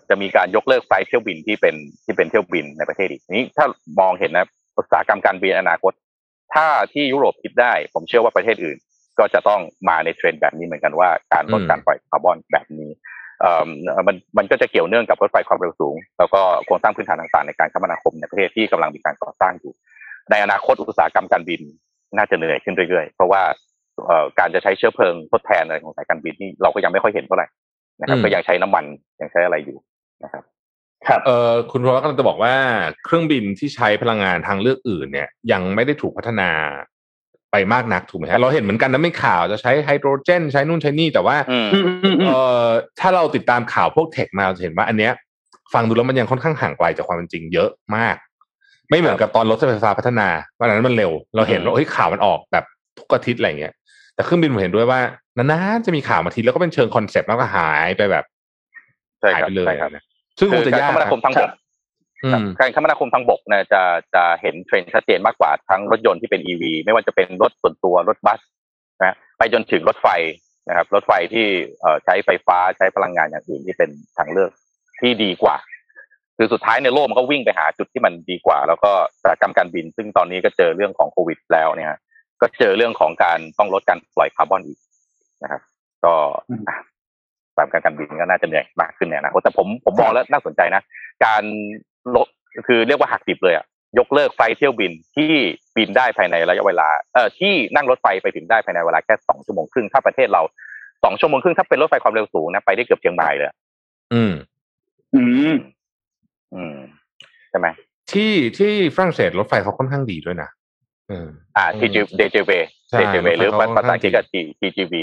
[0.10, 3.66] จะมีการยกเลิก flight เที่ยวบินที่เป็นที่เป็นเที่ยวบินในประเทศอีกนี้ถ้า
[4.00, 4.48] มองเห็นนะ
[4.78, 5.94] อุตสาหกรรมการบินอนาคต
[6.54, 8.78] ถ้าที่ยุโรปคิดได้ ผมเชื่อว่าประเทศอื่น
[9.20, 12.90] ก็จะต้องมาในเทรนด์แบบนี้เหมือนกันว่าการลดการปล่อยคาร์บอนแบบนี้
[13.42, 13.70] เอ่อ
[14.08, 19.74] มันมันก็จะเกี่ยวเนื่องกับรถไฟความเร็วสูง แล้วก็โครงสร้างพื้นฐานต่างๆในการคมนาคมในประเทศที่กำลังมีการก่อสร้างอยู่
[20.32, 21.62] ในอนาคตอุตสาหกรรมการบิน
[22.18, 23.42] น่าจะเหนื่อยขึ้นเรื่อยๆ เพราะว่า
[24.08, 27.48] เอ่อการจะใช้เชื้อเพลิงทดแทนอะไรของสายการบินนี่เราก็ยังไม่ค่อยเห็นเท่าไหร่
[28.00, 28.86] นะครับอืมก็ยังใช้น้ำมัน
[29.22, 29.78] ยังใช้อะไรอยู่
[30.24, 30.44] นะครับ
[31.08, 32.56] ครับเออคุณพรวัตกำลังจะบอกว่า
[33.06, 36.50] เครื่องบินที่ใช้พลังงานทางเลือกอื่นเนี่ย ยังไม่ได้ถูกพัฒนา
[37.52, 42.32] ไปมากนักถูกไหมฮะเราเห็นเหมือนกันนะไม่ข่าวจะใช้ไฮโดรเจน ใช้นู่นใช้นี่แต่ว่าอืมอืมอืมอืมเอ
[42.64, 42.66] อ
[43.00, 45.12] ถ้าเราติดตามข่าวพวกเทคมาเราจะเห็นว่า อันเนี้ย
[45.74, 48.16] ฟังดูแล้วมันยังค่อนข้างห่างไกลจากความเป็นจริงเยอะมาก
[48.90, 50.28] ไม่เหมือนกับตอนรถไฟฟ้าพัฒนา
[50.60, 52.66] วันนั้นมันเร็ว เราเห็นว่าเฮ้ยข่าวมันออกแบบ
[52.98, 53.74] ทุกอาทิตย์อะไรเงี้ย
[54.16, 55.00] แต่เครื่องบินผมเห็นด้วยว่า
[55.38, 58.26] นานๆจะมีข่าวมาทีแล้วก็เป็นเชิงคอนเซปต์แล้วก็หายไปแบบ
[59.20, 60.04] ใช่หายครับไปเลยใช่ครับนะ
[60.40, 61.50] ซึ่งคงจะยากการคมนาคมทางบก
[62.24, 63.82] อืมการคมนาคมทางบกเนี่ยจะ
[64.14, 68.40] จะเห็นเทรนด์ชัดเจนมากกว่าทั้งรถยนต์ที่เป็น EV ไม่ว่าจะเป็นรถส่วนตัวรถบัส
[69.02, 70.08] นะไปจนถึงรถไฟ
[70.70, 71.46] นะครับ รถไฟที่
[71.82, 74.52] เอ่อใช้ไฟฟ้าใช้พลังงานอย่างอื่นที่เป็นทางเลือก
[75.02, 75.56] ที่ดีกว่า
[76.38, 82.00] คือสุดท้ายในโลกมันก็วิ่งไปหาจุดที่มันดีกว่า แล้วก็อุตสาหกรรมการบิน ซึ่งตอนนี้ก็เจอเรื่องของโควิด แล้วเนี่ยฮะ
[82.42, 84.80] ก็เจอเรื่องของการต้องลดการปล่อยคาร์บอนอีก
[85.44, 85.62] นะครับ
[86.04, 86.14] ก็
[86.50, 86.78] อืมอะ
[87.48, 90.82] อุตสาหกรรมการบินก็น่าจะเหนื่อยมากขึ้นในอนาคตแต่ผมผมมองแล้วน่าสนใจนะ
[91.26, 91.44] การ
[92.16, 92.28] ลด
[92.68, 93.66] คือเรียกว่าหักดิบเลยอะ
[94.00, 95.32] ยกเลิกไฟลท์เที่ยวบินที่
[95.78, 100.42] บินได้ภายในระยะเวลาเอ่อที่นั่งรถไฟไปถึงได้ภายในเวลาแค่สองชั่วโมงครึ่งถ้าประเทศเรา
[101.04, 103.56] สองชั่วโมงครึ่งถ้าเป็นรถไฟความเร็วสูงนะไปได้เกือบเชียงใหม่เลยอะ
[104.14, 104.34] อืม
[105.16, 105.24] อื
[105.54, 105.56] ม
[106.56, 106.78] อืม
[107.50, 107.68] ใช่ไหม
[108.12, 112.52] ที่ที่ฝรั่งเศสรถไฟเขาค่อนข้างดีด้วยนะเอออ่า TG DJV
[112.90, 114.94] ใช่ DJV หรือรถไฟเขาภาษาอังกฤษก็ T- TGV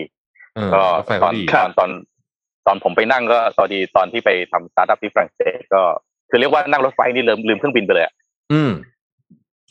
[0.54, 1.90] เออก็รถไฟตเขาอนดีตอนตอน
[2.66, 5.82] ตอนผมไปนั่งก็ตอนดีตอนที่ไปทำสตาร์ทอัพที่ฝรั่งเศสก็
[6.30, 8.14] คือเรียกว่านั่งรถไฟนี่ลืมลืมเครื่องบินไปเลยอะ
[8.52, 8.70] อืม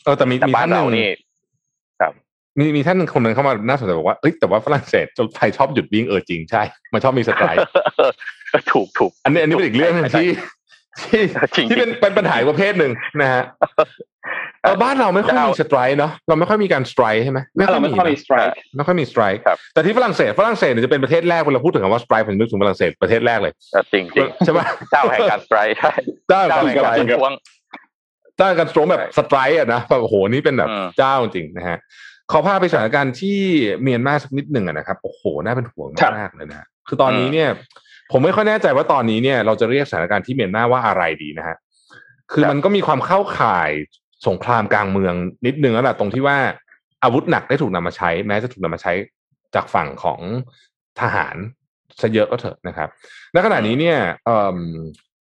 [0.04, 1.10] เออแต่มีแต่มีบ้านท่านหเรานึ่งนี่
[2.00, 2.12] ครับ
[2.58, 6.62] มีมีท่านหนึ่งคนหนึ่งเข้ามาน่าสนใจบอกว่าเอ้ยแต่ว่าฝรั่งเศสรถไฟชอบหยุดวิ่งเออจริงใช่
[6.92, 7.56] มันชอบมี strike
[8.72, 10.28] ถูกถูกอันนี้อันนี้เป็นอีกเรื่องหนึงใช่ที่
[11.00, 11.22] ที่
[11.56, 13.42] จริงที่เป็นเป็นปัญหาอีกประเภทหนึ่งนะฮะ
[14.62, 25.92] เออบ้านเราไม่ค่อยมี strike เนาะเราไม่ค่อยมีการ strike ใช่ไหมไม่ค่อยเราไม่มีค่อยมีนะ strike ไม่ค่อยมี strike ครับแต่ที่ฝรั่งเศสฝรั่งเศสเนี่ยจะเป็นประเทศแรกเวลาพูดถึงคำว่า strike ผมนึกถึงฝรั่งเศสประเทศแรกเลยเออจริงจริงใช่ไหมเจ้าแห่งการ strikeใช่
[26.28, 27.32] เจ้าเจ้าแห่งสไตการร์ประท้วง
[28.36, 31.78] เจ้าการสโตรมแบบใช่สไตร์อะนะแบบโอ้โหนี่เป็นแบบอืมเจ้าจริงนะฮะ
[32.30, 33.38] ขอพาไปสถานการณ์ที่
[33.82, 37.48] เมียนมาสักนิดหนึ่งอะนะครับโอ้โหน่าเป็นห่วงครับมากๆเลยนะฮะคือตอนนี้เนี่ย
[38.12, 41.56] ผมไม่ค่อยแน่ใจว่าตอนนี้เนี่ย เราจะเรียกสถานการณ์ที่เมียนมาว่าอะไรดีนะฮะ
[42.32, 43.70] คือมันก็มีความเข้าข่าย
[44.28, 45.14] สงครามกลางเมือง
[45.46, 46.38] นิดนึงแล้วแหละตรงที่ว่า
[47.02, 48.92] อาวุธหนักได้ถูกนำมาใช้ แม้จะถูกนำมาใช้
[49.54, 50.20] จากฝั่งของ
[51.00, 51.36] ทหาร
[52.00, 52.88] ซะเยอะก็เถอะนะครับ
[53.34, 54.56] ณขณะนี้เนี่ยเอิ่ม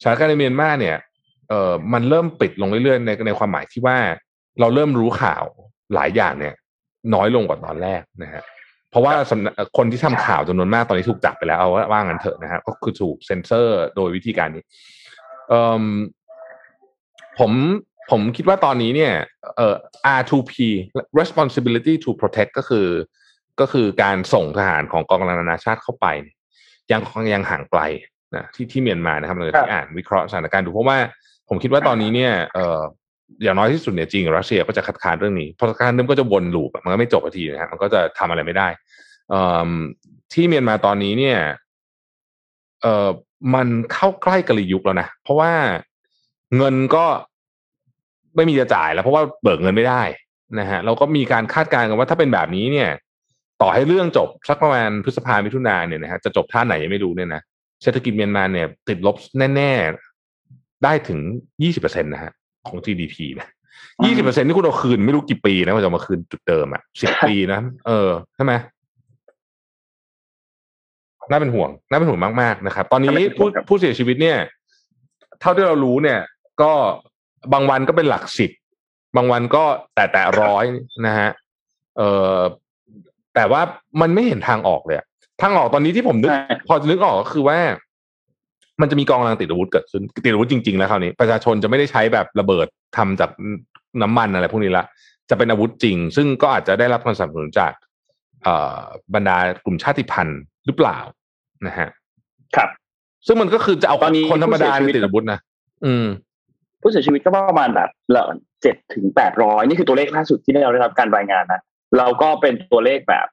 [0.03, 0.97] สถานการณ์ในเมียนมาเนี่ย
[1.49, 3.97] เออมันเริ่มปิดลงเรื่อยๆในในความหมายที่ว่า
[4.61, 5.45] เราเริ่มรู้ข่าว
[5.95, 6.55] หลายอย่างเนี่ย
[7.15, 8.43] น้อยลงกว่าตอนแรกนะฮะ
[8.91, 9.13] เพราะว่า
[9.77, 14.65] คนที่ทำข่าวจำนวนมากตอนนี้ถูกจับไปแล้วเอาว่างันเถอะนะฮะก็คือถูกเซ็นเซอร์โดยวิธีการนี้
[17.39, 17.53] ผม
[18.11, 19.13] ผมคิดว่าตอนนี้เนี่ย
[19.57, 19.77] เอ่อ
[20.19, 20.55] R2P
[21.21, 22.87] responsibility to protect ก็คือ
[23.61, 26.37] ก็คือการส่งทหารของกองกำลังนานาชาติเข้าไปเนี่ย
[26.93, 27.01] ยัง
[27.35, 27.83] ยังห่างไกล
[28.37, 30.99] นะที่ที่เมียนมานะครับเราครับที่อ่านวิเคราะห์สถานการณ์ดูเพราะว่า
[31.49, 32.81] ผมคิดว่าตอนนี้เนี่ยเอ่อ
[33.43, 38.69] อย่างน้อยที่สุดเนี่ยจีนกับรัสเซียก็จะคัดค้านเรื่องนี้เพราะการเดิมก็จะวนลูปอะมันก็ไม่จบทีนะฮะมันก็จะทำอะไรไม่ได้
[39.31, 39.71] เอ่อ
[40.33, 41.39] ที่เมียนมาตอนนี้เนี่ย
[42.83, 43.09] เอ่อ
[43.55, 45.53] มันเข้าใกล้กะลียุคแล้วนะเพราะว่า
[46.57, 47.07] เงินก็
[48.39, 50.03] ไม่มีจะจ่ายแล้วเพราะว่าเบิกเงินไม่ได้
[50.61, 52.91] นะฮะเราก็มีการคาดการณ์กันว่าถ้าเป็นแบบนี้เนี่ย
[53.63, 57.43] ต่อให้เรื่องจบสักประมาณพฤษภามิถุนาเนี่ยนะฮะจะจบท่าไหนยังไม่รู้เนี่ยนะ
[57.83, 59.17] เศรษฐกิจเมียนมาเนี่ย ติดลบ
[59.57, 61.19] แน่ๆได้ถึง
[61.63, 62.33] ยี่สิบเปอร์เซ็นตนะฮะ
[62.69, 63.49] ของ GDP นะ
[64.05, 68.53] ยี่สิบเปอร์เซ็นที่คุณเอาคืนไม่รู้กี่ปีนะกว่าจะมาคืนจุดเดิมอะสิบปีนะเออใช่ไหม
[71.31, 74.39] น่าเป็นห่วงน่าเป็นห่วงมากๆนะครับ ตอนนี้น่าเป็นห่ผู้วงครับผู้เสียชีวิตเนี่ย
[75.41, 76.21] เท่าที่เรารู้เนี่ย
[76.63, 76.73] ก็
[77.53, 78.51] บางวันก็เป็นหลักสิบ
[79.17, 79.65] บางวันก็
[79.95, 80.65] แต่แต่ร้อย
[81.07, 81.31] นะฮะ
[81.97, 82.03] เอ
[82.35, 82.37] อ
[83.35, 83.61] แต่ว่า
[84.01, 85.07] มันไม่เห็นทางออกเลยอะ
[85.43, 87.59] ทางออกตอนนี้ที่ผมนึกใช่พอจะนึกออกก็คือว่า
[88.81, 92.67] มันจะมีกองกำลังติดอาวุธเกิดขึ้นติดอาวุธจริงๆแล้วคราวนี้ประชาชนจะไม่ได้ใช้แบบระเบิด
[92.97, 93.31] ทำจาก
[94.03, 94.85] น้ำมันอะไรพวกนี้ละ
[95.31, 97.73] จะเป็นอาวุธจริง ซึ่งก็อาจจะได้รับการสนับสนุนจาก
[98.43, 98.81] เอ่อ
[99.15, 100.99] บรรดากลุ่มชาติพันธุ์หรือเปล่า
[101.67, 101.89] นะฮะ
[102.57, 102.69] ครับ
[103.27, 105.39] ซึ่งมันก็คือจะเอาตอนนี้คนธรรมดาผู้เสียชีวิตเนี่ยติดอาวุธนะ
[105.85, 106.07] อืม
[106.81, 108.23] ผู้เสียชีวิตก็ประมาณแบบละ
[108.63, 111.61] เจ็ดถึงแปดร้อยนี่คือตัวเลขล่าสุดที่เราได้รับการรายงานนะ
[111.99, 113.27] เราก็เป็นตัวเลขแบบ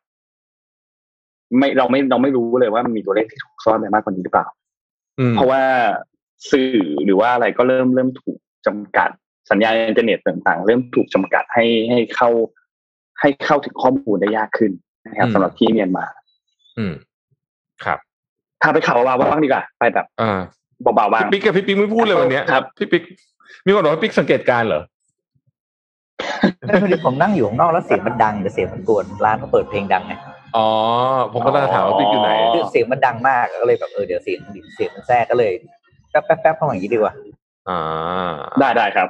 [1.57, 4.47] ไม่เราไม่เราไม่รู้เลยว่ามันมีตัวเลขที่ถูกซ่อนไปมากกว่านี้หรือเปล่า
[5.19, 5.63] อืมเพราะว่า
[6.51, 8.37] สื่อหรือว่าอะไรก็เริ่มเริ่มถูก
[8.67, 9.09] จำกัด
[9.51, 12.29] สัญญาณอินเทอร์เน็ตต่างๆ เริ่มถูกจำกัดให้ให้เข้า
[13.19, 14.71] ให้เข้าถึงข้อมูลได้ยากขึ้น
[15.07, 16.05] นะครับอืมสำหรับที่เมียนมา
[16.77, 16.93] อืม
[17.85, 17.99] ครับ
[18.61, 20.39] พาไปข่าวเบาๆบ้างดีกว่าไปแบบอ่า
[20.81, 23.03] เบาๆบ้างพี่ปิ๊กกับพี่ปิ๊กไม่พูดเลยวันเนี้ยครับพี่ปิ๊ก
[23.65, 24.83] มีคนบอกว่าปิ๊กสังเกตการณ์เหรอ
[26.65, 30.13] แล้วพอดีผมนั่งอยู่ข้างนอกแล้วเสียงมันดังแต่เสียงมันกวนร้านเขาเปิดเพลงดังไง
[30.55, 30.67] อ๋อ
[31.33, 34.39] ผมก็เลยถามว่าปิ๊กอยู่ไหนคือเสียงมันดังมากก็เลยแบบเออเดี๋ยวเสียง
[34.75, 35.51] เสียงมันแทรกก็เลย
[36.11, 37.13] แป๊บแป๊บแป๊บเข้ามาอย่างนี้ดีกว่า
[37.69, 39.07] อ่า ได้ได้ครับ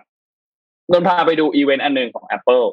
[0.91, 2.65] นนท์พาไปดูอีเวนต์อันหนึ่งของ Apple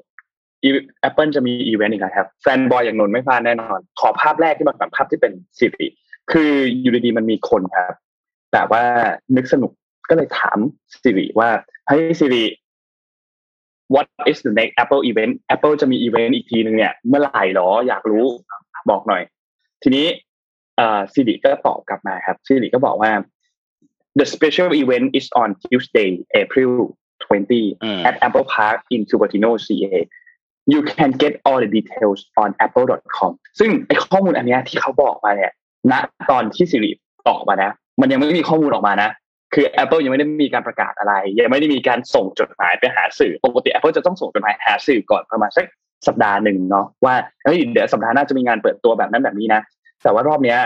[0.62, 0.68] อี
[1.08, 5.86] Apple จะมีอีเวนต์อีกนะครับแฟนบอยอย่างนนท์ไม่พลาดแน่นอน ขอภาพแรกที่มันแบบภาพที่เป็นสิริ
[6.32, 7.92] คืออยู่ดีๆมันมีคนครับ
[8.52, 8.82] แต่ว่า
[9.36, 9.70] นึกสนุก
[10.08, 10.58] ก็เลยถาม
[11.02, 11.50] สิริว่า
[11.86, 12.44] เฮ้ยสิริ
[13.94, 18.26] what is the next Apple event Apple จะมีอีเวนต์อีกทีหนึ่งเนี่ย เมื่อไหร่หรออยากรู้
[18.90, 19.22] บอกหน่อย
[19.82, 20.06] ทีนี้
[20.76, 23.12] เอ่อสิริก็ตอบกลับมาครับสิริก็บอกว่า
[24.18, 26.72] the special event is on Tuesday April
[27.24, 29.96] 20อืม at Apple Park in Cupertino CA
[30.72, 35.52] you can get all the details on apple.com ซึ่งไอ้ข้อมูลอันเนี้ยที่เขาบอกมาเนี่ย
[35.90, 35.92] ณ
[36.30, 36.90] ตอนที่สิริ
[37.28, 39.10] ตอบมานะ มันยังไม่มีข้อมูลออกมานะ
[39.54, 45.66] คือ Apple ยังไม่ได้มีการประกาศอะไร ยังไม่ได้มีการส่งจดหมายไปหาสื่อปกติ Apple จะต้องส่งจดหมายหาสื่อก่อนประมาณสัก
[46.06, 49.60] สัปดาห์หนึ่งเนาะว่าเฮ้ยเดี๋ยวสัปดาห์หน้าจะมีงานเปิดตัวแบบนั้นแบบนี้นะ
[50.02, 50.58] แต่ว่ารอบเนี้ย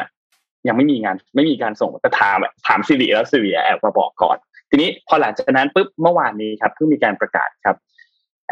[0.69, 4.37] ยังไม่มีงานไม่มีการส่งแต่ถามถามสิริแล้วสิริแอบมาบอกก่อน
[4.71, 7.77] ทีนี้พอหลังจากนั้นปุ๊บเมื่อวานนี้ครับเพิ่งมีการประกาศครับ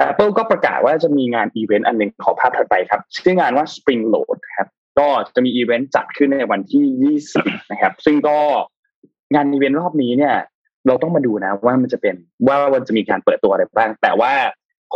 [0.08, 4.68] Apple ก็ประกาศว่าจะมีงานอีเวนต์อันหนึ่งขอภาพถัดไปครับชื่องานว่า Spring Loaded ครับ
[4.98, 8.38] ก็จะมีอีเวนต์จัดขึ้นในวันที่ 20 นะครับ ซึ่งก็
[9.34, 10.34] งานอีเวนต์รอบนี้เนี่ย
[10.86, 12.14] เราต้องมาดูนะว่ามันจะเป็น
[12.46, 14.32] ว่ามันจะมีการเปิดตัวอะไรบ้าง แต่ว่า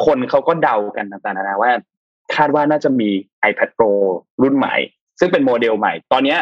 [0.05, 1.73] คนเขาก็เดากันต่างๆนานาว่า
[2.35, 3.09] คาดว่าน่าจะมี
[3.51, 3.91] iPad Pro
[4.43, 4.75] รุ่นใหม่
[5.21, 6.39] ซึ่งเป็นโมเดลใหม่ ตอนเนี้ย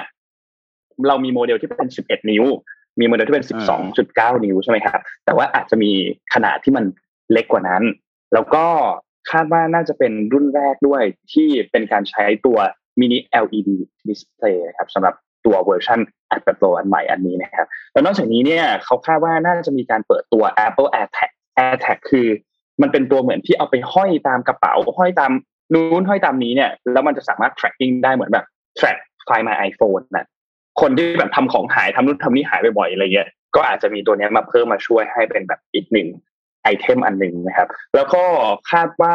[1.09, 2.45] เรามีโมเดลที่เป็น 11 นิ้ว
[3.01, 3.47] มีโมเดลที่เป็น
[3.95, 5.91] 12.9 นิ้วใช่ไหมครับ แต่ว่าอาจจะมี
[6.35, 6.85] ขนาดที่มัน
[7.33, 7.83] เล็กกว่านั้น
[8.35, 8.65] แล้วก็
[9.31, 12.59] คาดว่าน่าจะเป็นรุ่นแรกด้วยที่เป็นการใช้ตัว
[13.01, 13.71] mini LED
[14.09, 15.15] display นะครับสำหรับ
[15.47, 16.01] ตัวเวอร์ชัน
[16.37, 22.27] iPad Pro อันใหม่อันนี้นะครับแล้วนอกจากนี้เนี่ยเขาคาดว่าน่าจะมีการเปิดตัว Apple AirTag AirTag คือ
[22.83, 25.33] มันเป็นตัวเหมือนที่เอาไปห้อยตามกระเป๋าห้อยตาม
[25.73, 28.45] นู้นห้อยตามนี้เนี่ยแล้วมันจะสามารถ tracking ได้เหมือนแบบ
[28.79, 30.27] track Find My iPhone นะ
[30.81, 36.09] คนที่แบบทำของหายทำนู่นทำนี่หายบ่อยๆอะไรเงี้ยก็อาจจะมีตัวนี้มาเพิ่มมาช่วยให้เป็นแบบอีกหนึ่ง
[36.63, 38.23] item อันหนึ่งนะครับ แล้วก็
[38.71, 39.15] คาดว่า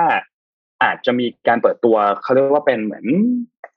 [0.83, 3.05] อาจจะมีการเปิดตัวเขาเรียกว่าเป็นเหมือน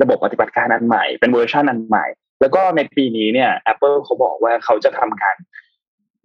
[0.03, 2.07] ระบบปฏิบัติการอันใหม่ เป็นเวอร์ชันอันใหม่
[2.41, 5.37] แล้วก็ในปีนี้เนี่ย Apple เขาบอกว่าเขาจะทำการ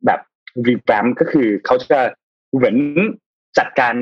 [0.06, 0.20] แบบ
[0.68, 2.00] รีแ a มก็คือเขาจะ
[2.56, 2.76] เหมือน
[3.58, 3.94] จัดการ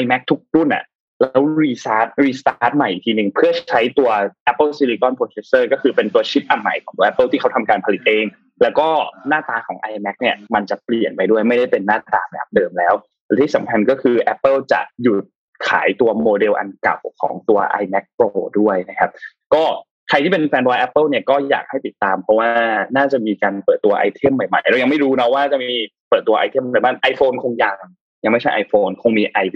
[0.00, 0.84] iMac ทุกรุ่นอะ
[1.20, 4.10] แล้ว restart restart ใหม่อีกทีหนึ่งเพื่อใช้ตัว
[4.50, 8.26] Apple Silicon Processor ก็คือเป็นตัวชิปอันใหม่ของ Apple ที่เขาทำการผลิตเอง
[8.62, 8.88] แล้วก็
[9.28, 12.94] หน้าตาของ iMac เนี่ยมันจะเปลี่ยนไปด้วยไม่ได้เป็นหน้าตาแบบเดิมแล้ว
[13.26, 15.24] และที่สำคัญก็คือ Apple จะหยุด
[15.68, 19.10] ขายตัวโมเดลอันเก่าของตัว iMac Pro ด้วยนะครับ
[19.54, 19.64] ก็
[20.08, 22.50] ใครที่เป็นแฟนบอย Apple เนี่ยก็อยากให้ติดตาม เพราะว่า
[22.96, 25.70] น่าจะมีการเปิดตัว item ใหม่ๆ เรายังไม่รู้นะว่าจะมี
[26.10, 27.76] เปิดตัวไอเทมอะไรบ้าง iPhone คงยัง
[28.24, 29.46] ยังไม่ใช่ iPhone คงมี i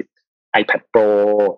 [0.60, 1.08] iPad Pro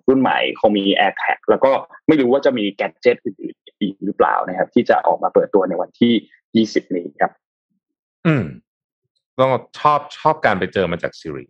[0.09, 1.71] รุ่นใหม่ คงมี AirTag แล้วก็
[2.07, 7.31] ไม่รู้ว่าจะมีแกดเจิตอื่นๆอีกหรือเปล่านะครับ ที่จะออกมาเปิดตัวในวันที่ 20 นี้ครับ
[8.27, 8.43] อืม
[9.39, 11.45] ต้องชอบชอบการไปเจอมาจากซีรี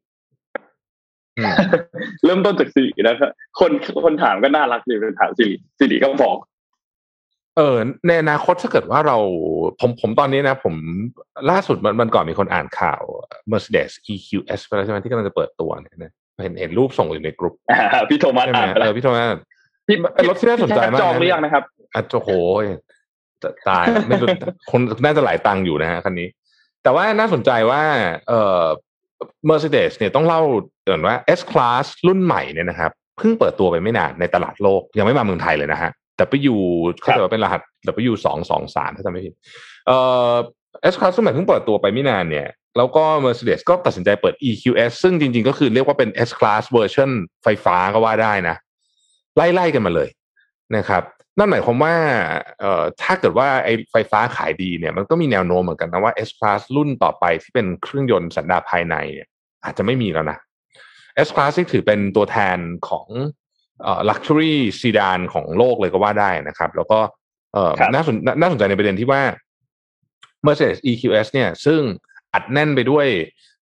[1.38, 1.54] อืม
[2.26, 3.72] เริ่มต้นจากสิรินะครับคน
[4.04, 6.38] คนถามก็น่ารักดีเป็นถามสิริสิริก็บอก
[7.58, 7.78] เออ
[8.08, 9.18] ในอนาคตถ้าเกิดว่าเรา
[9.80, 10.76] ผมผมตอนนี้นะ ผม
[11.50, 13.02] ล่าสุดมันมันก่อนมีคนอ่านข่าว
[13.52, 16.12] Mercedes EQS ไปแล้วใช่ไหมที่กำลังจะเปิดตัวเนี่ยนะ
[16.44, 19.38] เห็นเห็นรูปส่งอยู่ในกลุ่มอ่าพี่โทมัสใช่ไหมอ่านไปเอแล้วอพี่โทมัส
[19.88, 21.64] พี่เป็นรถที่น่าสนใจมากนะจองหรือยังนะครับ
[21.96, 22.30] อะโอ้โห
[23.44, 24.28] จะตายไม่รู้
[24.72, 26.28] คนน่าจะหลายตังค์อยู่นะฮะคันนี้
[26.84, 27.82] แต่ว่าน่าสนใจว่า
[28.28, 28.66] เอ่อ
[29.50, 30.42] Mercedes เนี่ยต้องเล่า
[30.86, 35.92] เกินว่า S Class รุ่นใหม่เนี่ยนะครับเพิ่งเปิดตัวไปไม่นานในตลาดโลก ยังไม่มาเมืองไทยเลยนะฮะ
[36.54, 36.56] W
[37.02, 37.62] เข้าใจว่าเป็นรหัส
[38.12, 39.34] W สองสองสามถ้าจำไม่ผิด
[39.88, 39.98] เอ่
[40.32, 40.34] อ
[40.94, 42.48] S Class รุ่นใหม่เพิ่งเปิดตัวไปไม่นานเนี่ย
[42.78, 47.10] แล้วก็ Mercedes ก็ตัดสินใจเปิด EQS ซึ่งจริงๆก็คือเรียกว่าเป็น S Class เวอร์ชัน
[47.44, 48.56] ไฟฟ้าก็ว่าได้นะ
[49.36, 50.10] ไล่ๆกันมาเลย
[50.76, 51.04] นะครับ
[51.38, 51.96] นั่นหมายความว่า
[52.60, 59.28] เอ่อถ้าเกิดว่าไอ้ไฟฟ้าขายดีเนี่ยมันก็มีแนวโน้มเหมือนกันนะว่า S Class รุ่นต่อไปที่เป็นเครื่องยนต์สันดาปภายในเนี่ย
[59.64, 60.38] อาจจะไม่มีแล้วนะ
[61.28, 62.58] S Class ที่ถือเป็นตัวแทน
[62.90, 63.08] ของ
[63.84, 67.00] เอ่อ luxury sedan ของโลกเลยก็ว่าได้นะครับ แล้วก็
[67.54, 69.22] เอ่อครับน่าสนน่าสนใจในประเด็นที่ว่า
[70.46, 71.82] Mercedes EQS เนี่ย ซึ่ง
[72.34, 73.08] อัดแน่นไปด้วย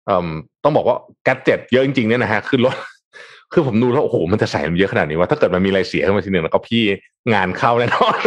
[0.05, 0.27] เอิ่ม
[0.63, 2.75] ต้องบอกว่าแกดเจ็ตเยอะจริงๆเนี่ยนะฮะคือรถ
[3.53, 6.83] คือผมดูแล้วโอ้โหมันจะใส่มันเยอะขนาดนี้ว่าถ้าเกิดมันมีอะไรเสียขึ้นมาทีหนึ่งแล้วก็พี่
[7.33, 8.17] งานเข้าแน่นอน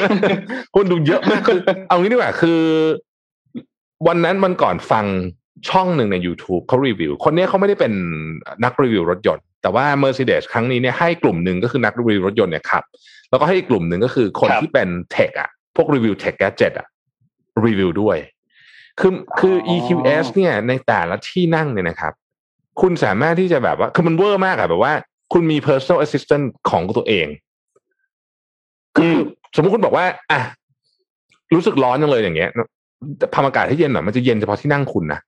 [0.74, 2.60] คนดูเยอะมากคือเอางี้ดีกว่าคือ
[4.06, 5.04] วันนั้นมันก่อนฟัง
[5.68, 7.92] ช่องหนึ่งใน YouTube เขารีวิว คนเนี้ยเขาไม่ได้เป็น
[8.64, 12.84] นักรีวิวรถยนต์ แต่ว่า Mercedes ครั้งนี้เนี่ยให้กลุ่มหนึ่งก็คือนักรีวิวรถยนต์เนี่ยขับ
[13.30, 16.86] แล้วก็ให้อีกกลุ่มหนึ่งก็คือคนครับที่เป็นเทคอะพวกรีวิวเทคแกจิตอะ
[17.66, 18.16] รีวิวด้วย
[19.00, 22.12] คือคือ EQS เนี่ยในแต่ละที่นั่งเนี่ยนะครับ
[22.80, 24.92] คุณสามารถที่จะแบบว่า คือมันเวอร์มากอะแบบว่า
[25.32, 27.26] คุณมี personal assistant ของตัวเอง
[28.96, 29.12] คือ
[29.54, 30.40] สมมุติคุณบอกว่าอะ
[31.54, 32.50] รู้สึกร้อนจังเลยอย่างเงี้ย
[33.34, 35.20] ทำอากาศให้เย็นหน่อยมันจะเย็นเฉพาะที่นั่งคุณนะ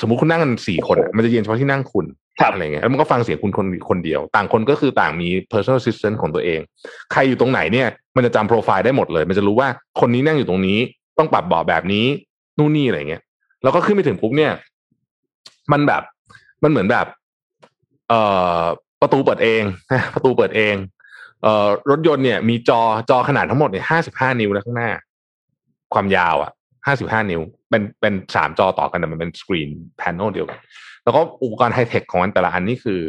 [0.00, 2.06] สมมุติคุณนั่งกันสี่คนอะมันจะเย็นเฉพาะที่นั่งคุณ
[2.40, 6.60] ครับอะไรเงี้ยแล้วมันก็ฟังเสียงคุณคนคนเดียว ต่างคนก็คือต่างมี personal assistant ของตัวเอง
[7.12, 9.68] ใครอยู่ตรงไหนเนี่ย มันจะจำโปรไฟล์ได้หมดเลย มันจะรู้ว่า
[10.00, 10.78] คนนี้นั่งอยู่ตรงนี้
[11.18, 12.06] ต้องปรับเบาะแบบนี้
[12.58, 13.22] นู่นนี่อะไรเงี้ย
[13.62, 14.52] แล้วก็ขึ้นไปถึงปุ๊บเนี่ย
[15.72, 16.02] มันแบบ
[16.62, 17.06] มันเหมือนแบบ
[18.08, 18.20] เอ่
[18.60, 18.62] อ
[19.00, 19.62] ประตูเปิดเอง
[19.92, 20.74] นะประตูเปิดเอง
[21.42, 22.80] เอ่อ รถยนต์เนี่ย มีจอ
[23.10, 24.90] จอขนาดทั้งหมดเนี่ยห้าสิบห้านิ้วนะข้างหน้า
[25.94, 26.50] ความยาวอะ
[26.86, 30.58] ห้าสิบห้านิ้ว เป็นเป็นสามจอต่อกันแต่มันเป็นสกรีนแผ่นเดียวกัน
[31.04, 33.00] แล้วก็อุปกรณ์ไฮเทคของมันแต่ละอันนี่คือ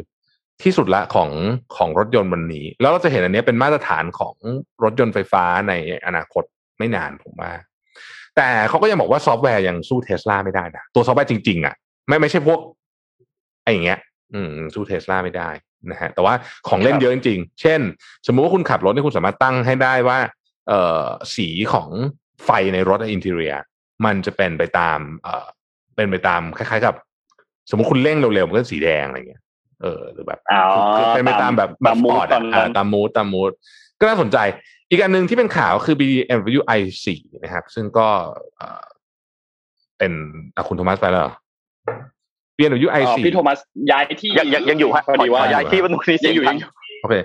[0.63, 1.29] ที่สุดละของ
[1.77, 4.35] ของรถยนต์วันนี้ แล้วเราจะเห็นอันนี้เป็นมาตรฐานของ
[4.83, 5.73] รถยนต์ไฟฟ้าใน
[6.05, 6.43] อนาคต
[6.77, 7.51] ไม่นานผมว่า
[8.35, 11.75] แต่เขาก็ยังบอกว่าซอฟต์แวร์ยังสู้เทสลาไม่ได้นะตัวซอฟต์แวร์จริงๆอะ
[12.07, 12.59] ไม่ไม่ใช่พวก
[13.63, 13.99] ไอ้อย่างเงี้ย
[14.33, 15.49] อืมสู้เทสลาไม่ได้
[15.91, 16.33] นะฮะแต่ว่า
[16.67, 17.81] ของเล่นเยอะจริงๆ เช่น
[18.27, 20.19] สมมุติว่าคุณขับรถนี่คุณสามารถตั้งให้ได้ว่า
[20.67, 21.05] เอ่อ
[21.35, 21.89] สีของ
[22.45, 23.53] ไฟในรถอินเทเรีย
[24.05, 25.45] มันจะเป็นไปตามเอ่อ
[25.95, 26.95] เป็นไปตามคล้าย ๆ กับ
[27.69, 29.41] สมมติคุณเร่งเร็วๆมันก็สีแดงอะไรเงี้ย
[29.81, 30.63] เออหรือแบบอ๋อ
[30.97, 33.51] คือเป็นไปตามแบบแบบตามสมูปดอร์ตตออะนนั้นอ่าตามมูดตามมูด
[33.99, 34.37] ก็น่าสนใจ
[34.89, 37.05] อีกอันหนึ่งที่เป็นข่าวคือ BMW i4
[37.43, 38.07] นะครับ ซึ่งก็
[38.57, 38.85] เอ่อ
[39.97, 40.11] เป็น
[40.55, 41.33] อะคุณโทมัสไปแล้วเหรอ
[42.57, 43.59] BMW อ๋อ i4 พี่โทมัส
[43.91, 46.69] ย้ายที่ยังยังยังอยู่ฮะพอดีว่าขอย้ายที่มันตรงนี้ยังอยู่ยังอยู่
[47.01, 47.15] โอเค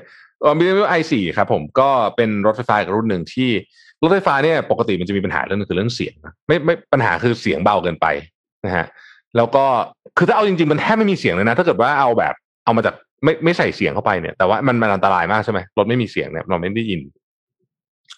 [0.41, 3.51] เอ่อ BMW i4 ครับผมก็เป็นรถไฟฟ้าอีกรุ่นหนึ่งที่
[4.05, 8.07] รถไฟฟ้าเนี่ยปกติมันจะมีปัญหาเรื่องนึงคือเรื่องเสียงนะไม่ไม่ปัญหาคือเสียงเบาเกินไป
[8.67, 8.87] นะฮะ
[9.37, 9.65] แล้วก็
[10.17, 12.35] คือถ้าเอาจริงๆมันแทบไม่มีเสียงเลยนะ ถ้าเกิดว่าเอาแบบ
[12.65, 12.95] เอามาจาก
[13.25, 17.01] ไม่ไม่ใส่เสียงเข้าไปเนี่ยแต่ว่ามันมันอันตรายมากใช่ไหมรถไม่มีเสียงเนี่ยเราไม่ได้ยิน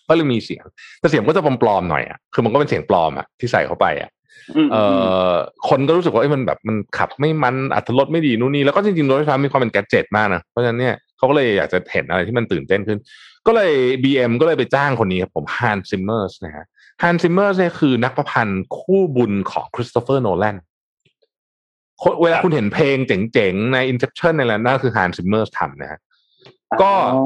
[0.09, 0.65] ก็เลยมีเสียง
[1.01, 4.11] แต่เสียงก็จะปลอมๆหน่อยอะคือมันก็เป็นเสียงปลอมอะที่ใส่เข้าไปอะ
[4.67, 4.83] มเอ่
[5.31, 5.33] อ
[5.69, 12.99] คนก็รู้สึกว่าเอ้ยมันแบบมันขับไม่มันอรรถรสไม่ดีนู่นนี่แล้วก็จริงๆรถไฟฟ้ามีความเป็น gadget มากนะเพราะฉะนั้นเนี่ยเขาก็เลยอยากจะเห็นอะไรที่มันตื่นเต้นขึ้น
[13.47, 13.73] ก็เลย
[14.05, 16.67] BM ก็เลยไปจ้างคนนี้ครับผม Hans Zimmer นะฮะ
[17.03, 20.57] Hans Zimmer เนี่ยคือนักประพันธ์คู่บุญของ Christopher Nolan
[22.23, 26.01] เวลาคุณเห็นเพลงเจ๋งๆ ใน Inception ในแล้วนั่นคือ Hans Zimmer ทำนะฮะ
[26.83, 27.23] ก็อ๋อ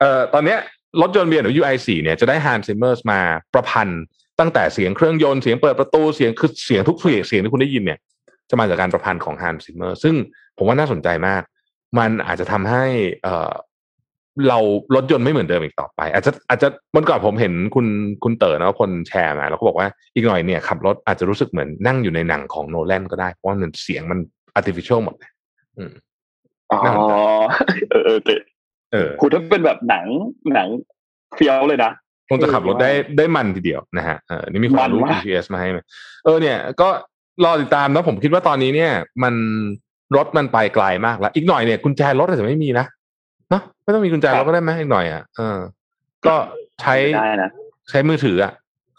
[0.00, 0.58] เอ่อตอนเนี้ย
[1.00, 3.20] รถยนต์ BMW i4 เนี่ยจะได้ Hans Zimmer มา
[3.54, 4.02] ประพันธ์
[4.40, 7.98] ตั้งแต่เสียงเครื่องยนต์เสียงเปิดประตูเสียงคือเสียงทุกเสียงเสียงที่คุณได้ยินเนี่ย
[8.50, 10.14] จะมาจากการประพันธ์ของ Hans Zimmer ซึ่ง
[10.56, 11.42] ผมว่าน่าสนใจมาก
[11.98, 12.84] มันอาจจะทำให้
[14.36, 14.58] เอ่อเรา
[14.94, 17.86] รถยนต์ไม่เหมือนเดิมอีกต่อไป อาจจะอาจจะวันก่อนผมเห็นคุณ
[18.24, 24.18] คุณเต๋อนะคนแชร์มาแล้วก็บอกว่าอีกหน่อยเนี่ยขับรถอาจจะรู้สึกเหมือนนั่งอยู่ในหนังของโนแลนก็ได้เพราะว่ามันเสียงมัน
[24.58, 25.30] artificial หมดเลย
[25.76, 25.92] อืม
[26.70, 27.12] อ๋อน่าสนใจ
[27.90, 28.34] เออเออแต่
[28.92, 30.06] เออคุณถ้าเป็นแบบหนัง
[30.54, 30.68] หนัง
[31.36, 31.92] เฟี้ยวเลยนะ
[32.28, 35.80] คงจะขับรถได้ได้มันทีเดียวนะฮะเออนี่มีความรู้มันมาก GPS มาให้ไหม
[36.24, 36.88] เออเนี่ย ก็
[37.44, 39.34] รอติดตามนะผมคิดว่าตอนนี้เนี่ย มัน
[40.16, 42.95] รถมันไปไกลมากแล้ว อีกหน่อยเนี่ยกุญแจรถอาจจะไม่มีนะเนาะ
[43.86, 45.58] ไม่ต้องมีกุญแจรถก็ได้ไหมอีกหน่อยอะเออ
[46.26, 46.34] ก็
[46.82, 47.50] ใช้ได้นะ
[47.90, 48.52] ใช้มือถืออะ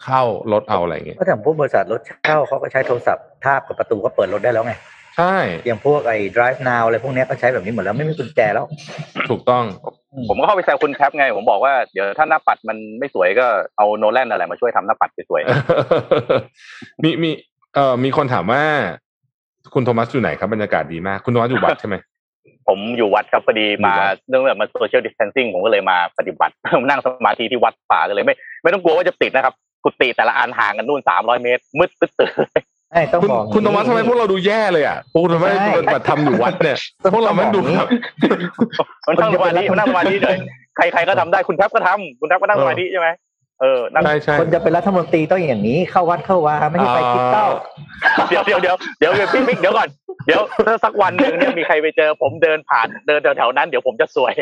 [0.04, 0.22] เข้า
[0.52, 4.74] รถเอาอะไรอย่างเงี้ยก็อย่างพวกบริษัทรถเช่าเขาก็ใช้โทรศัพท์ทาบกับประตูก็เปิดรถได้แล้วไง
[5.16, 5.36] ใช่
[5.66, 8.66] อย่างพวกไอ้ drive now อะไรพวกเนี้ยก็ใช้แบบนี้หมดแล้วไม่มีกุญแจแล้ว
[9.30, 9.64] ถูกต้อง
[10.28, 13.46] ผมก็เข้าไปแซวคุณแคปไง ผมบอกว่าเดี๋ยวถ้าหน้าปัดมันไม่สวยก็
[13.76, 15.42] เอาโนแลนอะไรมาช่วยทำหน้าปัดสวย
[17.02, 17.30] มีมี
[17.74, 18.62] เอ่อมีคนถามว่า
[19.74, 22.07] คุณโทมัสอยู่ไหนครับบรรยากาศดีมาก คุณโทมัสอยู่วัดใช่ไหมๆ
[22.68, 26.54] ผมอยู่วัดครับพอดีมาอยู่วัดเรื่องแบบมา social distancing ผมก็เลยมาปฏิบัติ
[26.88, 29.54] นั่งสมาธิที่วัดป่ากันเลยไม่ไม่ต้องกลัวว่าจะติดนะครับ
[29.84, 32.32] กุฏิแต่ละอันห่างกันนู่นสามร้อยเมตร มืดตึ๊ดตื๋อ
[32.92, 36.76] ไอ้ต้องคุณบอกคุณโทมัสทำไมพวกเราดูแย่เลยอะพวกคุณทำไมใช่ปฏิบัติธรรมอยู่วัดเนี่ย
[37.14, 37.88] พวกเราไม่ดูแบบ
[39.06, 40.38] มันนั่งสมาธิมันนั่งสมาธิเลย
[40.76, 43.08] ใครใครก็ทำได้คุณแทบก็ทำคุณแทบก็นั่งสมาธิใช่ไหม
[43.60, 47.48] เออนั่งใช่ใช่คนจะเป็นรัฐมนตรีต้องอย่างนี้เข้าวัดเข้าวาไม่ใช่ไปคิดเต้า
[48.28, 49.88] เดี๋ยวเดี๋ยวเดี๋ยวเดี๋ยวเดี๋ยวพี่บิ๊กเดี๋ยวก่อน
[50.26, 54.34] เดี๋ยวถ้าสักวันหนึ่งเนี่ยมีใครไปเจอ ผมเดินผ่านเดินแถวๆนั้นเดี๋ยวผมจะสวย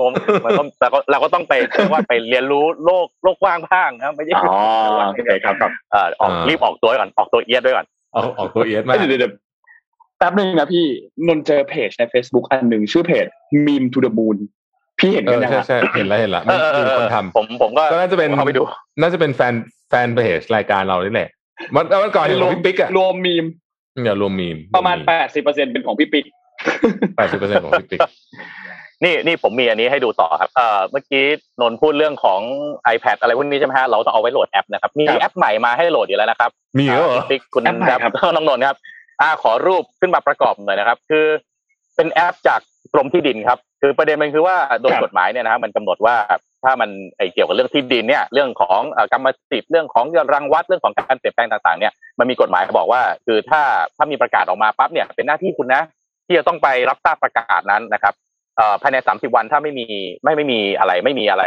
[0.00, 0.10] ผม
[0.44, 4.58] มันก็แต่ก็เราก็ต้องไปเรียกว่าไปเรียนรู้โลกโลกกว้างบ้างนะไม่ใช่อ๋อ
[5.06, 9.32] โอเคครับครับเออออกรีบออกตัวไว้ก่อนออกตัวเอียดด้วยก่อนออกออกตัวเอสมากเดี๋ยวเดี๋ยว
[10.18, 10.86] แป๊บหนึ่งนะพี่
[11.26, 13.26] นนท์เจอเพจใน Facebook อันหนึ่งชื่อเพจ
[13.66, 14.38] meme to the moon
[14.98, 18.62] พี่เห็นเอกันอยังใช่อะใช่เห็นแล้วเห็นแล้วเออเออมีเอคนอทผมผมก็ำก็น่าจะเป็นเข้าไปดู
[19.00, 19.54] น่าจะเป็นแฟน
[19.90, 21.28] แฟนเพจรายการเรานี่แหละ
[21.74, 23.44] มันแล้วมันก่อนเห็นของพี่ปิ๊กอะรวมมีม
[24.04, 26.24] อย่ารวมมีม ประมาณแปดสิบเปอร์เซ็นเป็นของพี่ปิ๊ก
[27.16, 28.00] แปดสิบเปอร์เซ็นของพี่ปิ๊ก
[29.04, 31.24] นี่นี่ผมมีอันนี้ให้ดูต่อครับเอ่อเมื่อกี้
[31.60, 32.40] นนท์พูดเรื่องของ
[32.94, 38.76] iPad อะไรพวกนี้ใช่ไหมฮะเราต้องเอาไว้โหลดแอปนะครับ มีครับแอปใหม่มาให้โหลดอยู่แล้วนะครับ มีเหรอคุณปิ๊กคุณแอปใหม่ครับครับน้องนนท์ครับ
[39.20, 41.26] อ่าขอรูปขึ้นมาประกอบหน่อยนะครับ คือ
[41.96, 42.60] เป็นแอปจาก
[42.92, 46.16] กรมที่ดินครับ คือประเด็นมันคือว่าโดยครับกฎหมายเนี่ยนะครับมันกำหนดว่า
[46.64, 50.04] ถ้ามันไอเกี่ยวกับเรื่องที่ดินเนี่ยเรื่องของเอ่อกรรมสิทธิ์เรื่องของ
[50.34, 53.62] รังวัดเรื่องของการเปลี่ยนแปลงต่างๆเนี่ยมันมีกฎหมายบอกว่า คือถ้า
[53.96, 55.82] ถ้ามีประกาศออกมาปั๊บเนี่ยเป็นหน้าที่คุณนะ
[56.26, 58.14] ที่จะต้องไปรับทราบประกาศนั้นนะครับ
[58.56, 59.86] เอ่อภายใน 30 วันถ้าไม่มี
[60.22, 61.44] ไม่ไม่มีอะไรไม่มีอะไร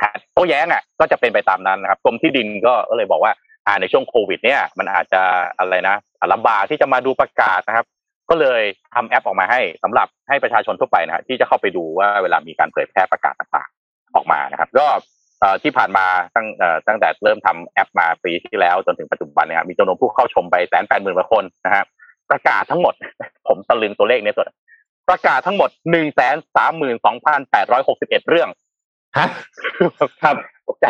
[0.00, 3.32] ขัดโต้แย้งอะก็จะเป็นไปตามนั้นนะครับกรมที่ดินก็ก็เลยบอกว่า
[3.66, 5.22] อ่าในช่วงโควิดเนี่ยมันอาจจะ
[5.58, 5.96] อะไรนะ
[6.32, 7.86] ลำบากที่จะมาดูประกาศนะครับ
[8.30, 8.62] ก็เลย
[8.94, 14.86] ทำแอปออกมาให้สำหรับให้ประชาชนทั่วไปนะฮะที่จะเข้าไปดูว่าเวลามีการเผยแพร่ประกาศต่างๆออกมานะครับ ก็
[15.40, 21.84] เอ่อที่ผ่านมาตั้งเอ่อตั้งแต่เริ่มทำแอปมาปีที่แล้วจนถึงปัจจุบันเนี่ยครับมีจำนวนผู้เข้าชมไปแสนแปดหมื่นกว่าคนนะฮะ
[22.30, 22.94] ประกาศทั้งหมด
[23.48, 24.46] ผมตะลึงตัวเลขเนี้สุด
[25.08, 28.48] ประกาศทั้งหมดหนึ่งแสนสามหมื่นสองพันแปดร้อยหกสิบเอ็ดเรื่อง
[29.18, 29.28] ฮะ
[30.22, 30.36] ครับ
[30.66, 30.86] ตกใจ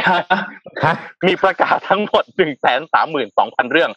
[0.84, 0.94] ฮะ
[1.26, 3.90] มีประกาศทั้งหมดหนึ่งแสนสามหมื่นสองพันเรื่อง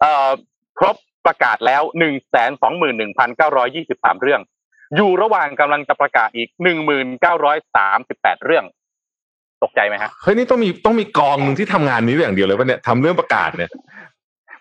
[0.00, 0.30] เอ่อ
[0.78, 0.96] ครบ
[1.26, 4.40] ประกาศแล้วหนึ่งแสนสองหมื่นหนึ่งพันเก้าร้อยยี่สิบสามเรื่อง
[4.96, 8.64] อยู่ระหว่างกำลังจะประกาศอีกหนึ่งหมื่นเก้าร้อยสามสิบแปดเรื่อง
[9.62, 13.70] ตกใจไหมฮะ เฮ้ยนี่ต้องมีต้องมีกองหนึ่งที่ทำงานนี้อย่างเดียวเลยป่ะเนี่ยทำเรื่องประกาศเนี่ย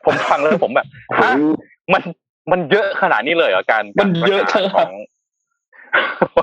[0.05, 0.87] ผมฟังแล้วผมแบบ
[1.21, 1.31] ฮะ
[1.93, 2.01] มัน
[2.51, 5.03] มันเยอะขนาดนี้เลยเหรอการมันเยอะการประกาศของ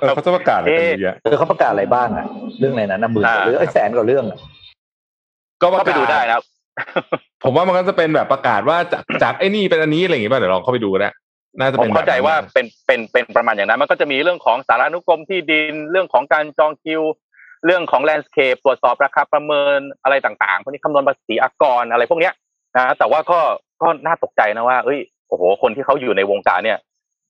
[0.00, 2.26] เออเขาจะประกาศอะไรกันเยอะแยะเออเขาประกาศอะไรบ้างอะ
[2.58, 4.38] เรื่องอะไรนะน้ำมืออ่าหรือไอ้แสนกว่าเรื่องอะ
[5.62, 6.44] ก็ประก็ไปกาศดูได้นะครับ
[7.44, 11.10] ผมว่ามันก็จะเป็นแบบประกาศว่าจากจากไอ้นี่เป็นอันนี้อะไรอย่างงี้ป่ะเดี๋ยวลองเข้าไปดูก็ได้
[11.58, 17.02] น่าจะผเป็มนเข้าใจแบบนั้นว่าเป็นเป็นเป็นประมาณอย่างนั้น มันก็จะมีเรื่องของสารานุกรมที่ดินเรื่องของการจองคิว
[17.66, 22.34] เรื่องของแลนด์สเคปตรวจสอบราคาประเมินอะไรต่างๆพวกนี้คำนวณภาษีอากรอะไรพวกเนี้ย
[22.76, 23.40] นะแต่ว่าก็
[23.82, 26.78] ก็น่าตกใจนะว่าเอ้ยโอ้โหคนที่เขาอยู่ในวงการเนี่ย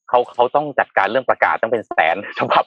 [0.09, 2.65] เขาเขาต้องจัดการเรื่องประกาศต้องเป็นแสนฉบับ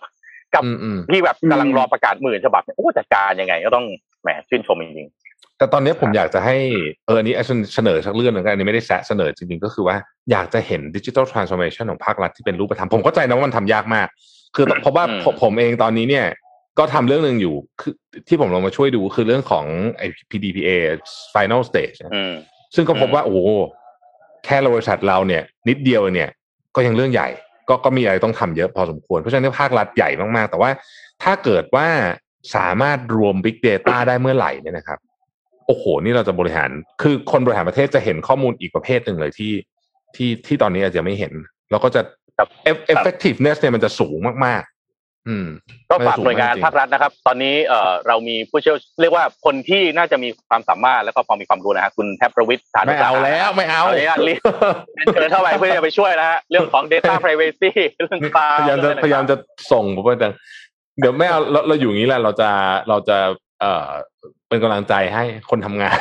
[0.56, 3.86] กับอืมอืมที่แบบกำลังรอประกาศหมื่นฉบับเนี่ยโอ้จัดการยังไงก็ต้อง
[4.22, 5.08] แหมชื่นชมจริง
[5.58, 6.56] แต่ตอนนี้ผมอยากจะให้
[7.06, 7.36] เอออันนี้
[7.76, 9.98] เสนอสักเรื่องหนึ่งกันอันนี้ไม่ได้แซะเสนอจริงๆ ก็คือว่า
[10.32, 14.08] อยากจะเห็นดิจิทัลทรานส์ o r เมชันของภาครัฐที่เป็นรูปธรรมผมเข้าใจนะว่ามันทำยากมาก
[14.56, 16.26] คือเพราะว่าอืมผมผมเองตอนนี้เนี่ย
[16.80, 17.94] ก็ทำเรื่องหนึ่งอยู่คือ
[18.28, 19.66] ที่ผมลองมาช่วยดูคือเรื่องของ
[19.98, 20.70] ไอ้ PDPA
[21.34, 22.34] Final Stage นะๆอืม
[22.76, 23.40] ซึ่งก็พบอืมว่าโอ้โห
[24.46, 26.30] แค่บริษัทเราเนี่ย นิดเดียวเนี่ย
[26.76, 27.30] ก็ยังเรื่องใหญ่
[27.70, 30.70] ก็ก็มีอะไรต้องทำเยอะพอสมควร เพราะฉะนั้นภาครัฐใหญ่มากๆ แต่ว่า
[31.24, 31.88] ถ้าเกิดว่า
[32.56, 35.00] สามารถรวม Big Data ได้เมื่อไหร่เนี่ยนะครับ
[35.68, 36.70] โอ้โห นี่เราจะบริหาร
[37.02, 39.54] คือคนบริหารประเทศจะเห็นข้อมูลอีกประเภทหนึ่งเลยที่
[40.16, 41.34] ที่ที่ตอนนี้อาจจะไม่เห็น
[41.72, 42.02] แล้วก็จะ
[42.38, 45.48] ครับ eff- effectiveness เนี่ยมันจะสูงมาก ๆ อืม
[45.90, 54.40] ก็ฝากหน่วยงานภาครัฐนะครับ ตอนนี้เอ่อเรามีผู้เชี่ยวเรียกว่าคนที่น่าจะมีความสามารถแล้วก็พอมีความรู้นะฮะคุณแทบประวิทย์ฐานไม่เอาแล้วไม่เอาเอาเลยเรียก
[55.14, 59.36] เชิญเข้าไปเพื่อจะไปช่วยนะฮะเรื่องของ data privacy เรื่องตาพยายามจะพยายามจะ
[59.72, 60.30] ส่งผมไปแต่
[61.00, 62.50] เดี๋ยวไม่เอาเราเราอยู่อย่างนี้แหละเราจะ
[62.90, 63.18] เราจะ
[63.62, 63.90] เอ่อ
[64.56, 65.98] เป็นกำลังใจให้คนทำงาน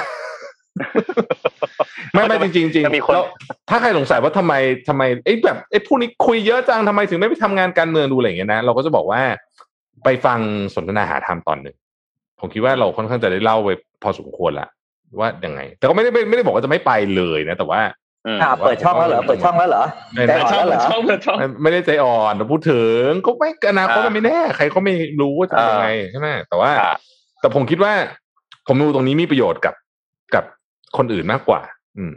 [2.12, 3.26] ไม่ไม่จริงๆจริงจะมีคนแล้ว
[3.70, 4.52] ถ้าใครสงสัยว่าทำไม
[4.89, 9.20] ทำไมไอ้แบบไอ้พวกนี้คุยเยอะจังทำไมถึงไม่ไปทำงานการเมืองดูอะไรอย่างเงี้ยนะเราก็จะบอกว่า
[10.05, 10.39] ไปฟัง
[10.74, 11.76] สนทนาหาธรรมตอนหนึ่ง
[12.40, 13.70] ผมคิดว่าเราค่อนข้างจะได้เล่าไป
[14.02, 14.68] พอสมควรละ
[15.20, 17.81] ว่ายังไง แต่ก็ไม่ได้ไม่ไม่ได้บอกว่าจะไม่ไปเลยนะ แต่ว่า
[18.26, 26.94] อืมอ่าเปิดช่องแล้วเหรอเปิดช่องแล้วเหรอไม่ใจไม่อ่อนแล้วเหรอช่องเปิดช่องไม่ไม่ได้ใจอ่อนแต่พูดถึงก็ไม่อนาคตมันไม่แน่ ใครก็ไม่รู้ว่าจะยังไงใช่ไหมแต่ว่าอ่า
[27.40, 27.93] แต่ผมคิดว่า
[28.66, 29.74] ผมดูตรงนี้มีประโยชน์กับ
[30.35, 30.45] กับ
[30.97, 31.61] คนอื่นมากกว่า
[31.99, 32.15] อืม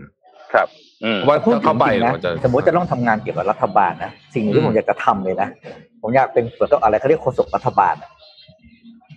[0.53, 0.68] ครับ
[1.03, 5.49] อืมเพราะว่าพูดถ้าถึเข้างไปจริงนะมันจะสมมติจะต้องทำงานเกี่ยวกับรัฐบาลนะสิ่งหนึ่งอืที่มผมอยากจะทำเลยนะ
[6.02, 8.10] ผมอยากเป็นเหมือนกับอะไรเขาเรียกโฆษกรัฐบาลอะ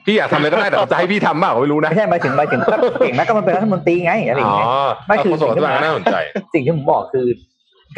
[0.04, 4.68] พี่อยากทำอะไรก็ได้แต่เขาจะให้พี่ทำเปล่าก็ไม่รู้นะไม่ใช่หมายถึงหมายถึงก็เก่งนะก็มันเป็นรัฐมนตรีไงอะไรอย่างอ๋อเงี้ย
[5.06, 6.16] ไม่คือเอาคนสมัครน่าสนใจ
[6.54, 7.26] สิ่งที่ผมบอกคือ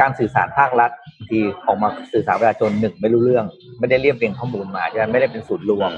[0.00, 3.44] การสื่อสารภาครัฐบางทีออกมาสื่อสารประชาชนหนึ่งไม่รู้เรื่อง
[3.78, 5.90] ไม่ได้เรียบเรียงข้อมูลมาใช่ไหมไม่ได้เป็นศูนย์รวม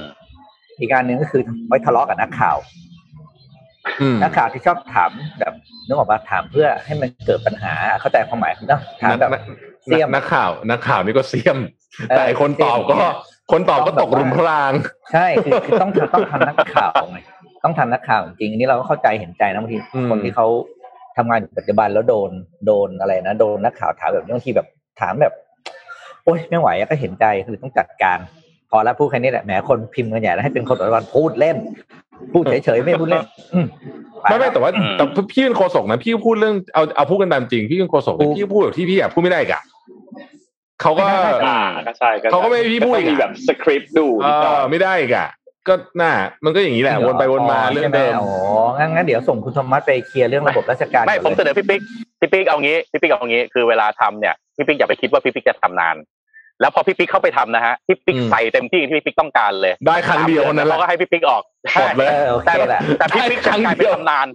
[0.79, 2.84] อีกการหนึ่งก็คือไว้ทะเลาะกับนักข่าวอืม
[4.21, 5.53] นักข่าวที่ชอบถามแบบ
[5.87, 9.41] นึกออกปะถามเพื่อให้มันเกิดปัญหา เข้าใจความหมายเนาะถามแบบนัก
[9.83, 11.57] เสี่ยมนักข่าวนักข่าวนี่ก็เสียม
[12.09, 13.15] เออแต่ไอ้คนตอบก็เสี่ยม
[13.51, 14.71] คนตอบก็ตกหลุมพราง
[15.13, 17.19] ใช่คือคือต้องต้องทันนักข่าวไง
[17.63, 20.47] ต้องทันนักข่าวจริงอันนี้เราก็เข้าใจเห็นใจนะบางทีอืมคนที่เขา
[21.17, 22.31] ทำงานอยู่ปัจจุบันแล้วโดน
[22.65, 24.67] โดนอะไรนะโดนนักข่าวถามแบบนี้บางทีแบบ
[25.01, 25.33] ถามแบบ
[26.23, 28.44] โอ๊ยไม่ไหวอะก็เห็นใจคือต้องจัดการพ
[28.75, 31.57] อแล้วพูดแค่นี้แหละแหมคนพิมพ์กันใหญ่แล้วให้เป็นคนปัจจุบันพูดเล่น
[32.33, 33.23] พูดเฉยๆไม่พูดเล่น
[33.53, 33.67] อืม
[34.23, 39.63] ปไม่ไม่แต่ว่าอืมแต่พี่เป็นโฆษกนะพี่พูดเรื่องเอาเอาพูดกันตามจริงพี่เป็นโฆษกถูกพี่พูดแบบที่พี่อยากพูดไม่ได้อีกอะ
[40.81, 41.03] เขาก็
[41.47, 45.29] อ่าก็ใช่ก็ใช่เขาก็ไม่ให้พี่พูดก็อีต้กองอะมีแบบสคริปต์ดูเอนิดหน่ออยไม่ได้อีกอะ
[45.67, 46.11] ก็น่า
[46.45, 48.31] มันก็อย่างนี้แหละวนไปวนมาเรื่องเดิมอ๋อ
[48.77, 51.81] งั้นงั้นเดี๋ยวส่งคุณธรรมัสไปเคลียร์เรื่องระบบราชการไม่ก่ผมลเสยนอพี่ปิ๊ก
[52.19, 55.95] พี่ปิ๊กเอางี้พี่ปิ๊กเอางี้คือเวลาทำเนี่ยพี่ปิ๊กอย่าไปคิดว่าพี่ปิ๊กจะทำนาน
[56.61, 61.43] แล้วพอพี่ปิ๊กเข้าไปทำนะฮะพี่ปิ๊กอืมใส่เต็มที่ที่พี่ปิ๊กต้องการเลย ได้ครั้งเดียวสามเท่านั้นแหแล้ละวก็ให้พี่ปิ๊กออก
[61.79, 64.27] หมดเลยเออโอเคแต่แหละแต่พี่ปิ๊กได้ครั้งกลายเดีเป็นยวตำนาน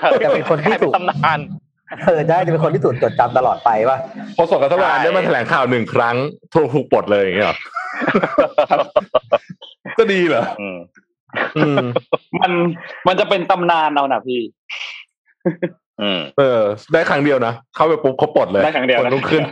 [0.00, 1.38] แต่เป็นคนที่กลายเป็ถูนกตำนาน
[2.06, 3.98] เออได้จะเป็นคนที่ถูกจดจำตลอดไปว่า
[4.36, 6.16] พอสกรัฐบาลใช่ได้มาแถลงข่าวหนึ่งครั้ง
[6.54, 7.56] ถูกถูกปลดเลยอย่างเงี้ยเหรอ
[9.98, 10.78] ก็ดีเหรออืม
[11.56, 11.78] อืม
[12.40, 12.52] มัน
[13.06, 14.40] มันจะเป็นตำนานเอานะพี่
[15.46, 15.50] อื
[15.91, 15.91] ม
[16.38, 16.60] เออ
[16.92, 19.42] ได้ครั้งเดียวนะ เข้าไปปุ๊บเขาปลดเลย ได้ครั้งเดียวนะนรุ่งขึ้น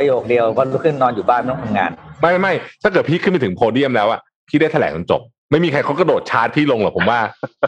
[0.00, 1.90] ประโยคเดียววันรุ่งขึ้นนอนอยู่บ้านไม่ต้องทำงาน
[2.20, 2.52] ไม่ไม่ไม่
[2.82, 5.20] ถ้าเกิดพี่ขึ้นไปถึงโพเดียมแล้วอะพี่ได้แถลงจนจบ
[5.50, 7.18] ไม่มีใครเขากระโดดชาร์จพี่ลงหรอกผมว่า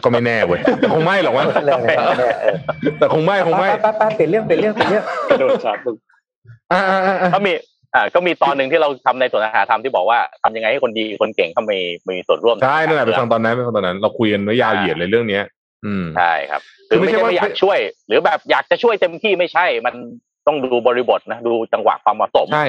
[0.03, 2.55] ก็ไม่แน่เว้ยแต่คงไม่หรอกว่าเรื่องอะไรเนี่ยเออ
[2.99, 5.87] แต่คงไม่คงไม่ไปไปไปเปลี่ยนเรื่องเปลี่ยนเรื่องเปลี่ยนเรื่องกระโดดชาร์จ
[6.71, 7.53] อ่าอ่าอ่าอ่าก็มี
[7.95, 15.56] อ่าก็มีตอนหนึ่งที่เราทำในสนทนาธรรมที่บอกว่าทำยังไงให้คนดีคนเก่งเขามีมีส่วนร่วมใช่นั่นแหละไปฟังตอนนั้นไปฟังตอนนั้น เราคุยกันไว้ยาวเหยียดเลยเรื่องเนี้ยอืม
[16.17, 17.77] ใช่ครับคืคืออไม่ไม่ใช่ใช่ว่าว่าอยากช่วย
[18.07, 19.95] หรือแบบอยากจะช่วยเต็มที่ไม่ใช่ มัน
[20.47, 22.67] ต้องดูบริบทนะดูจังหวะความเหมาะสมใช่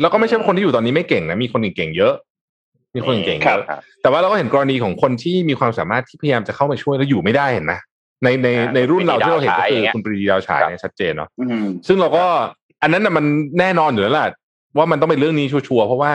[0.00, 2.14] แล้วก็ไม่ใช่ว่าคนที่อยู่ตอนนี้ไม่เก่งนะมีคนเก่งๆเยอะ
[2.94, 7.74] มีคนเก่งๆเยอะครับแต่ว่าเราก็เห็นกรณีของคนที่มีความสามารถที่พยายามจะเข้ามาช่วยแล้วอยู่ไม่ได้เห็นไหม
[8.24, 12.24] ในในอ่าในรุ่นเราที่เราเห็นก็ปรีคือดาวฉายอย่างเงี้ยคุณปรีดีดาวฉายครับเนี่ยชัดเจนเนาะอืมซึ่งเราก็
[12.82, 13.24] อันนั้นน่ะมัน
[13.60, 14.26] แน่นอนอยู่แล้วล่ะ
[14.76, 16.10] ว่ามันต้องเป็นเรื่องนี้ชัวร์ๆเพราะว่า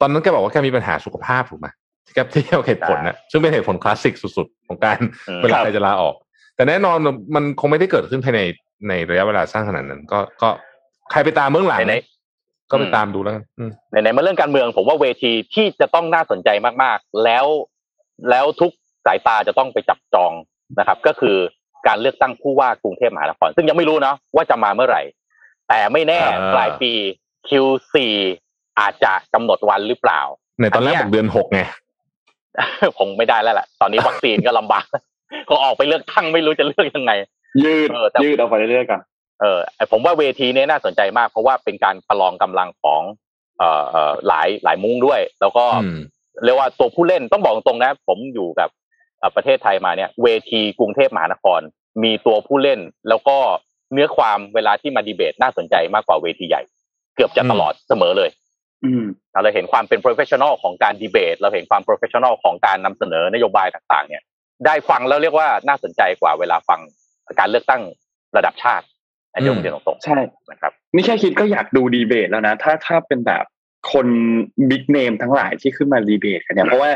[0.00, 1.76] ตอนนั้นแกบอกว่าแกมีปัญหาสุขภาพถูกไหมที่
[2.14, 6.14] แกที่เอาเหตุผลนะซึ่งเป็นเหตุผลคลาสสิกสุดๆ ของการอืมเวลาใครจะลาออก
[6.56, 6.98] แต่แน่นอน
[7.34, 8.40] มันคงไม่ได้เกิดขึ้นภายใน
[8.88, 10.48] ในระยะเวลาสั้นขนาดนั้น ก็ก็
[11.10, 11.96] ใครไปตามเบื้องหลังไหน
[12.70, 16.48] ก็ไปตามดูแล้วกันอืมไหนๆมาเรื่องการเมืองผมว่าเวทีที่จะต้องน่าสนใจ
[16.82, 17.46] มากๆ แล้ว
[18.30, 18.72] แล้วทุก
[19.06, 20.32] สายตาจะต้องไปจับจอง
[20.78, 21.36] นะครับ ก็คือ
[21.86, 25.02] การเลือกตั้งผู้ว่ากรุงเทพมหานครซึ่งยังไม่รู้นะว่าจะมาเมื่อไหร่
[25.68, 26.92] แต่ไม่แน่อ่าปลายปี
[27.48, 27.96] Q4
[28.80, 30.20] อาจจะกำหนดวันหรือเปล่า
[30.60, 31.60] ในตอนแรกอันเนี้ยบอกเดือนหกไง
[32.98, 34.84] คงไม่ได้แล้วแหละตอนนี้วัคซีนก็ลำบาก
[35.48, 37.12] ก็ออกไปเลือกตั้งไม่รู้จะเลือกยังไง
[37.64, 39.00] ยืดเออแต่ยืดเอาไปเรื่อยๆกัน
[39.40, 39.60] เออ
[39.92, 43.02] ผมว่าเวทีนี้น่าสนใจมาก เพราะว่าเป็นการประลองกำลังของ
[43.58, 45.98] เอ่อเอ่อหลายหลายมุ้งด้วย แล้วก็อืม
[46.44, 48.68] เรียกว่าตัวผู้เล่นต้องบอกตรงๆนะ ผมอยู่กับ
[49.18, 51.60] เอ่อประเทศไทยมาเนี่ย เวทีกรุงเทพมหานคร
[52.02, 53.36] มีตัวผู้เล่น แล้วก็
[53.92, 56.62] เนื้อความเวลาที่มาดีเบตน่าสนใจมากกว่าเวทีใหญ่
[57.16, 58.45] เกือบจะตลอดเสมอเลยอืม
[59.42, 64.22] เราเห็นความเป็น professional ของการดีเบต เราเห็นความ professional ของการนำเสนอนโยบายต่างๆ เนี่ย
[64.66, 66.80] ได้ฟังแล้วเรียกว่าน่าสนใจกว่าเวลาฟัง
[67.38, 67.82] การเลือกตั้ง
[68.36, 68.86] ระดับชาติ
[69.32, 73.44] อันนี้ผมเรียนตรงใช่ๆนะครับนี่แค่คิดก็อยากดูดีเบตแล้วนะ ถ้าถ้าเป็นแบบ
[73.92, 74.06] คน
[74.70, 76.90] บิ๊กเนมทั้งหลายที่ขึ้นมาดีเบตกันเนี่ยเพราะว่า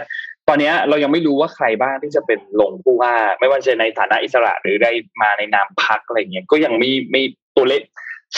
[0.49, 4.91] ตอนเนี้ยเรายังไม่รู้ว่าใครบ้างที่จะเป็นลงผู้ว่า ไม่ว่าจะในฐานะอิสระหรือได้
[5.23, 7.23] มาในนามพักอะไรเงี้ยก็ยังไม่ไม่
[7.57, 7.83] ตัวเลข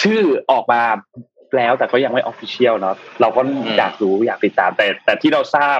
[0.01, 0.83] ชื่อออกมา
[1.57, 5.79] แล้วแต่ก็ยังไม่ออฟฟิเชียลเนาะเราก็อืมอยากรู้อยากติดตามแต่ แต่ที่เราทราบ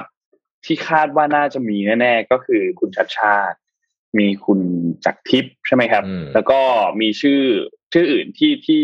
[0.65, 3.57] ที่คาดว่าน่าจะมีแน่ๆก็คือคุณชัดชาติ
[4.17, 4.59] มีคุณ
[5.05, 6.59] จักรทิพย์ใช่ไหมครับอืมแล้วก็
[7.01, 7.41] มีชื่อ
[7.93, 8.81] ชื่ออื่นที่ที่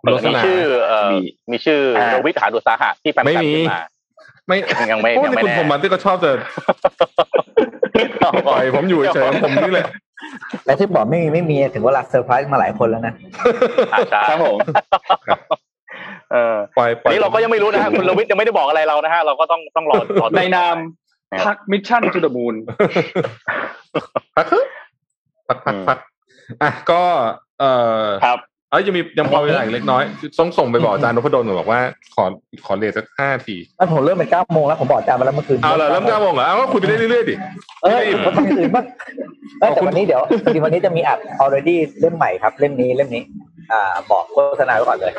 [0.00, 1.18] โฆษมีณาชื่อเอ่อมี
[1.50, 3.80] มีชื่ออ่าโรวิทหาดุสาหะที่แปมไม่แปมมีขึ้นมา
[4.46, 4.58] ไม่
[4.90, 6.30] ยังไม่โอ้ยังนี่ไม่คุณแน่ผมมันที่ก็ชอบจะ
[8.46, 9.88] ปล่อยผมอยู่เฉยๆผมนี่แหละ
[10.66, 13.14] และที่บอกไม่มีไม่มีถึงเวลาเซอร์ไพรส์มาหลายคนแล้วนะ
[13.92, 14.58] อ่าใช่ครับผม
[16.34, 20.76] เออปล่อยปอัล่นอยนี้เราก็ยังไม่รู้นะฮะคุณโรวิทยังไม่ได้บอกอะไรเรานะฮะเราก็ต้องต้องรอรอดูในนาม
[21.44, 22.54] พักมิชชั่นทูเดอะมูน
[24.36, 24.66] พักเถอะ
[25.48, 25.98] พักพักพัก
[26.62, 27.02] อะก็
[27.60, 27.70] เอ่
[28.04, 28.40] อครับ
[28.70, 30.02] เอ้ยยังมียังพอเวลาอีกเล็กน้อย
[30.38, 31.80] ต้องส่งไปบอกอาจารย์นพดลหน่อยบอกว่า
[32.14, 32.24] ขอ
[32.64, 37.34] ขอเลทสักห้าทีแล้วผมเริ่มเป็นเก้าโมงแล้วผมบอกอาจารย์มาแล้วเมื่อคืนเอาเลยเริ่มเก้าโมงเหรอเอาก็คุยไปได้เรื่อยๆดิ
[37.82, 38.84] เออผมต้องอื่นบ้าง
[39.60, 43.22] เออแต่วันนี้เดี๋ยวพอดีวันนี้จะมีอัด already เล่มใหม่ครับเล่มนี้เล่มนี้
[43.72, 45.12] อ่าบอกโฆษณาไว้ก่อนเลย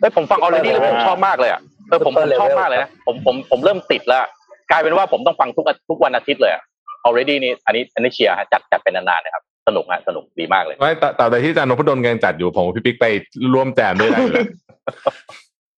[0.00, 4.24] เฮ้ยผมฟังออเรดี้แล้วผมชอบมากเลยอะเออผมผมชอบมากเลยนะผมผมผมเริ่มติดแล้ว
[4.70, 6.62] กลายเป็นว่าผมต้องฟังทุกอาทุกวันอาทิตย์เลยอะ
[7.06, 13.06] already นี่อันนี้อันนี้เชียร์ฮะจัดจัดเป็นนานๆนะครับสนุกฮะสนุกดีมากเลยไม่แต่แต่แต่ที่อาจารย์นพดลกำลังจัดอยู่ผมกับพี่ปิ๊กไป
[13.54, 14.46] ร่วมแจมด้วยได้อยู่แล้ว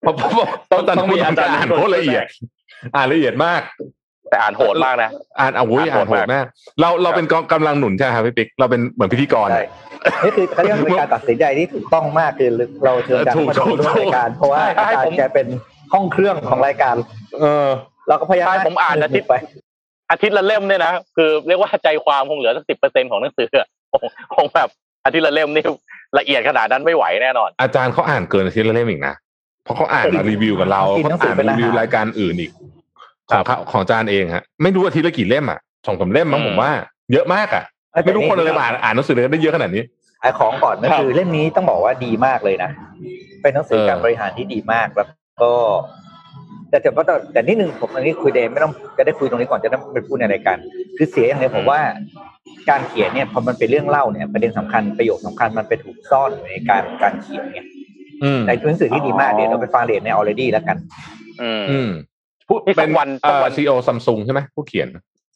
[0.00, 0.30] เพราะเพราะ
[0.66, 2.24] เพราะอาจารย์นพดลอ่านโคตรละเอียด
[2.96, 3.62] อ่านละเอียดมาก
[4.28, 5.10] แต่อ่านโหดมากนะ
[5.40, 6.46] อ่านเอาวุ้ยอ่าอ่านนโหโหดดมากมาก
[6.80, 9.64] เราเราเป็นกองกำลังหนุนใช่ไหมครับพี่ปิ๊กเราเป็นเหมือนพิธีกรใช่
[10.24, 12.50] นี่คือเขาเรียกว่าเป็นการตัดสินใจที่ถูกต้องมากคือ
[12.84, 15.46] เราเชิญอาจารย์ถูกมาดูถูกร่วมรายการเพราะว่าใช่อาจารผมย์แกเป็น
[15.92, 16.94] ห้องเครื่องของรายการ
[17.40, 17.68] เออ
[18.08, 19.34] เราก็พยายามใช่ผมอ่านอาทิตย์ไป
[20.10, 24.02] อาทิตย์ละเล่มเนี่ยนะคือเรียกว่าใจความคงเหลือสักสิบเปอร์เซ็นของหนังสืออะคง
[24.34, 24.68] คงแบบ
[25.04, 25.64] อาทิตย์ละเล่มนี่
[26.18, 29.14] ละเอียดขนาดนั้นไม่ไหวแน่นอน อาจารย์เขาอ่านเกินอาทิตย์ละเล่มอีกนะ
[29.64, 32.52] เพราะเขาอ่านมารีวิวกับเรากินหนัเขางสืออ่านเป็นอาหารรีวิวรายการอื่นอีก
[33.30, 36.70] ของเขาของอาจารย์เองฮะไม่รู้อาทิตย์ละกี่เล่มอะสองสามเล่มมั้งอืมผมว่า
[37.12, 37.64] เยอะมากอะ
[38.04, 39.82] ไม่รู้คนอะไรมาอ่านอ่านหนังสือเลยได้เยอะขนาดนี้
[40.22, 42.70] ขายของก่อนก็ครับคือเล่มนี้ต้องบอกว่าดีมากเลยนะ
[43.42, 45.08] เป็นหนังสือเออการบริหารที่ดีมากแล้ว
[45.42, 45.52] ก็
[46.70, 50.56] แต่แต่ว่าแต่แต่นิดนึงผมอันนี้คุยเดนไม่ต้องจะได้คุยตรงนี้ก่อนจะได้ไปพูดในรายการ
[50.96, 51.80] คือเสียอย่างเดียวผมว่า
[52.70, 57.60] การเขียนเนี่ยพอมันเป็นเรื่องเล่าเนี่ยประเด็นสำคัญประโยคสำคัญมันไปถูกซ่อนอยู่ในการการเขียนไง
[58.22, 60.76] อืมแต่เป็นหนังสือที่ดีมากเดี๋ยวเราไปฟังเรียนใน already แล้วกัน
[61.42, 61.90] อืม
[62.50, 64.88] อืมผู้นี่สักเป็นวันสักวันซีโอซัมซุงใช่ไหมผู้เขียน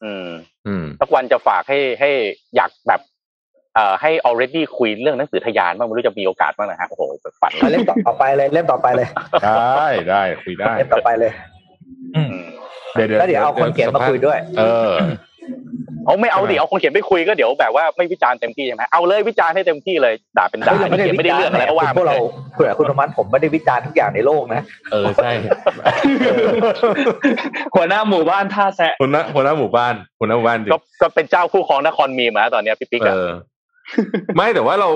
[0.05, 0.29] อืม
[0.67, 2.11] อืมสักวันจะฝากให้ให้
[2.57, 3.01] อยากแบบ
[3.75, 9.09] เอ่อให้ already คุยเรื่องหนังสือทะยานบ้างไม่รู้จะมีโอกาสบ้างนะฮะโอ้โหแบบฝันเอาเล่มต่อไปเลยเล่มต่อไปเลย
[9.77, 11.33] ได้ได้คุยได้เล่มต่อไปเลย
[12.17, 12.47] อืมอืม
[12.95, 14.93] เดี๋ยวเดี๋ยวแล้วเดี๋ยวเอาคนเขียนมาคุยด้วย เออ
[16.06, 22.16] เอาไม่เอาดิใช่ไหมเอาคนเขียนไปคุยก็เดี๋ยวแบบว่าไม่วิจารณ์เต็มที่ใช่ไหมเอาเลยวิจารณ์ให้เต็มที่เลยด่าเป็นด่าเฮ้ยเราไม่ได้เขียนไม่ได้เรื่องอะไรก็ว่าพวกเรา
[22.56, 24.62] คุยกับคุณธรรมัสผมไม่ได้วิจารณ์ทุกอย่างในโลกนะ
[24.93, 25.31] เออใช่
[27.74, 33.31] หัวหน้าหมู่บ้านท่าแซะหัวหน้าหัวหน้าหมู่บ้านหัวหน้าหมู่บ้านจริก็งก็เป็นเจ้าคู่ครองนครมีมาตอนเนี้ยพี่ปิ๊กเออะอ
[34.36, 34.90] ไม่แต่ว่าเรา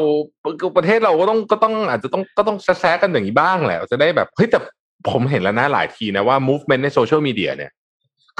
[0.76, 4.58] ประเทศเราก็ต้องก็ต้องอาจจะต้องก็ต้องแซะๆกันอย่างนี้บ้างแหละจะได้แบบเฮ้ยแต่
[5.10, 7.70] ผมเห็นแล้วนะหลายทีนะว่า movement ในโซเชียลมีเดียเนี่ย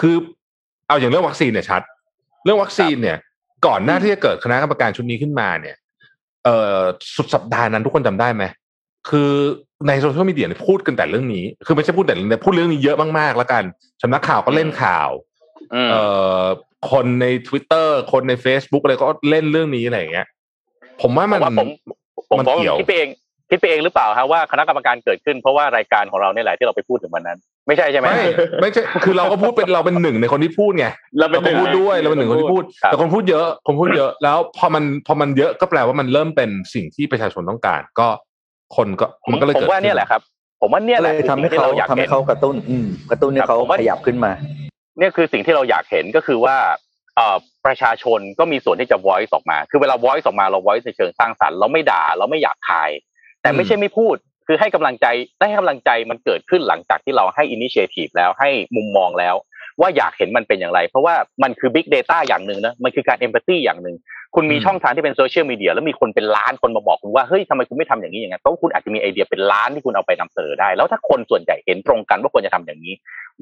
[0.01, 0.15] คือ
[0.89, 1.83] เอาอย่างเรื่องวัคซีนเนี่ยชัด
[2.47, 3.19] เรื่องวัคซีนเนี่ย
[3.67, 5.77] ก่อนหน้าที่จะเกิดคณะกรรมการชุดนี้ขึ้นมาเนี่ย
[6.45, 6.81] เอ่อ
[7.17, 8.45] สุดสัปดาห์นั้นทุกคนจำได้ไหม
[9.09, 9.31] คือ
[9.89, 13.63] ในโซเชียลมีเดียเนี่ยพูดกันแต่เรื่องนี้ คือไม่ใช่พูดแต่เรื่องนี้พูดเรื่องนี้เยอะมากๆแล้วกัน
[14.03, 15.11] สำนักข่าวก็เล่นข่าว
[15.75, 16.03] อืมเอ่
[16.41, 16.43] อ
[16.91, 20.27] คนใน Twitter คนใน Facebook อะไรก็เล่นเรื่องนี้อะไรอย่างเงี้ย
[21.03, 21.69] ผมว่ามันว่าผม
[22.29, 23.11] ผมมันบอกเกี่ยวคิดไปเอง
[23.51, 28.27] คิดไปเองหรือเปล่าฮะว่าคณะกรรมการเกิดขึ้นเพราะว่ารายการของเราเนี่ยแหละที่เราไปพูดถึงวันนั้น ไม่ใช่ใช่ไหมไม่
[28.61, 30.87] ไม่ใช่คือเราก็พูดเป็นเราเป็นหนึ่งในคนที่พูดไง
[31.19, 38.09] เราเป็นเราก็พูดด้วยเราเป็นหนึ่งคนที่พูดครับแต่คนพูดเยอะคนพูดเยอะ แล้วพอมันพอมันเยอะก็แปลว่ามันเริ่มเป็นสิ่งที่ประชาชนต้องการ ก็
[38.77, 40.21] คนก็ผมมันก็เลยผมเกิดว่าเนี่ยแหละครับ
[40.61, 44.33] ผมว่าเนี่ยก็แหเลละยทำให้คือสิ่งที่เขาเราอยากทำเห็ให้นเขากระตุ้นอืมกระตุ้นให้ครับเขาผมว่าขยับขึ้นมา
[44.99, 46.57] เนี่ยคือสิ่งที่เราอยากเห็นก็คือว่า
[47.17, 47.37] เอ่อ
[47.67, 52.91] ประชาชนก็มีส่วนที่จะ voice ออกมา คือเวลา voice ออกมาเรา voice ในเชิงสร้างสรรค์ เราไม่ด่า เราไม่อยากคาย
[53.47, 54.17] แต่ไม่ใช่ไม่พูด
[54.47, 55.07] คือให้กำลังใจ
[55.39, 59.35] ได้ให้กำลังใจมันเกิดขึ้นหลังจากที่เราให้ initiative แล้วให้มุมมองแล้ว
[59.81, 63.97] ว่าอยากเห็นมันเป็นอย่างไร เพราะว่ามันคือ big data อย่างหนึ่งนะมันคือการ empathy อย่างหนึ่ง
[64.39, 72.95] คุณมีช่องทางที่เป็นโซเชียลมีเดียแล้วมีคนเป็นล้านคนมาบอกคุณว่าเฮ้ยทำไมคุณไม่ทำอย่างนี้อย่างนั้นเพราะคุณอาจจะมีไอเดียเป็นล้านที่คุณเอาไปนำเสนอได้ แล้วถ้าคนส่วนใหญ่เห็นตรงกันว่าควรจะทำอย่างนี้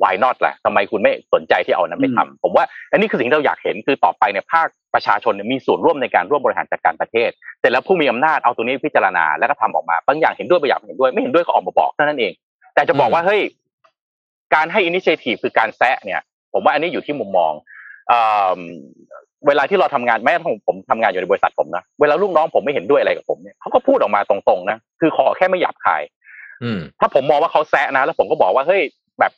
[0.02, 7.30] why not ล่ะทำไมคุณไม่สนใจที่เอานั้นไปทำผมว่าอันนี้คือสิ่งที่เราอยากเห็นคือต่อไปเนี่ยภาคประชาชนเนี่ยมีส่วนร่วมในการร่วมบริหารจัดการประเทศ
[7.60, 12.32] เสร็จแล้วผู้มีอำนาจเอาตัวนี้พิจารณาแล้วก็ทำออกมาบางอย่างเห็นด้วยบางอย่างไม่เห็นด้วยไม่เห็นด้วยก็ออกมาบอกเท่านั้นเอง
[12.74, 13.40] แต่จะบอกว่าเฮ้ย
[14.54, 16.20] การให้อินิเชทีฟคือการแซะเนี่ย
[16.52, 17.52] ผมว่าอันนี้อยู่ที่มุมมอง
[19.44, 26.02] เอ่อเวลาที่เราทำงานแม้กระทั่งผมทำงานอยู่ในบริษัทผมนะเวลาลูกน้องผมไม่เห็นด้วยอะไรกับผมเนี่ยเขาก็พูดออกมาตรงๆนะคือขอแค่ไม่หยาบคาย
[26.62, 28.82] อืมถ้าผมมองว่าเขาแซะนะ แล้วผมก็บอกว่าเฮ้ย
[29.20, 29.32] แบบ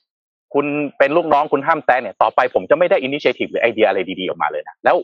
[0.54, 0.66] คุณ
[0.98, 4.96] เป็นลูกน้องคุณห้ามแซะเนี่ยต่อไปผมจะไม่ได้ initiative หรือไอเดียอะไรดีๆออกมาเลยนะแล้ว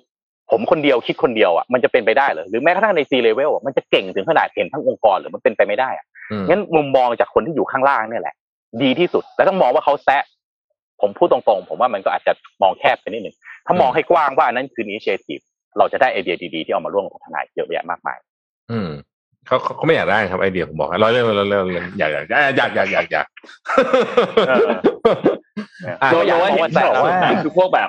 [0.50, 8.34] ผมคนเดียวคิดคนเดียวอะมันจะเป็นไปได้เหรอหรือแม้กระทั่งในซีเลเวลมันจะเก่งถึงขนาดเห็นทั้งองค์กรหรือมันเป็นไปไม่ได้อะอืมงั้นมุมมองจากคนที่อยู่ข้างล่างเนี่ยแหละ
[8.82, 10.22] ดีที่สุด แล้วต้องมองว่าเขาแซะ
[11.00, 13.36] ผมพูดตรงๆ ผมว่ามันก็อาจจะมองแคบไปนิดหนึ่ง
[13.66, 15.40] ถ้ามองให้กว้างว่าอันนั้นคือ initiative
[15.78, 18.18] เราจะได้ไอเดียดีๆที่เอามาร่วมกับทนายเยอะแยะมากมาย
[18.70, 18.90] อืม
[19.46, 21.64] เขาเขาเขาไม่อยากได้ครับไอเดียผมบอกให้ร้อยเรื่องร้อยเรื่อง
[21.98, 22.24] อยากอยาก
[22.56, 23.26] อยากอยากอยากอยาก
[24.48, 24.68] เออ
[26.02, 27.12] อะโดยว่าเห็นแซะบอกว่า
[27.44, 27.88] คือพวกแบบ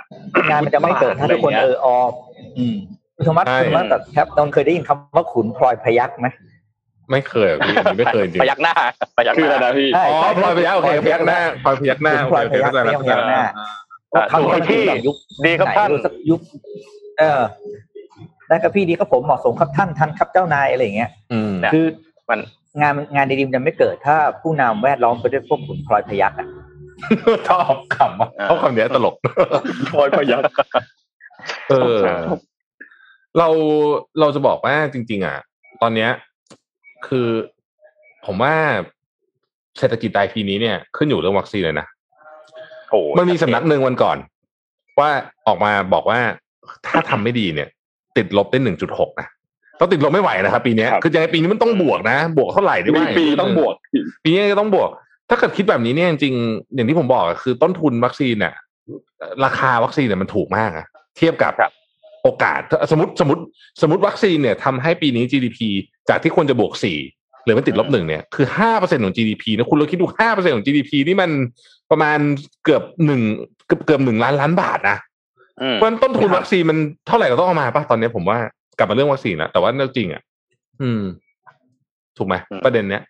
[0.50, 1.96] งานมันจะไม่เกิดถ้าทุกคนเออออ
[2.58, 2.76] อืม
[3.16, 6.28] คุณธรรมัสใช่คุณธรรมัสแต่แคปตอนเคยได้ยินคำว่าขุนพลอยพยักไหม
[7.12, 8.74] ไม่เคยอะพี่อันนี้ไม่เคยจริงพยักหน้า
[9.18, 13.42] พยักหคือน้าอะไรนะพี่ใช่อ๋อพลอยพยักโอเคพยักหน้าพลอยพยักหน้าขุนโอพลอยเคพยักเข้าใจไม่แล้วต้องพยักหน้า
[14.16, 15.16] อ่าคำนี้มันถูกที่แบบยุค
[15.46, 16.42] ดีครับไหนท่านไม่รู้สักยุค
[17.20, 17.42] เออ
[18.48, 21.86] ได้ครับพี่ดีครับผมเหมาะสมครับท่านท่านครับเจ้านายอะไรอย่างเงี้ยอืมเนี่ยคือ
[22.30, 22.40] มัน
[22.82, 26.48] งานงานดีๆมันจะไม่เกิดถ้าผู้นำแวดล้อมไปด้วยพวกขุนพลอยพยักอะ
[27.50, 29.16] ชอบคำว่าชอบคำเนี้ยตลก
[29.94, 30.44] พลอยพยัก
[31.70, 32.00] เออ
[33.38, 33.48] เรา
[34.20, 35.38] เราจะบอกว่าจริง ๆ อะ
[35.82, 36.10] ตอนเนี้ย
[37.08, 37.28] คือ
[38.26, 38.56] ผมว่า
[39.80, 41.88] เศรษฐกิจไทยปีนี้เนี่ยขึ้นอยู่เรื่องวัคซีนเลยนะ
[42.94, 44.18] โอ้มันมีสำนักหนึ่งวันก่อน
[45.00, 45.10] ว่า
[45.48, 46.20] ออกมาบอกว่า
[46.88, 47.70] ถ้าทำไม่ดีเนี่ย
[48.18, 49.28] ติดลบได้หนึ่งจุดหกนะ
[49.80, 53.74] ต้องติดลบไม่ไหวนะครับ ปีเนี้ยครับคือยังไงปีนี้มันต้องบวกนะ บวกเท่าไหร่ได้ไหมมีปีต้องบวก
[54.24, 54.90] ปีนี้ก็ต้องบวก
[55.30, 58.54] ถ้าเกิดคิดแบบนี้เนี่ยจริงๆอย่างที่ผมบอกอะคือต้นทุนวัคซีนเนี่ย
[59.46, 60.86] ราคาวัคซีนเนี่ยมันถูกมากอะ
[61.18, 61.72] เทียบกับครับ
[62.24, 63.42] โอกาสถ้าสมมติสมมติ
[63.82, 65.60] สมมติวัคซีนเนี่ยทำให้ปีนี้ GDP
[66.10, 66.98] จากที่ควรจะบวกสี่
[67.44, 71.32] หรือมันติดลบหนึ่งเนี่ยคือห้าเปอร์เซ็นของ GDP นะคุณลองคิดดูห้าเปอร์เซ็นของ GDP นี่มัน
[71.92, 72.20] ประมาณ
[72.64, 73.22] เกือบหนึ่ง
[73.68, 74.98] เกือบเกือบหนึ่งล้านล้านบาทนะ
[75.62, 78.38] อืมเพราะฉะนั้นต้นทุนวัคซีนมันเท่าไหร่ก็ต้องเอามาป่ะตอนนี้ผมว่า
[78.78, 80.22] กลับมาเรื่องวัคซีนแล้วแต่ว่าเรื่องจริงอะ
[80.82, 81.02] อืม
[82.18, 83.04] ถูกไหมอืมประเด็นเนี้ย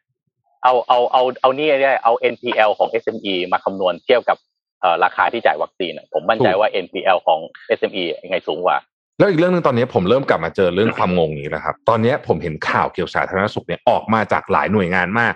[0.63, 4.37] เอาเอาเอาเอานี่ได้เอา NPL ของ SME มาคำนวณเทียบกับ
[4.81, 7.39] เอ่อราคาที่จ่ายวัคซีนอะผมมั่นใจว่า NPL ของ
[7.77, 8.77] SME ยังไงสูงกว่า
[9.17, 15.33] แล้วอีกเรื่องหนึ่งตอนนี้ผมเริ่มกลับมาเจอเรื่องความงงนี้แล้วครับ ตอนนี้ผมเห็นข่าวเกี่ยวกับสาธารณสุขเนี่ยออกมาจากหลายหน่วยงานมาก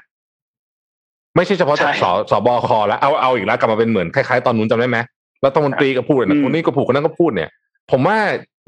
[1.36, 4.98] ไม่ใช่เฉพาะจากใช่สสบคแล้วเอาเอาอีกแล้วกลับมาเป็นเหมือนคล้ายๆตอนนู้นจำได้ไหม
[5.46, 7.50] รัฐมนตรีก็พูดนะอืมคนนี้ก็พูดคนนั้นก็พูดเนี่ย
[7.92, 8.18] ผมว่า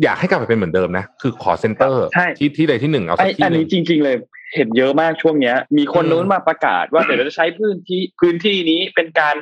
[0.03, 4.15] อยากให้กลับไปเป็นเหมือนเดิมนะ คือขอเซ็นเตอร์ใช่ที่ที่ใดที่หนึ่งเอาไอสักที่อันหนึ่นี้งจริง ๆ เลย
[4.55, 9.35] เห็นเยอะมากช่วงเนี้ย มีคนอืมนู้นมาประกาศว่าเดี๋ยวเราจะใช้พื้นที่พื้นที่นี้เป็นการ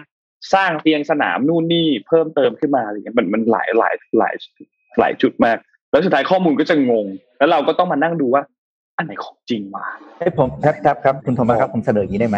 [0.53, 4.33] สร้างเตียงสนามนู่นนี่เพิ่มเติมขึ้นมาอะไรเงี้ยมันมันหลายหลายหลาย
[4.99, 5.57] หลายจุดมาก
[5.91, 7.05] แล้วสุดท้ายข้อมูลก็จะงง
[7.37, 8.43] แล้วเราก็ต้องมานั่งดูว่า
[8.97, 9.85] อันไหนของจริงวะ
[10.19, 12.37] ให้ผมครับครับครับคุณโทมัสครับผมเสนออย่างนี้ได้ไหม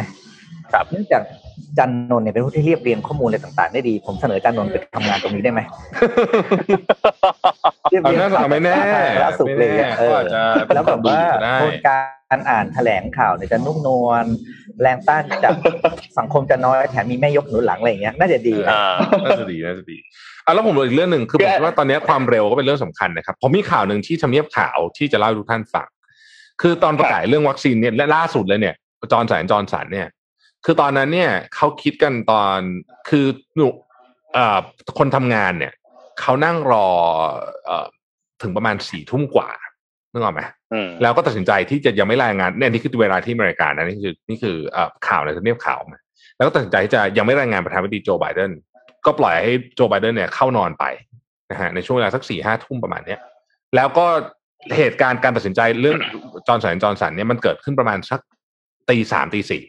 [0.73, 1.23] ครับเนื่องจาก
[1.77, 5.61] จันนนท์เนี่ยเป็นผู้ที่เรียบเรียงข้อมูลอะไรต่างๆ ได้ดี ผมเสนอจันนนท์ไปทำงานตรงนี้ได้ไหม
[7.89, 8.75] เรียบเอาเรียงน่าจะไม่แน่
[9.23, 11.99] ล่าสุดไม่เลยแน่อะเอก็ออาจจะแล้วแบบว่าก็ได้โทนกา
[12.37, 14.25] รอ่านแถลงข่าวเนี่ยจะนุ่มนวล
[14.81, 15.53] แรงต้านจาก
[16.17, 18.93] สังคมจะน้อยแถมมีแม่ยกหนุนหลังอะไรอย่างเงี้ยน่าจะดีนะอ่า
[19.25, 19.97] น่าจะดีน่าจะดี
[20.49, 25.87] อะแล้วผมรู้อีกเรื่องหนึ่งคือผมคิดว่าตอนนี้ความเร็วก็เป็นเรื่องสำคัญนะครับผมมีข่าวหนึ่งที่ทำเนียบข่าวที่จะเล่าให้ทุกท่านฟัง
[26.61, 28.75] คือตอนประกาศเรื่องวัคซีนเนี่ยและล่าสุดเลยเนี่ย
[29.11, 30.07] จอร์นสันจอร์นสันเนี่ย
[30.65, 32.57] คือตอนนั้นเนี่ยเขาคิดกันตอน
[33.09, 33.67] คือหนู
[34.33, 34.59] เอ่อ
[34.97, 35.73] คนทำงานเนี่ย
[36.21, 36.87] เขานั่งรอ
[37.65, 37.85] เอ่อ
[38.41, 39.49] ถึงประมาณสี่ทุ่มกว่า
[40.11, 40.41] นึกออกไหม
[40.73, 45.99] อืมแล้วก็ตัดสินใจที่จะยังไม่รายงานเนี่ยนี่คือเวลาที่อเมริกานะนี่คือนี่คือเอ่อข่าวในทำเนียบข่าวมา
[46.35, 48.51] แล้วก็ตัดสินใจที่จะยังไม่รายงานประธานาธิบดีโจไบเดน
[49.05, 50.85] ก็ปล่อยให้โจไบเดนเนี่ยเข้านอนไป
[51.51, 53.19] นะฮะในช่วงเวลาสักสี่ห้าทุ่มประมาณเนี้ย
[53.75, 54.05] แล้วก็
[54.77, 55.97] เหตุการณ์การตัดสินใจเรื่อง
[56.47, 58.19] จอร์นสันจอร์นสันเนี่ยมันเกิดขึ้นประมาณสัก
[58.89, 59.63] ตีสามตีสี่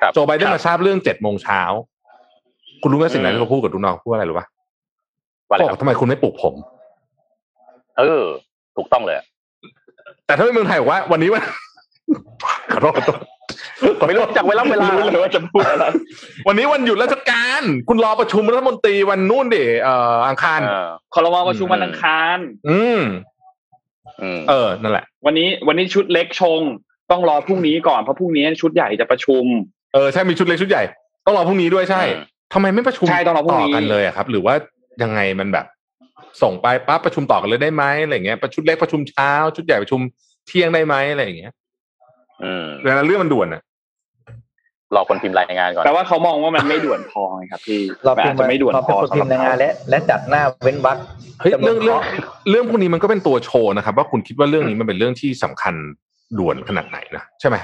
[0.00, 1.60] ครับโจไบเดนมาทราบเรื่องเจ็ดโมงเช้า
[2.82, 4.46] คุณรู้ไหมสิ่งนั้นที่เขาพูดกับลูกน้องพูดว่าอะไรรู้ปะ
[5.48, 6.54] ว่าอะไรบอกครับทำไมคุณไม่ปลุกผม
[7.98, 8.24] เออ
[8.76, 9.16] ถูกต้องเลย
[10.26, 11.42] แต่ถ้าเป็นเมืองไทยบอกว่า วันนี้วัน
[12.72, 13.18] ขอโทษขอโทษ
[14.06, 15.84] ไม่รู้จักเวลาเวลารู้เลยว่าจะพูดอะไร
[16.48, 22.38] วันนี้วันหยุดราชการ คุณรอประชุมรัฐมนตรีวันนู่นดิเอ่ออังคารเออคอรมอประชุมวันอังคาร
[22.68, 23.00] อืม
[24.22, 26.60] อืมเออนั่นแหละ วันนี้วันนี้ชุดเล็กชง
[27.10, 29.44] ต้องรอพรุ่งนี้ก่อนเพราะพรุ่งนี้ชุดใหญ่จะประชุม
[29.94, 30.82] เออใช่มีชุดเล็กชุดใหญ่
[31.26, 32.24] ต้องรอพรุ่งนี้ด้วยใช่อืม
[32.54, 34.54] ทำไมไม่ประชุมใช่ต้องรอพรุ่งนี้กันเลยอะครับ หรือว่า
[35.02, 35.66] ยังไงมันแบบ
[36.42, 40.00] ส่งไปปั๊บประชุมต่อกันเลยได้ไหมอะไรอย่างเงี้ยประชุดเล็กประชุมเช้า ชุดใหญ่ประชุม
[40.46, 41.52] เที่ยงได้ไหมอะไรอย่างเงี้ย
[42.44, 43.62] อืมเวลาเรื่องมันด่วนอะ
[44.96, 50.98] รอคนพิมพ์รายงานก่อนแต่ว่าเขามองว่ามันไม่ด่วนพอไงครับพี่เราอาจจะไม่ด่วนพอพเป็นอคนสำพิหมรับพ์รายงานและ และจัดหน้าเว้นวรรค
[51.40, 55.74] เฮ้ยจำนวนเรื่องเรื่องข้อเรื่องพวกนี้มันก็เป็นตัวโชว์นะครับ ว่าคุณคิดว่าเรื่องนี้มันเป็นเรื่องที่สำคัญ
[56.38, 57.56] ด่วนขนาดไหนนะใช่ไหม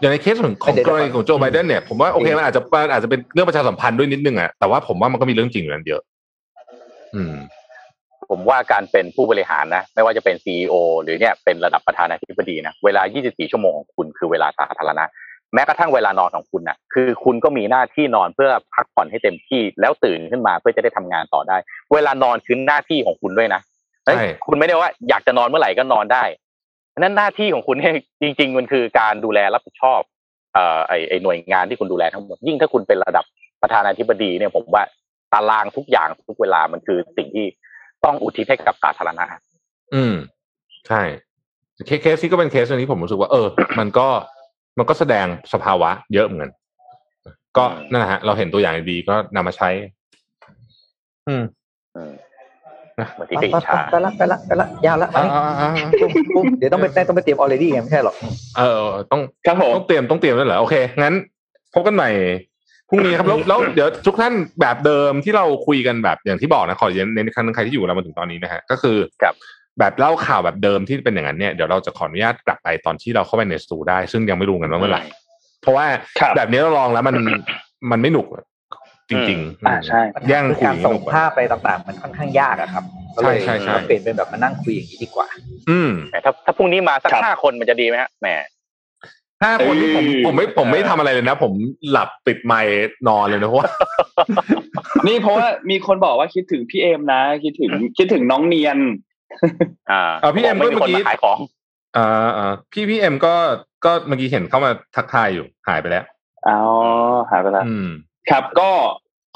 [0.00, 6.02] อย่างในเคสของของกรณีของโจไบเดนเนี่ยผมว่าโอเคมันอาจจะมันอาจจะเป็นเรื่องประชาสัมพันธ์ด้วยนิดนึงอะแต่ว่าผมว่ามันก็มีเรื่องจริงอยู่นั้นเยอะ
[7.14, 7.34] อืม
[8.30, 15.04] ผมว่าการเป็นผู้บริหารนะ ไม่ว่าจะเป็นซีอหรือเนี่ยเป็นระดับประธานาธิบดีนะเวลา 24 ชั่วโมงของคุณคือเวลาสาธารณะ
[15.54, 21.56] แม้กระทั่งเวลานอนของคุณนะคือคุณก็มีหน้าที่นอนเพื่อพักผ่อนให้เต็มที่แล้วตื่นขึ้นมาเพื่อจะได้ทำงานต่อได้
[21.92, 23.60] เวลานอนคือหน้าที่ของคุณด้วยนะ
[24.04, 26.24] เฮ้ยใช่คุณไม่ได้ว่าอยากจะนอนเมื่อไหร่ก็นอนได้
[26.98, 30.00] นั่นหน้าที่ของคุณเนี่ยจริง ๆ มันคือการดูแลรับผิดชอบ
[30.54, 33.24] เอ่อไอไอหน่วยงานที่คุณดูแลทั้งหมดยิ่งถ้าคุณเป็นระดับ
[33.62, 34.84] ประธานาธิบดีเนี่ยผมว่า
[35.32, 37.46] ตารางทุกอย่างทุกเวลามันคือสิ่งที่
[38.04, 39.24] ต้องอุทิศให้กับสาธารณะ
[39.94, 40.14] อืม
[40.88, 41.02] ใช่
[41.86, 43.48] เคสเคสที่ก็เป็นเคสหนึงที่ผมรู้สึกว่า เออ
[43.78, 44.08] มันก็
[44.78, 46.52] มันก็แสดงสภาวะ เยอะเหมือนกัน
[47.56, 49.68] ก็อืมนั่นแหละฮะ เราเห็นตัวอย่างดีๆก็นำมาใช้
[51.28, 51.42] อืม
[51.96, 52.12] อืม
[53.00, 58.14] นะบางทีไปก็ไปอิจฉาไปละไปละไปละยาวละไปอ่าอ่าอ่าปุ๊บปุ๊บเดี๋ยวต้องไปต้องไปเตรียมออเรดี้ไงไม่ใช่หรอก
[58.58, 61.14] เออ ต้องครับผมต้องเตรียมต้องเตรียมด้วยเหรอโอเค งั้น
[61.74, 62.10] พบกันใหม่
[62.90, 69.34] พรุ่งนี้ครับแล้วแล้วเดี๋ยวทุกท่านแบบเดิมที่เราคุยกันแบบอย่างที่บอกนะขอเน้นในครั้งนึงใครที่อยู่กับเรามาถึงตอนนี้นะฮะก็คือครับ
[69.78, 75.02] แบบเล่าข่าวแบบเดิมที่เป็นอย่างนั้นเนี่ยเดี๋ยวเราจะขออนุญาตกลับไปตอนที่เราเข้าไปในสตูได้ ซึ่งยังไม่รู้กันว่าเมื่อไหร่
[75.62, 75.86] เพราะว่า
[76.20, 77.16] ครับแบบนี้เราลองแล้วมัน
[77.90, 78.26] มันไม่หนุก
[79.10, 82.84] จริงๆอ่าใช่แย่งคือคุยการไม่ส่หงนุกกว่าภาพไปต่างๆ มันค่อนข้างยากอะครับ
[83.22, 85.26] ใช่ใช่ใช่ก็เลยเปลี่ยนเป็นแบบมานั่งคุยอย่างนี้ดีกว่า
[85.70, 88.28] อืมแหมถ้าถ้าพรุ่งนี้มาสักครับห้าคนมันจะดีไหมฮะแหม
[89.44, 91.52] ห้าคนที่ผมเอ้ยผมไม่ผมไม่ทำอะไรเลยนะ ผม
[91.90, 92.74] หลับปิดไมค์
[93.08, 93.68] นอนเลยนะเพราะว่า
[95.06, 98.78] นี่เพราะว่ามีคนบอกว่าคิดถึงพี่เอมนะ คิดถึงคิดถึงน้องเนียน
[99.90, 101.38] อ่าอ่าพี่เอ็มไม่มีเมื่คอนกี้มาขายของ
[101.96, 103.34] อ่าอ่าพี่พี่เอ็มก็
[103.84, 106.04] ก็เมื่อกี้เห็นเข้ามาทักทายอยู่หายไปแล้ว
[106.48, 106.58] อ๋อ
[107.30, 107.88] หายไปแล้วอืม
[108.30, 108.70] ครับก็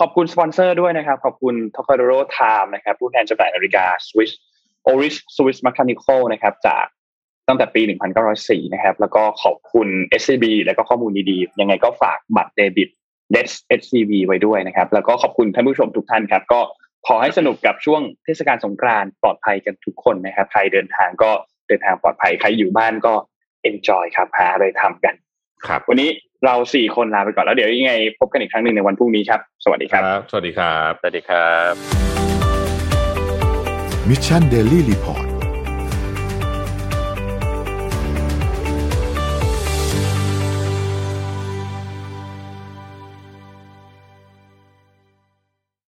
[0.01, 4.33] ขอบคุณสปอนเซอร์ด้วยนะครับ ขอบคุณ t o k a d o r o Time นะครับ ผู้แทนจำหน่ายนาฬิกา Swiss
[4.91, 6.87] Oris Swiss Mechanical นะครับ จาก
[7.49, 7.83] ตั้งแต่ปี
[8.29, 9.89] 1904 นะครับ แล้วก็ขอบคุณ
[10.21, 12.89] SCB แล้วก็ข้อมูลดีๆ ยังไงก็ฝากบัตรเดบิต
[13.35, 13.51] LET'S
[13.81, 16.61] SCB ไว้ด้วยนะครับ แล้วก็ขอบคุณท่านผู้ชมทุกท่านครับ ก็
[17.07, 21.31] ขอให้สนุกกับช่วงเทศกาลสงกรานต์ปลอดภัยกันทุกคนนะครับ ใครเดินทางก็
[21.69, 23.15] เดินทางปลอดภัย ใครอยู่บ้านก็
[23.71, 25.15] enjoy ครับ หาอะไรทำกัน
[25.67, 26.11] ครับ วันนี้
[26.45, 31.73] เราสี่คนลาไปก่อนแล้วเดี๋ยวยังไง พบกันอีกครั้งหนึ่งในวันพรุ่งนี้ครับ สวัสดีครับ สวัสดีครับ สวัสดีครับ
[34.09, 35.34] มิชชั